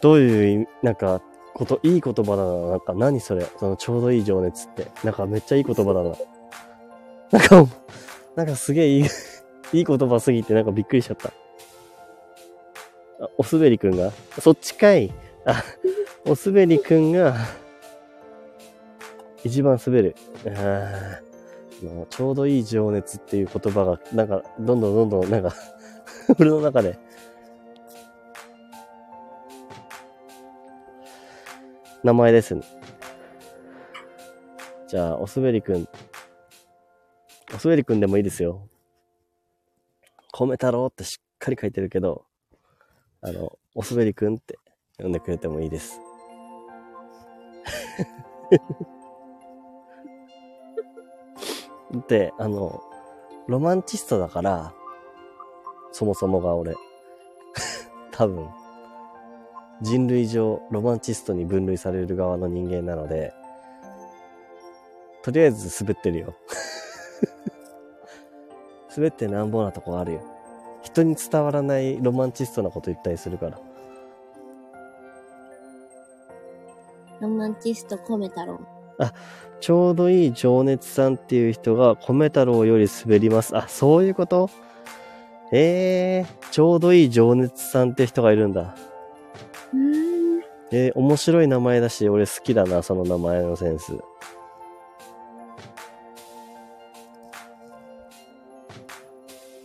[0.00, 1.20] どういう意味、なんか、
[1.52, 2.66] こと、いい言葉だな。
[2.68, 3.44] なんか、何それ？
[3.58, 4.86] その、ちょうどいい情熱って。
[5.02, 6.12] なんか、めっちゃいい言葉だな。
[7.32, 7.66] なんか、
[8.36, 9.02] なんかすげえいい、
[9.72, 11.30] いい言葉すぎて、なんかびっくりしちゃった。
[13.24, 14.12] あ、おすべりくんが？
[14.40, 15.12] そっちかい。
[15.44, 15.64] あ、
[16.24, 17.34] おすべりくんが、
[19.42, 20.14] 一番滑る。
[20.46, 21.25] あー
[21.86, 25.54] もうちょうどいい情熱っていう言葉が、なんか、どんどんどんどん、なんか、
[26.38, 26.98] 俺の中で、
[32.02, 32.62] 名前ですね。
[34.88, 35.88] じゃあ、おすべりくん。
[37.54, 38.68] おすべりくんでもいいですよ。
[40.32, 42.26] 米太郎ってしっかり書いてるけど、
[43.20, 44.58] あの、おすべりくんって
[44.98, 46.00] 呼んでくれてもいいです。
[52.08, 52.82] で、あの、
[53.46, 54.72] ロマンチストだから、
[55.92, 56.74] そもそもが俺。
[58.12, 58.48] 多分。
[59.82, 63.32] 人類上ロマンチストに分類される側の人間なので、
[65.22, 66.34] とりあえず滑ってるよ。
[68.96, 70.20] 滑ってなんぼなとこあるよ。
[70.82, 73.58] 人に伝わらないロマンチストなこと言ったりするから。
[77.20, 78.75] ロマンチストコメ太郎。
[79.60, 83.56] ちょうどいい情熱さんっていう人が米太郎より滑ります。
[83.56, 84.50] あ、そういうこと？
[85.52, 88.74] えー、ちょうどいい情熱さんって人がいるんだ。
[89.74, 90.40] ん。
[90.72, 93.96] えー、面白い名前だし、俺好きだな、その名前のセンス。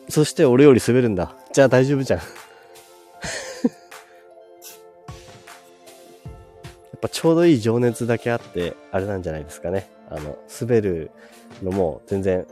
[0.08, 1.36] そして俺より滑るんだ。
[1.52, 2.20] じゃあ大丈夫じゃん。
[7.02, 9.90] っぱちょうどいい情熱だけあって、あれなんじゃないですかね。
[10.08, 11.10] あの、滑る
[11.64, 12.46] のも全然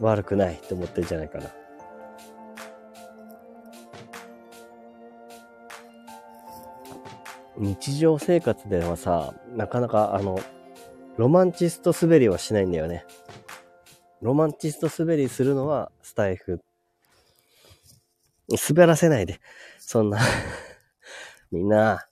[0.00, 1.50] 悪くないって思ってるんじゃないかな。
[7.58, 10.40] 日常生活ではさ、なかなかあの、
[11.18, 13.04] ロマンチスト滑りはしないんだよね。
[14.22, 16.62] ロマンチスト滑りするのはスタイフ。
[18.48, 19.40] 滑らせないで。
[19.78, 20.20] そんな。
[21.52, 22.06] みんな。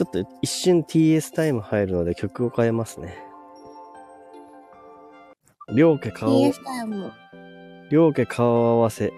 [0.00, 3.18] ちょっと一瞬 TS タイム入るので曲を変えますね。
[5.74, 7.12] 両家顔、PS タイム。
[7.90, 9.12] 両家顔合わせ。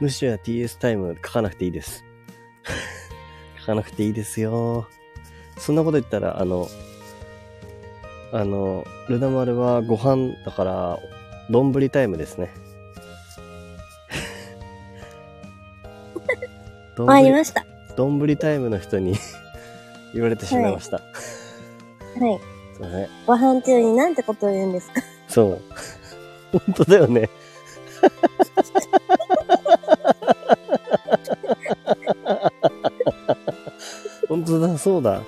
[0.00, 2.04] むしろ TS タイム書かなくていいです。
[3.60, 4.86] 書かなくていいですよ。
[5.58, 6.68] そんなこと言ったら、あの、
[8.32, 10.98] あの、ルナ丸はご飯だから、
[11.50, 12.50] 丼タイムですね。
[17.08, 17.64] ありました。
[17.96, 19.14] 丼タイムの人に
[20.14, 20.98] 言われてしまいました。
[20.98, 22.40] はい。
[22.74, 23.08] すいません。
[23.26, 25.02] ご飯中になんてことを言うんですか？
[25.28, 25.60] そ
[26.52, 26.58] う。
[26.66, 27.28] 本当だよね。
[34.48, 35.22] 当だ、そうだ。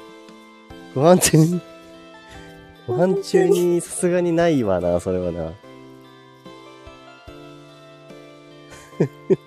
[0.95, 1.61] ご飯中に、
[2.87, 5.53] ご飯中にさすがにないわな、それはな。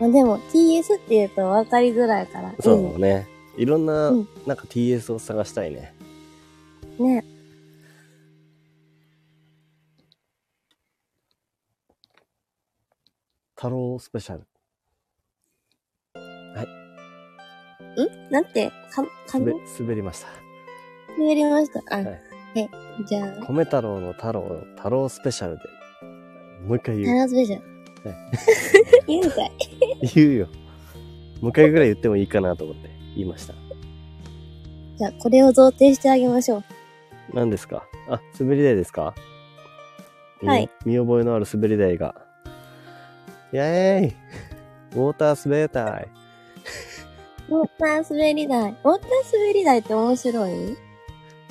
[0.00, 2.54] まあでも TS って言うと分かりづらいから。
[2.60, 3.28] そうね。
[3.56, 5.94] いろんな、うんなんか TS を探したいね。
[6.98, 7.06] うん。
[7.16, 7.24] ね。
[13.54, 14.46] 太郎スペシャル。
[17.96, 18.30] ん？
[18.30, 20.28] なんて、か、か滑の滑りました。
[21.18, 21.82] 滑りました？
[21.96, 22.20] あ、はい
[22.56, 22.68] え、
[23.06, 25.62] じゃあ、米太郎の太郎、太郎スペシャルで。
[26.66, 27.18] もう一回タ言う。
[27.18, 27.62] ラスペシャル？
[28.10, 28.16] は。
[29.06, 29.52] 言うんかい。
[30.14, 30.46] 言うよ。
[31.40, 33.54] もう一回ぐらい言ってもいいかなと思って言いました。
[34.96, 36.64] じゃあ、これを贈呈してあげましょう。
[37.32, 37.84] 何ですか？
[38.08, 39.14] あ、滑り台ですか？
[40.42, 40.68] はい。
[40.84, 42.14] 見見覚えのある滑り台が。
[43.52, 44.14] イェーイ
[44.92, 46.08] ウォーター滑り台。
[47.50, 48.70] ウォーター滑り台。
[48.70, 50.52] ウォーター滑り台って面白い？
[50.52, 50.76] ウ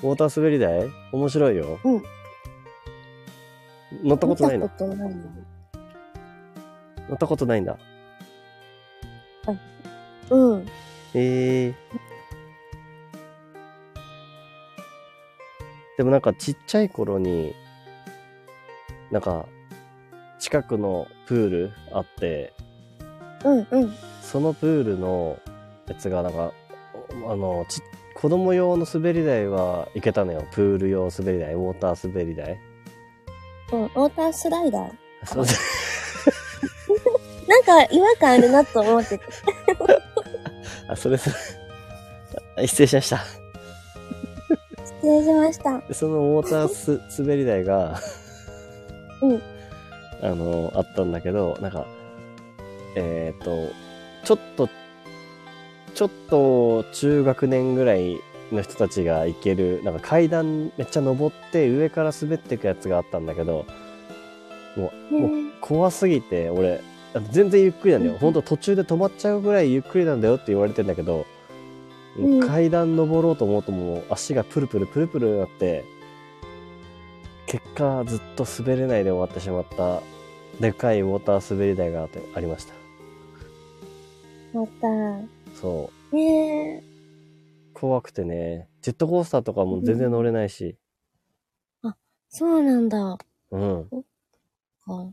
[0.01, 0.89] ォーター滑り台？
[1.11, 1.77] 面白いよ。
[1.83, 2.03] うん。
[4.03, 5.15] 乗ったことない見のたことないの。
[7.09, 7.77] 乗ったことないんだ。
[10.29, 10.65] うん。
[11.15, 11.73] ええ
[15.97, 17.53] でもなんかちっちゃい頃に、
[19.11, 19.47] なんか、
[20.37, 22.53] 近くのプールあって、
[23.43, 23.93] うんうん。
[24.21, 25.37] そのプールの
[25.89, 26.53] やつがなんか、
[27.27, 27.81] あの、ち、
[28.13, 30.45] 子供用の滑り台は行けたのよ。
[30.51, 32.59] プール用滑り台、ウォーター滑り台。
[33.71, 34.91] うん、ウォータースライダー。
[35.25, 35.45] そう
[37.47, 39.23] なんか違和感あるなと思ってて。
[40.87, 41.35] あ、それそれ。
[42.57, 43.17] あ 失礼しました。
[44.85, 45.79] 失礼しました。
[45.79, 47.99] でそのウォータース滑り台が、
[49.21, 49.41] うん。
[50.21, 51.85] あの、あったんだけど、なんか、
[52.95, 53.69] えっ、と、
[54.25, 54.69] ちょっと、
[55.99, 58.21] ちょっと中学年ぐらい
[58.53, 63.65] の人たちが行ける、なんか階段めっちゃ登って上から滑っていくやつがあったんだけど、
[64.77, 66.79] もう、もうね怖すぎて、俺、
[67.13, 68.13] あ全然ゆっくりなんだよ。
[68.13, 71.25] うんほんと途中で止まっちゃうぐらいゆっくりなんだよって言われてんだけど、
[72.17, 75.83] うん階段登ろうと思うともう足がプルプルプルプルなって、
[77.45, 80.01] 結果ずっと滑れないで終わってしまった、
[80.61, 82.73] でかいウォーター滑り台があってありました。
[84.53, 85.38] また。
[85.61, 86.15] そう。
[86.15, 86.83] ねえ。
[87.73, 90.77] 怖くてね、ジェットコースターとかも全然乗れないし、
[92.29, 93.17] そうなんだ。
[93.51, 93.89] うん。
[94.85, 95.09] か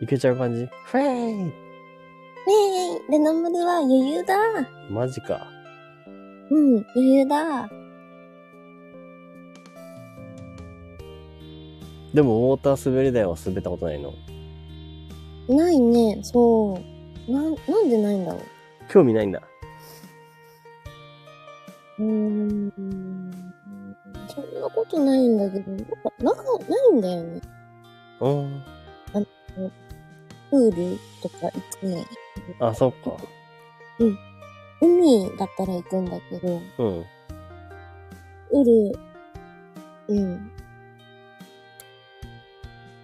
[0.00, 0.66] いけちゃう感じ？
[0.86, 1.52] フェーイね
[3.08, 4.36] え、レナムルは余裕だ。
[4.90, 5.46] マジか。
[6.50, 7.68] うん、余裕だ。
[12.14, 14.14] でもウォーター滑り台は滑ったことないの？
[15.48, 16.97] ないね、そう。
[17.28, 18.42] なん、なんでないんだろう？
[18.88, 19.42] 興味ないんだ。
[21.98, 22.72] うーん。
[24.28, 27.40] そんなことないんだけど、なんか、なんかないんだよね。
[28.20, 28.64] うん。
[30.50, 32.06] プールとか行くね。
[32.60, 33.16] あ、そっか。
[34.80, 37.04] 海だったら行くんだけど、うん。
[38.52, 38.98] ウル、
[40.08, 40.50] うん。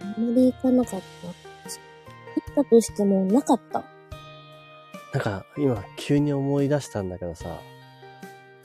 [0.01, 1.27] あまり行かなかった。
[1.27, 1.35] 行
[2.63, 3.85] ったとしてもなかった。
[5.15, 7.61] なんか、今、急に思い出したんだけどさ、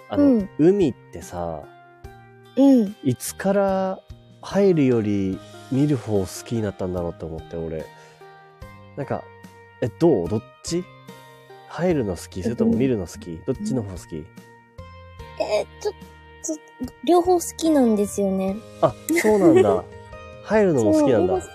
[0.10, 1.62] あの、うん海ってさ、
[2.58, 2.96] うん。
[3.04, 4.00] いつから
[4.42, 5.40] 入るより
[5.72, 7.86] 見る方好きになったんだろうって思って、俺。
[8.98, 9.24] なんか、
[9.82, 10.28] え、どう？
[10.28, 10.84] どっち？
[11.68, 12.42] 入るの好き？
[12.42, 13.40] それとも見るの好き？
[13.46, 14.16] どっちの方好き？
[14.16, 15.94] えーちょっ
[16.88, 18.58] と、両方好きなんですよね。
[18.82, 19.84] あ、そうなんだ。
[20.46, 21.52] 入るのも好きなんだそう。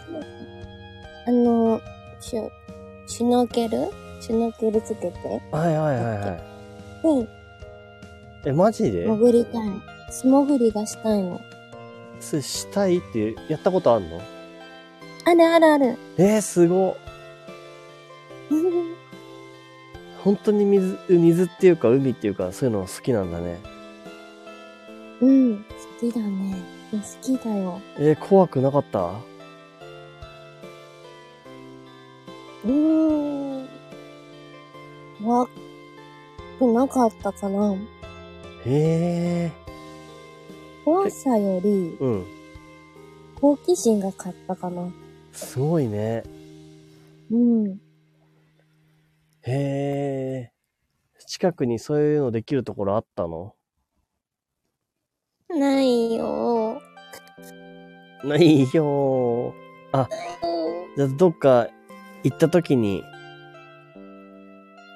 [1.27, 1.81] あの、
[2.21, 2.49] シュ、
[3.09, 3.91] シュノーケル
[4.27, 7.25] シュノーケルつけて、はいはいはいはい。
[8.45, 9.05] で、え、マジで？
[9.07, 9.69] 潜りたい。
[10.11, 11.41] 素潜りがしたいの。
[12.21, 14.21] それしたいってやったことあんの？
[15.27, 15.99] あるあるある。
[16.17, 16.97] えー、すごっ。
[20.25, 23.59] 本当に水、水っていうか海っていうかそういうの好きなんだね。
[25.21, 25.65] うん、好
[26.01, 26.57] きだね。
[26.93, 27.81] 好きだよ。
[27.99, 29.01] えー怖くなかった？
[32.65, 33.44] うーん。
[35.23, 35.47] 怖
[36.59, 37.75] くなかったかな。
[38.67, 39.53] へえ。
[40.85, 42.27] 怖さよりうん。
[43.41, 44.91] 好奇心が勝ったかな。
[45.33, 46.23] すごいね。
[47.31, 47.81] うん。
[49.43, 50.53] へえ。
[51.27, 53.55] 近くにそういうのできるところあったの？
[55.49, 56.81] ないよ。
[58.25, 59.53] ないよー。
[59.93, 60.09] あ、
[60.97, 61.69] じゃあどっか
[62.23, 63.03] 行った時に、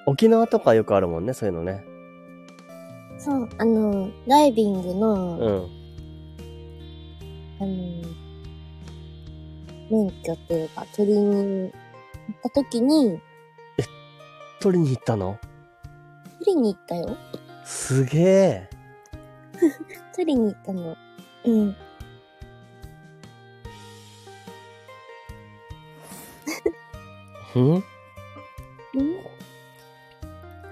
[0.09, 1.85] 沖縄とかよくあるもんね、そういうのね。
[3.19, 5.71] そう、あの、ダイビングの、うん。
[7.61, 7.69] あの、
[9.91, 11.73] 免許っていうか、取りに行っ
[12.43, 13.21] た時に、
[14.61, 15.39] 取りに行ったの？
[16.39, 17.15] 取りに行ったよ。
[17.67, 18.71] すげえ。
[20.17, 20.97] 取りに行ったの。
[21.45, 21.69] うん。
[21.69, 21.75] ん？
[27.55, 27.85] うん？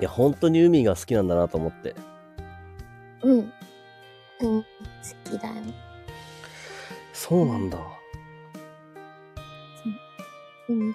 [0.00, 1.94] いや、本当に海が好きなんだなと思って。
[3.22, 3.38] うん。
[3.38, 3.50] うん。
[4.40, 4.64] 好
[5.24, 5.54] きだよ。
[7.12, 7.78] そうなんだ。
[10.68, 10.94] うん。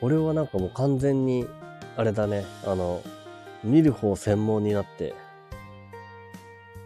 [0.00, 1.46] 俺はなんかもう完全に、
[1.96, 3.02] あれだね、あの、
[3.64, 5.14] 見る方専門になって、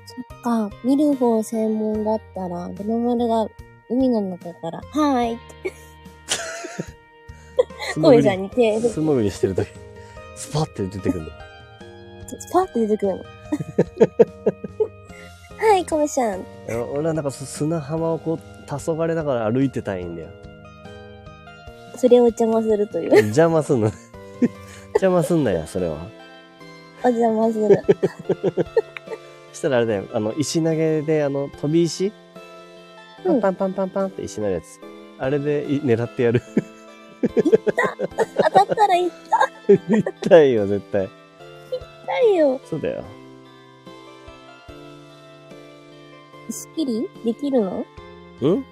[0.07, 3.47] そっか、見る方専門だったら、ルナ丸が
[3.91, 5.73] 海の中から、はーいって、
[7.95, 9.69] 素潜りコメちゃんに手、素潜りしてる時、
[10.37, 11.31] スパって出てくるの。
[12.39, 13.25] スパって出てくるの。
[15.69, 16.45] はい、コメちゃん。
[16.95, 20.29] 俺はなんか砂浜をこう、黄昏ながら歩いてたいんだよ。
[21.97, 23.17] それを邪魔するという。
[23.17, 23.91] 邪魔すんの。
[24.95, 25.99] 邪魔すんなよ、それは。
[27.05, 27.79] お邪魔する。
[29.53, 32.13] そしたらあれだよ、あの、石投げで、あの、飛び石？
[33.25, 34.65] パうんンパンパンパンパンって石投げるやつ。
[35.19, 36.41] あれでい狙ってやる。
[37.21, 39.11] 当たったら痛
[39.69, 41.09] 痛いよ、絶対。
[42.33, 42.61] いよ。
[42.65, 43.05] そうだよ。
[46.49, 47.09] 石切り？
[47.25, 47.85] できるの？
[48.43, 48.65] ん？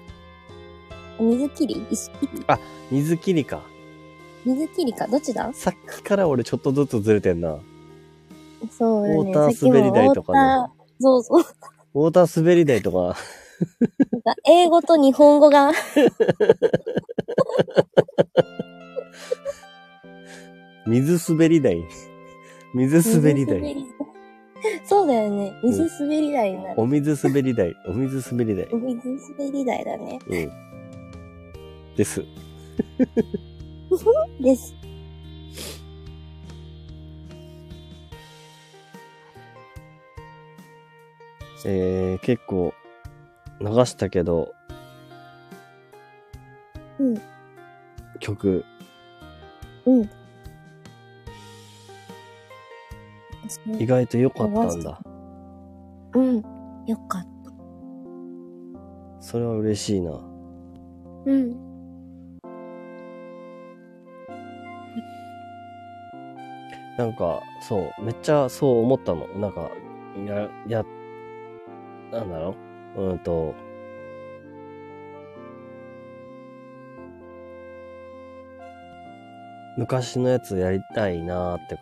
[1.19, 1.85] 水切り？
[1.89, 2.45] 石切り？
[2.91, 3.61] 水切りか。
[4.45, 5.07] 水切りか？
[5.07, 5.49] どっちだ？
[5.53, 7.57] さっきから俺ちょっとずつずれてんな。
[8.71, 9.15] そうだね。
[9.15, 11.45] ウォーター滑り台とかねさっきもウォーターそうそう。
[11.93, 15.71] ウォーター滑り台とか、なんか英語と日本語が、
[20.87, 21.83] 水滑り台。
[22.73, 23.85] 水滑り台。
[24.85, 25.53] そうだよね。
[25.63, 26.81] 水滑り台になる。
[26.81, 27.75] お水滑り台。
[27.87, 28.67] お水滑り台。
[28.73, 28.95] 水
[29.37, 30.19] 滑り台だね。
[30.27, 30.51] うん。
[31.95, 32.23] です。
[34.41, 34.75] です。
[41.65, 42.73] えー、結構
[43.59, 44.53] 流したけど、
[46.99, 47.21] うん。
[48.19, 48.65] 曲、
[49.85, 50.09] うん。
[53.79, 55.01] 意外と良かったんだ。
[56.13, 56.35] うん。
[56.85, 57.29] よかった。
[59.19, 60.11] それは嬉しいな。
[61.25, 61.69] うん。
[66.97, 69.25] なんか、そう、めっちゃそう思ったの。
[69.39, 69.71] なんか、
[70.25, 70.85] や、や、
[72.11, 72.55] なんだろ
[72.97, 73.55] ううんと、
[79.79, 81.79] 昔のやつやりたいなーって。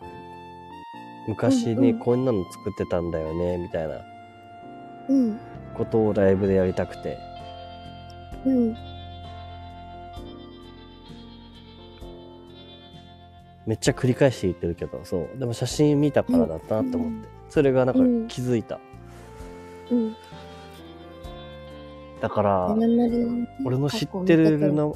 [1.26, 4.00] 昔にうんうんこんなの作ってたんだよね、みたいな
[5.08, 5.38] うん。
[5.74, 7.18] ことをライブでやりたくて。
[8.46, 8.76] うん。
[13.66, 15.38] めっちゃ繰り返して言ってるけど、そう。
[15.38, 17.28] でも写真見たからだったなって思って。
[17.48, 18.78] それがなんかうん気づいた。
[19.90, 20.16] うん。
[22.20, 24.88] だから、ルナ丸俺の知ってるルナ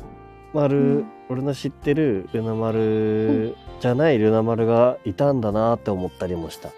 [0.54, 6.68] 丸、うん俺の知ってるルナ丸じゃないルナ丸がいたんだなって思ったりもした。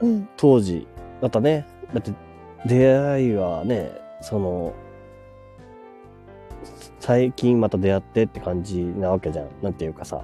[0.00, 0.28] うん。
[0.36, 0.86] 当時。
[1.22, 2.12] またね、だって
[2.66, 3.90] 出会いはね、
[4.20, 4.74] その、
[7.00, 9.48] 最近また出会ってって感じなわけじゃん。
[9.62, 10.20] なんていうかさ。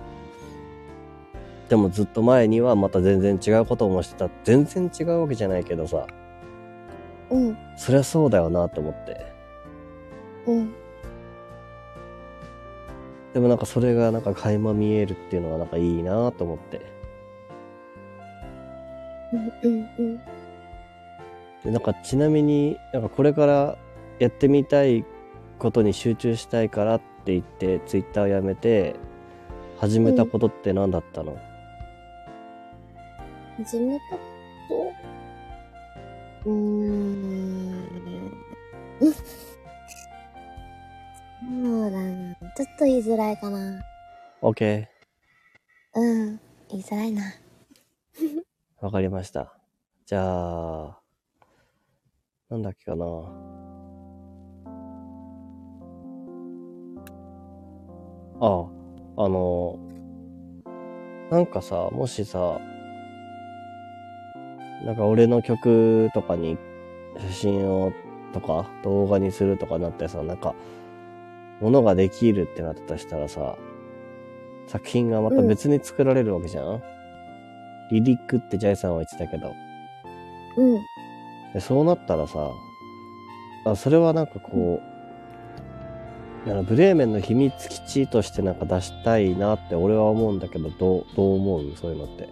[1.70, 4.28] でもずっと前にはまた全然違うこともしてた。
[4.44, 6.06] 全然違うわけじゃないけどさ。
[7.30, 7.56] うん。
[7.78, 9.24] そりゃそうだよなって思って。
[10.46, 10.83] うん。
[13.34, 16.80] でもなんかそれがなんか垣間見えるっていうのがなんかいいなと思って。
[19.32, 19.52] うん。
[19.98, 20.20] うん。
[21.64, 23.76] でなんかちなみになんかこれから
[24.20, 25.04] やってみたい
[25.58, 28.94] ことに集中したいからって言ってツイッターをやめて
[29.78, 31.36] 始めたことって何だったの、
[33.56, 34.16] 始めた
[34.68, 34.92] こ
[36.44, 36.50] と？
[36.50, 37.82] うーん。
[41.44, 42.34] そうだな。
[42.56, 43.82] ちょっと言いづらいかな。
[44.40, 44.86] OK。
[45.94, 46.40] うん。
[46.70, 47.22] 言いづらいな。
[48.80, 49.56] わかりました。
[50.06, 51.00] じゃあ、
[52.50, 53.04] なんだっけかな。
[58.40, 58.66] あ、
[59.16, 59.78] あの、
[61.30, 62.60] なんかさ、もしさ、
[64.84, 66.58] なんか俺の曲とかに
[67.18, 67.92] 写真を
[68.34, 70.54] とか動画にするとかなってさ、なんか、
[71.64, 73.56] ものができるってなったとしたらさ、
[74.66, 76.82] 作品がまた別に作られるわけじゃん、
[77.90, 79.54] リリックってジャイさんは言ってたけど、
[80.58, 80.80] うん。
[81.54, 82.50] でそうなったらさ、
[83.64, 84.78] あそれはなんかこ
[86.44, 86.64] う、なん。
[86.66, 91.76] かブレーメンの秘密基地としてなんか出したいなって俺は思うんだけど、どう、どう思う？
[91.76, 92.28] そういうのって。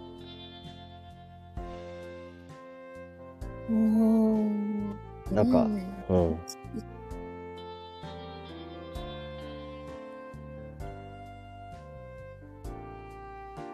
[3.70, 5.34] おー。
[5.34, 5.86] なんかね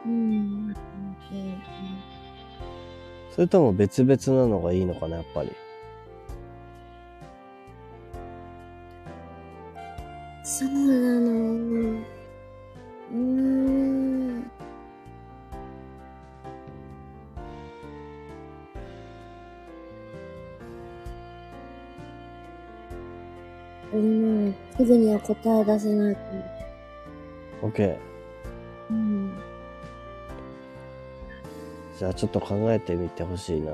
[0.08, 0.14] うん。
[0.14, 0.74] うん。
[3.30, 5.52] それとも別々なのがいいのかな、やっぱり。
[10.42, 10.74] そうな
[11.20, 12.00] の。
[13.12, 14.50] うーん。
[23.92, 24.54] うん。
[24.76, 26.16] すぐには答え出せない。
[27.62, 28.17] OK。
[31.98, 33.72] じゃあちょっと考えてみてほしいな。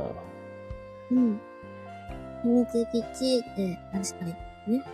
[1.13, 1.39] うん。
[2.43, 4.25] 秘密基地って確か
[4.67, 4.79] に。
[4.79, 4.85] ね。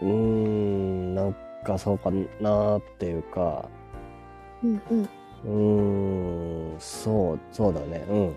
[0.00, 3.68] うーん、なんかそうかなっていうか、
[4.62, 5.08] うんうん。
[5.44, 8.36] うーん、そう、そうだね、うん。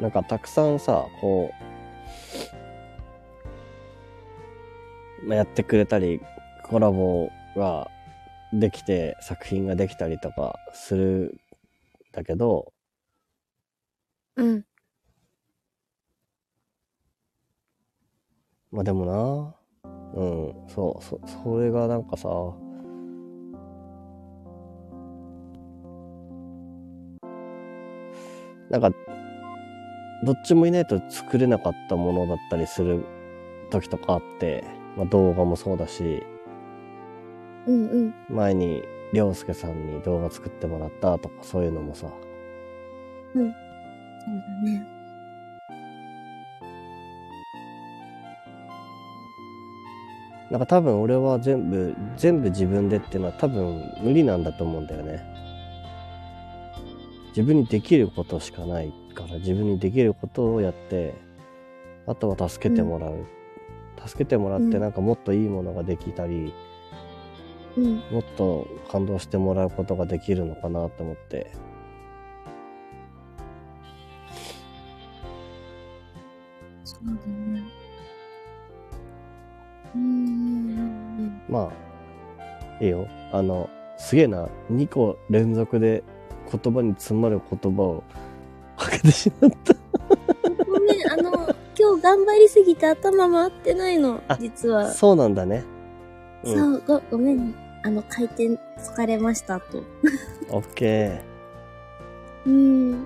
[0.00, 1.48] なんかたくさんさ、こ
[5.22, 6.20] う、まあ、やってくれたり、
[6.64, 7.88] コラボが
[8.58, 12.72] できて、作品ができたりとかするんだけど、
[14.36, 14.64] うん。
[18.70, 19.54] まあでもな、
[20.14, 22.28] うん、そう、そ、それがなんかさ、
[28.70, 28.90] なんか、
[30.24, 33.04] どっちもいないと作れなかったものだったりする
[33.70, 34.64] 時とかあって、
[34.96, 36.22] まあ動画もそうだし、
[37.66, 38.14] うんうん。
[38.28, 38.82] 前に
[39.12, 42.08] りょうすけさんに動画作ってもらったとかそういうのもさ、
[43.34, 43.50] そうだ
[44.70, 44.86] ね。
[50.50, 55.24] なんか多分俺は全部、全部自分でっていうのは多分無理なんだと思うんだよね。
[57.28, 61.14] 自分にできることしかないから自分にできることをやって、
[62.06, 63.26] あとは助けてもらう。
[64.06, 66.52] 助けてもらってうんなんかもっといいものができたり、
[67.76, 67.96] うん。
[68.10, 71.50] もっと感動してもらうことができるのかなと思って。
[76.84, 77.62] そうだね。
[79.94, 81.42] うーん。
[81.48, 83.06] まあ、いいよ。
[83.32, 84.48] あの、すげえな。
[84.70, 86.02] 2個連続で
[86.50, 88.04] 言葉に詰まる言葉を
[88.76, 89.74] かけてしまった。
[90.64, 94.90] ごめん、あの、今日頑張りすぎて頭回ってないのあ、実は。
[94.90, 95.64] そうなんだね。
[96.44, 96.54] うん。
[96.54, 97.63] そう、ご、ごめん。
[97.84, 99.84] あの、回転疲れましたと。
[100.48, 101.20] オッケ
[102.46, 102.92] うん。
[102.92, 103.02] ま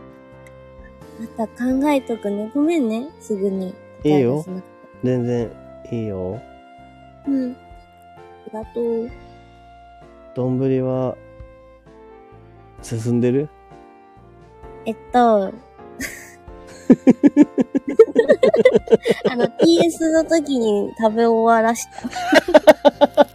[1.36, 2.48] た考えとくね。
[2.54, 3.74] ごめんね、すぐに。
[4.04, 4.44] いいよ。
[5.02, 5.50] 全然
[5.90, 6.40] いいよ。
[7.26, 7.52] うん。
[7.52, 7.56] あ
[8.46, 9.10] りがとう。
[10.36, 11.16] 丼は、
[12.80, 13.48] 進んでる？
[14.86, 15.46] えっと、
[19.28, 23.27] あの、TS の時に食べ終わらした。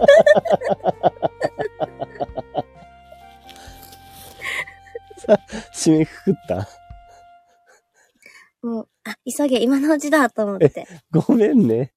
[5.74, 6.66] 締めくくった？
[8.62, 10.86] もう、あ、急げ、今のうちだと思って。
[11.12, 11.92] ごめんね。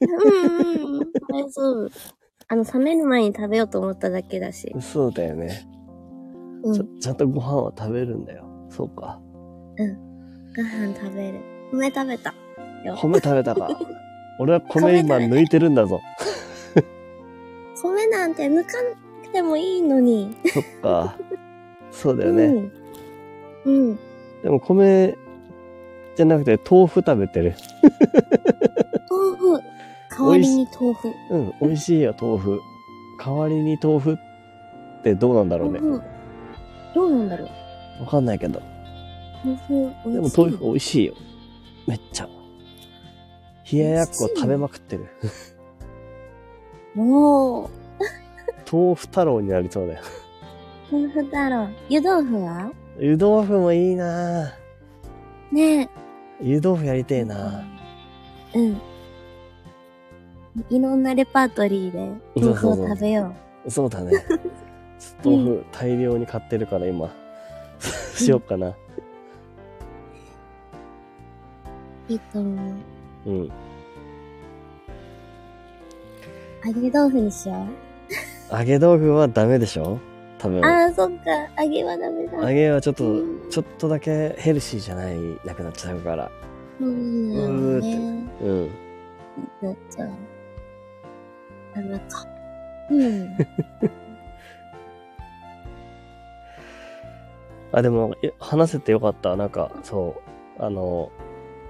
[0.00, 1.12] うんうんうん。
[1.28, 1.90] 大丈夫。
[2.48, 4.74] あの、冷める前に食べようと思っただけだし。
[4.80, 5.66] そうだよね。
[6.74, 7.00] ちょうん。
[7.00, 8.44] ちゃんとご飯は食べるんだよ。
[8.70, 9.20] そうか。
[9.78, 9.84] ご
[10.62, 11.40] 飯食べる。
[11.72, 12.34] 米食べた。
[13.00, 13.68] 米食べたか。
[14.38, 16.00] 俺は米今抜いてるんだぞ。
[17.82, 18.90] 米なんて抜かな
[19.22, 20.36] くてもいいのに。
[20.46, 21.16] そっか。
[21.90, 22.44] そうだよね。
[23.64, 23.74] うん。
[23.88, 23.98] うん。
[24.42, 25.16] でも米
[26.16, 27.54] じゃなくて豆腐食べてる。
[29.10, 29.60] 豆腐。
[30.18, 31.12] 代わりに豆腐。
[31.30, 32.60] うん、美味しいよ、豆腐。
[33.22, 34.16] 代わりに豆腐っ
[35.02, 35.80] てどうなんだろうね。
[36.94, 37.44] どうなんだろ
[38.00, 38.02] う。
[38.04, 38.62] わかんないけど。
[39.44, 40.12] 豆腐、美味しい。
[40.12, 41.14] でも豆腐美味しいよ。
[41.86, 42.28] めっちゃ。
[43.70, 45.06] 冷ややっこ食べまくってる。
[46.96, 47.68] もう、
[48.70, 50.02] 豆腐太郎になりそうだよ。
[50.90, 51.70] 豆腐だろう。
[51.88, 52.72] 湯豆腐は？
[52.98, 54.54] 湯豆腐もいいな
[55.52, 55.88] ねえ。
[56.40, 57.62] 湯豆腐やりてえな
[58.54, 58.80] うん。
[60.70, 63.34] いろんなレパートリーで豆腐を食べよ
[63.68, 64.12] そうだね。
[65.22, 67.10] 豆腐大量に買ってるから今。
[68.14, 68.68] しよっかな。
[68.68, 68.74] う。
[72.08, 72.72] いいと思
[73.26, 73.30] う。
[73.30, 73.52] うん。
[76.66, 77.54] 揚げ豆腐にしよ
[78.52, 78.56] う。
[78.56, 79.98] 揚げ豆腐はダメでしょ？
[80.38, 80.64] 多分。
[80.64, 81.62] ああ、そっか。
[81.62, 82.50] 揚げはダメだ。
[82.50, 83.16] 揚げはちょっとう、
[83.46, 86.30] んちょっとだけヘルシーじゃない、なくなっちゃうから。
[86.78, 86.96] そうな
[87.48, 88.28] んだよね。
[88.42, 88.70] うん。
[89.62, 90.10] なっちゃう。
[91.74, 92.26] ダメか。
[92.90, 93.36] うん。
[97.72, 99.36] あ、でも、え話せてよかった。
[99.36, 100.22] なんか、そ
[100.58, 101.10] う、あの、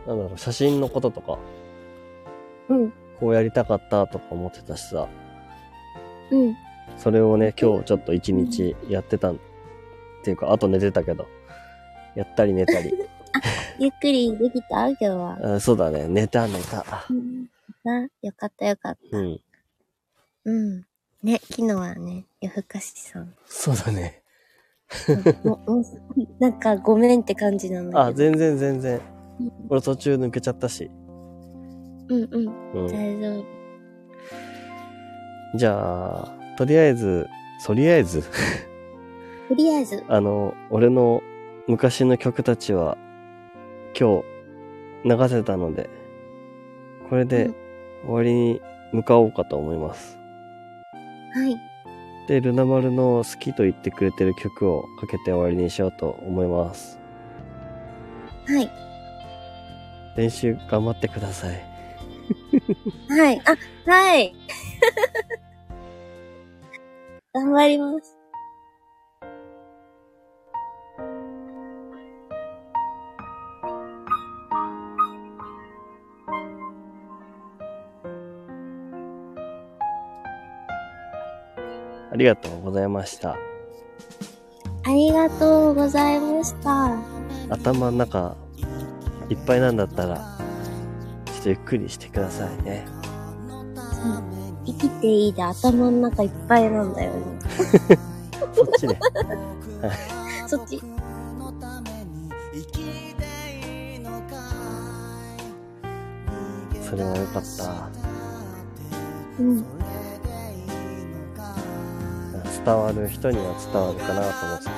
[0.06, 1.39] なんだろう、写真のこととか、
[2.68, 2.93] うん。
[3.21, 5.09] こうやりたかったとか思ってたしさ、
[6.31, 6.57] うん。
[6.97, 9.39] それをね、今日ちょっと一日やってたん、っ
[10.25, 11.27] ていうか、あと寝てたけど、
[12.15, 12.93] やったり寝たり。
[13.79, 14.89] ゆっくりできた？
[14.89, 15.39] 今日は。
[15.57, 16.85] あそうだね、寝た寝た。
[17.11, 17.47] うん。
[17.85, 19.19] な、よかったよかった。
[19.19, 19.41] うん。
[20.45, 20.87] うん。
[21.23, 23.35] ね、昨日はね、夜更かしさん。
[23.45, 24.23] そうだね。
[26.39, 28.13] なんかごめんって感じなんだあ。
[28.13, 29.01] 全然全然。
[29.41, 30.91] うん俺途中抜けちゃったし。
[32.09, 32.73] うんうん。
[32.74, 32.87] うん。
[32.89, 33.45] 大丈夫。
[35.55, 37.27] じゃあ、とりあえず、
[37.65, 38.23] とりあえず、
[39.49, 41.23] とりあえず、 あの、俺の
[41.66, 42.97] 昔の曲たちは、
[43.99, 44.23] 今
[45.05, 45.89] 日、流せたので、
[47.09, 47.55] これでうん
[48.07, 48.61] 終わりに
[48.93, 50.19] 向かおうかと思います。
[51.35, 51.57] はい。
[52.28, 56.99] で、ルナ丸の好きと言ってくれてる曲をかけて終わりにしようと思います。
[58.47, 58.70] はい。
[60.16, 61.76] 練習頑張ってください。
[63.09, 63.40] はい。
[63.44, 63.57] あ、
[63.90, 64.35] はい。
[67.35, 68.16] 頑張ります。
[82.12, 83.32] ありがとうございました。
[83.32, 83.39] あ
[84.89, 86.97] りがとうございました。
[87.51, 88.36] 頭の中
[89.28, 90.36] いっぱいなんだったら、
[91.47, 92.85] とゆっくりしてくださいね。
[94.66, 97.39] 生きていいで頭の中いっぱいなんだよね。
[98.52, 98.98] そっちね。
[100.48, 100.82] そっち。
[106.82, 107.90] それはよかった。
[109.39, 109.64] うん。
[112.64, 114.73] 伝わる人には伝わるかなと思ってた。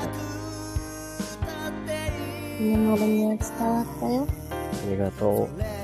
[2.60, 4.26] 今までには伝わったよ。
[4.50, 5.77] ありがとう。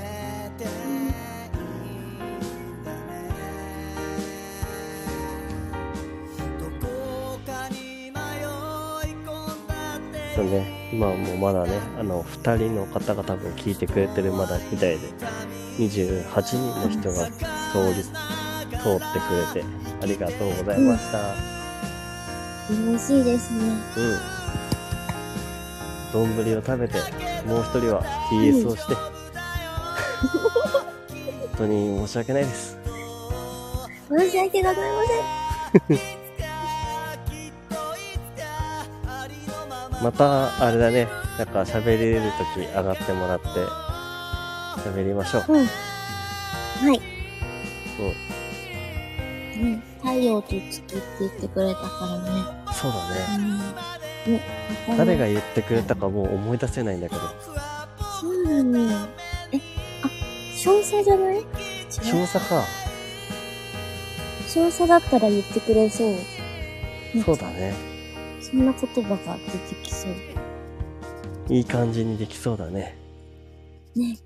[10.94, 15.08] 今はもうまだね、あの、二人の方が多分聞いてくれてるまだみたいで、
[15.78, 17.26] 28人の人が
[17.72, 19.64] 通り、通ってくれて、
[20.00, 21.34] ありがとうございました。
[22.70, 23.72] 嬉しいですね。
[26.14, 26.34] うん。
[26.36, 26.98] 丼を食べて、
[27.44, 29.04] もう一人は TS をして、本
[31.58, 32.78] 当に申し訳ないです。
[34.08, 35.02] 申し訳ございま
[35.88, 35.98] せん。
[40.04, 41.08] また、あれだね、
[41.38, 42.20] なんか喋れる
[42.54, 43.46] とき上がってもらって、
[44.86, 45.44] 喋りましょう。
[45.48, 45.66] うん。
[45.66, 47.00] はい。
[49.56, 52.44] ね、太陽と月って言ってくれたからね。
[52.74, 52.98] そうだ
[53.34, 53.46] うね。
[53.46, 54.34] ん。
[54.34, 54.42] ね、
[54.98, 57.22] 誰が言ってくれたかもう思い出せないんだけど。
[58.20, 58.90] そうなのよ。
[59.52, 59.56] え、
[60.02, 60.10] あ、
[60.54, 61.46] 少佐じゃない？
[61.90, 62.62] 少佐か。
[64.48, 66.14] 少佐だったら言ってくれそう。
[67.24, 67.93] そうだね。
[68.54, 69.42] そんな言葉が出
[69.74, 70.12] てきそう。
[71.48, 72.96] いい感じにできそうだね。
[73.96, 74.16] ね。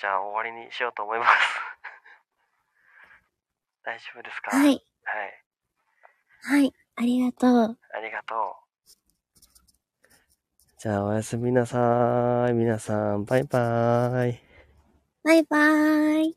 [0.00, 1.30] じゃあ終わりにしようと思います。
[3.84, 4.50] 大丈夫ですか？
[4.50, 4.84] はい。
[5.04, 5.44] はい。
[6.42, 6.74] はい。
[6.96, 7.78] ありがとう。
[7.92, 8.38] ありがとう。
[10.76, 12.54] じゃあおやすみなさーい。
[12.54, 14.40] 皆さん、バイバーイ。
[15.22, 16.36] バイバーイ。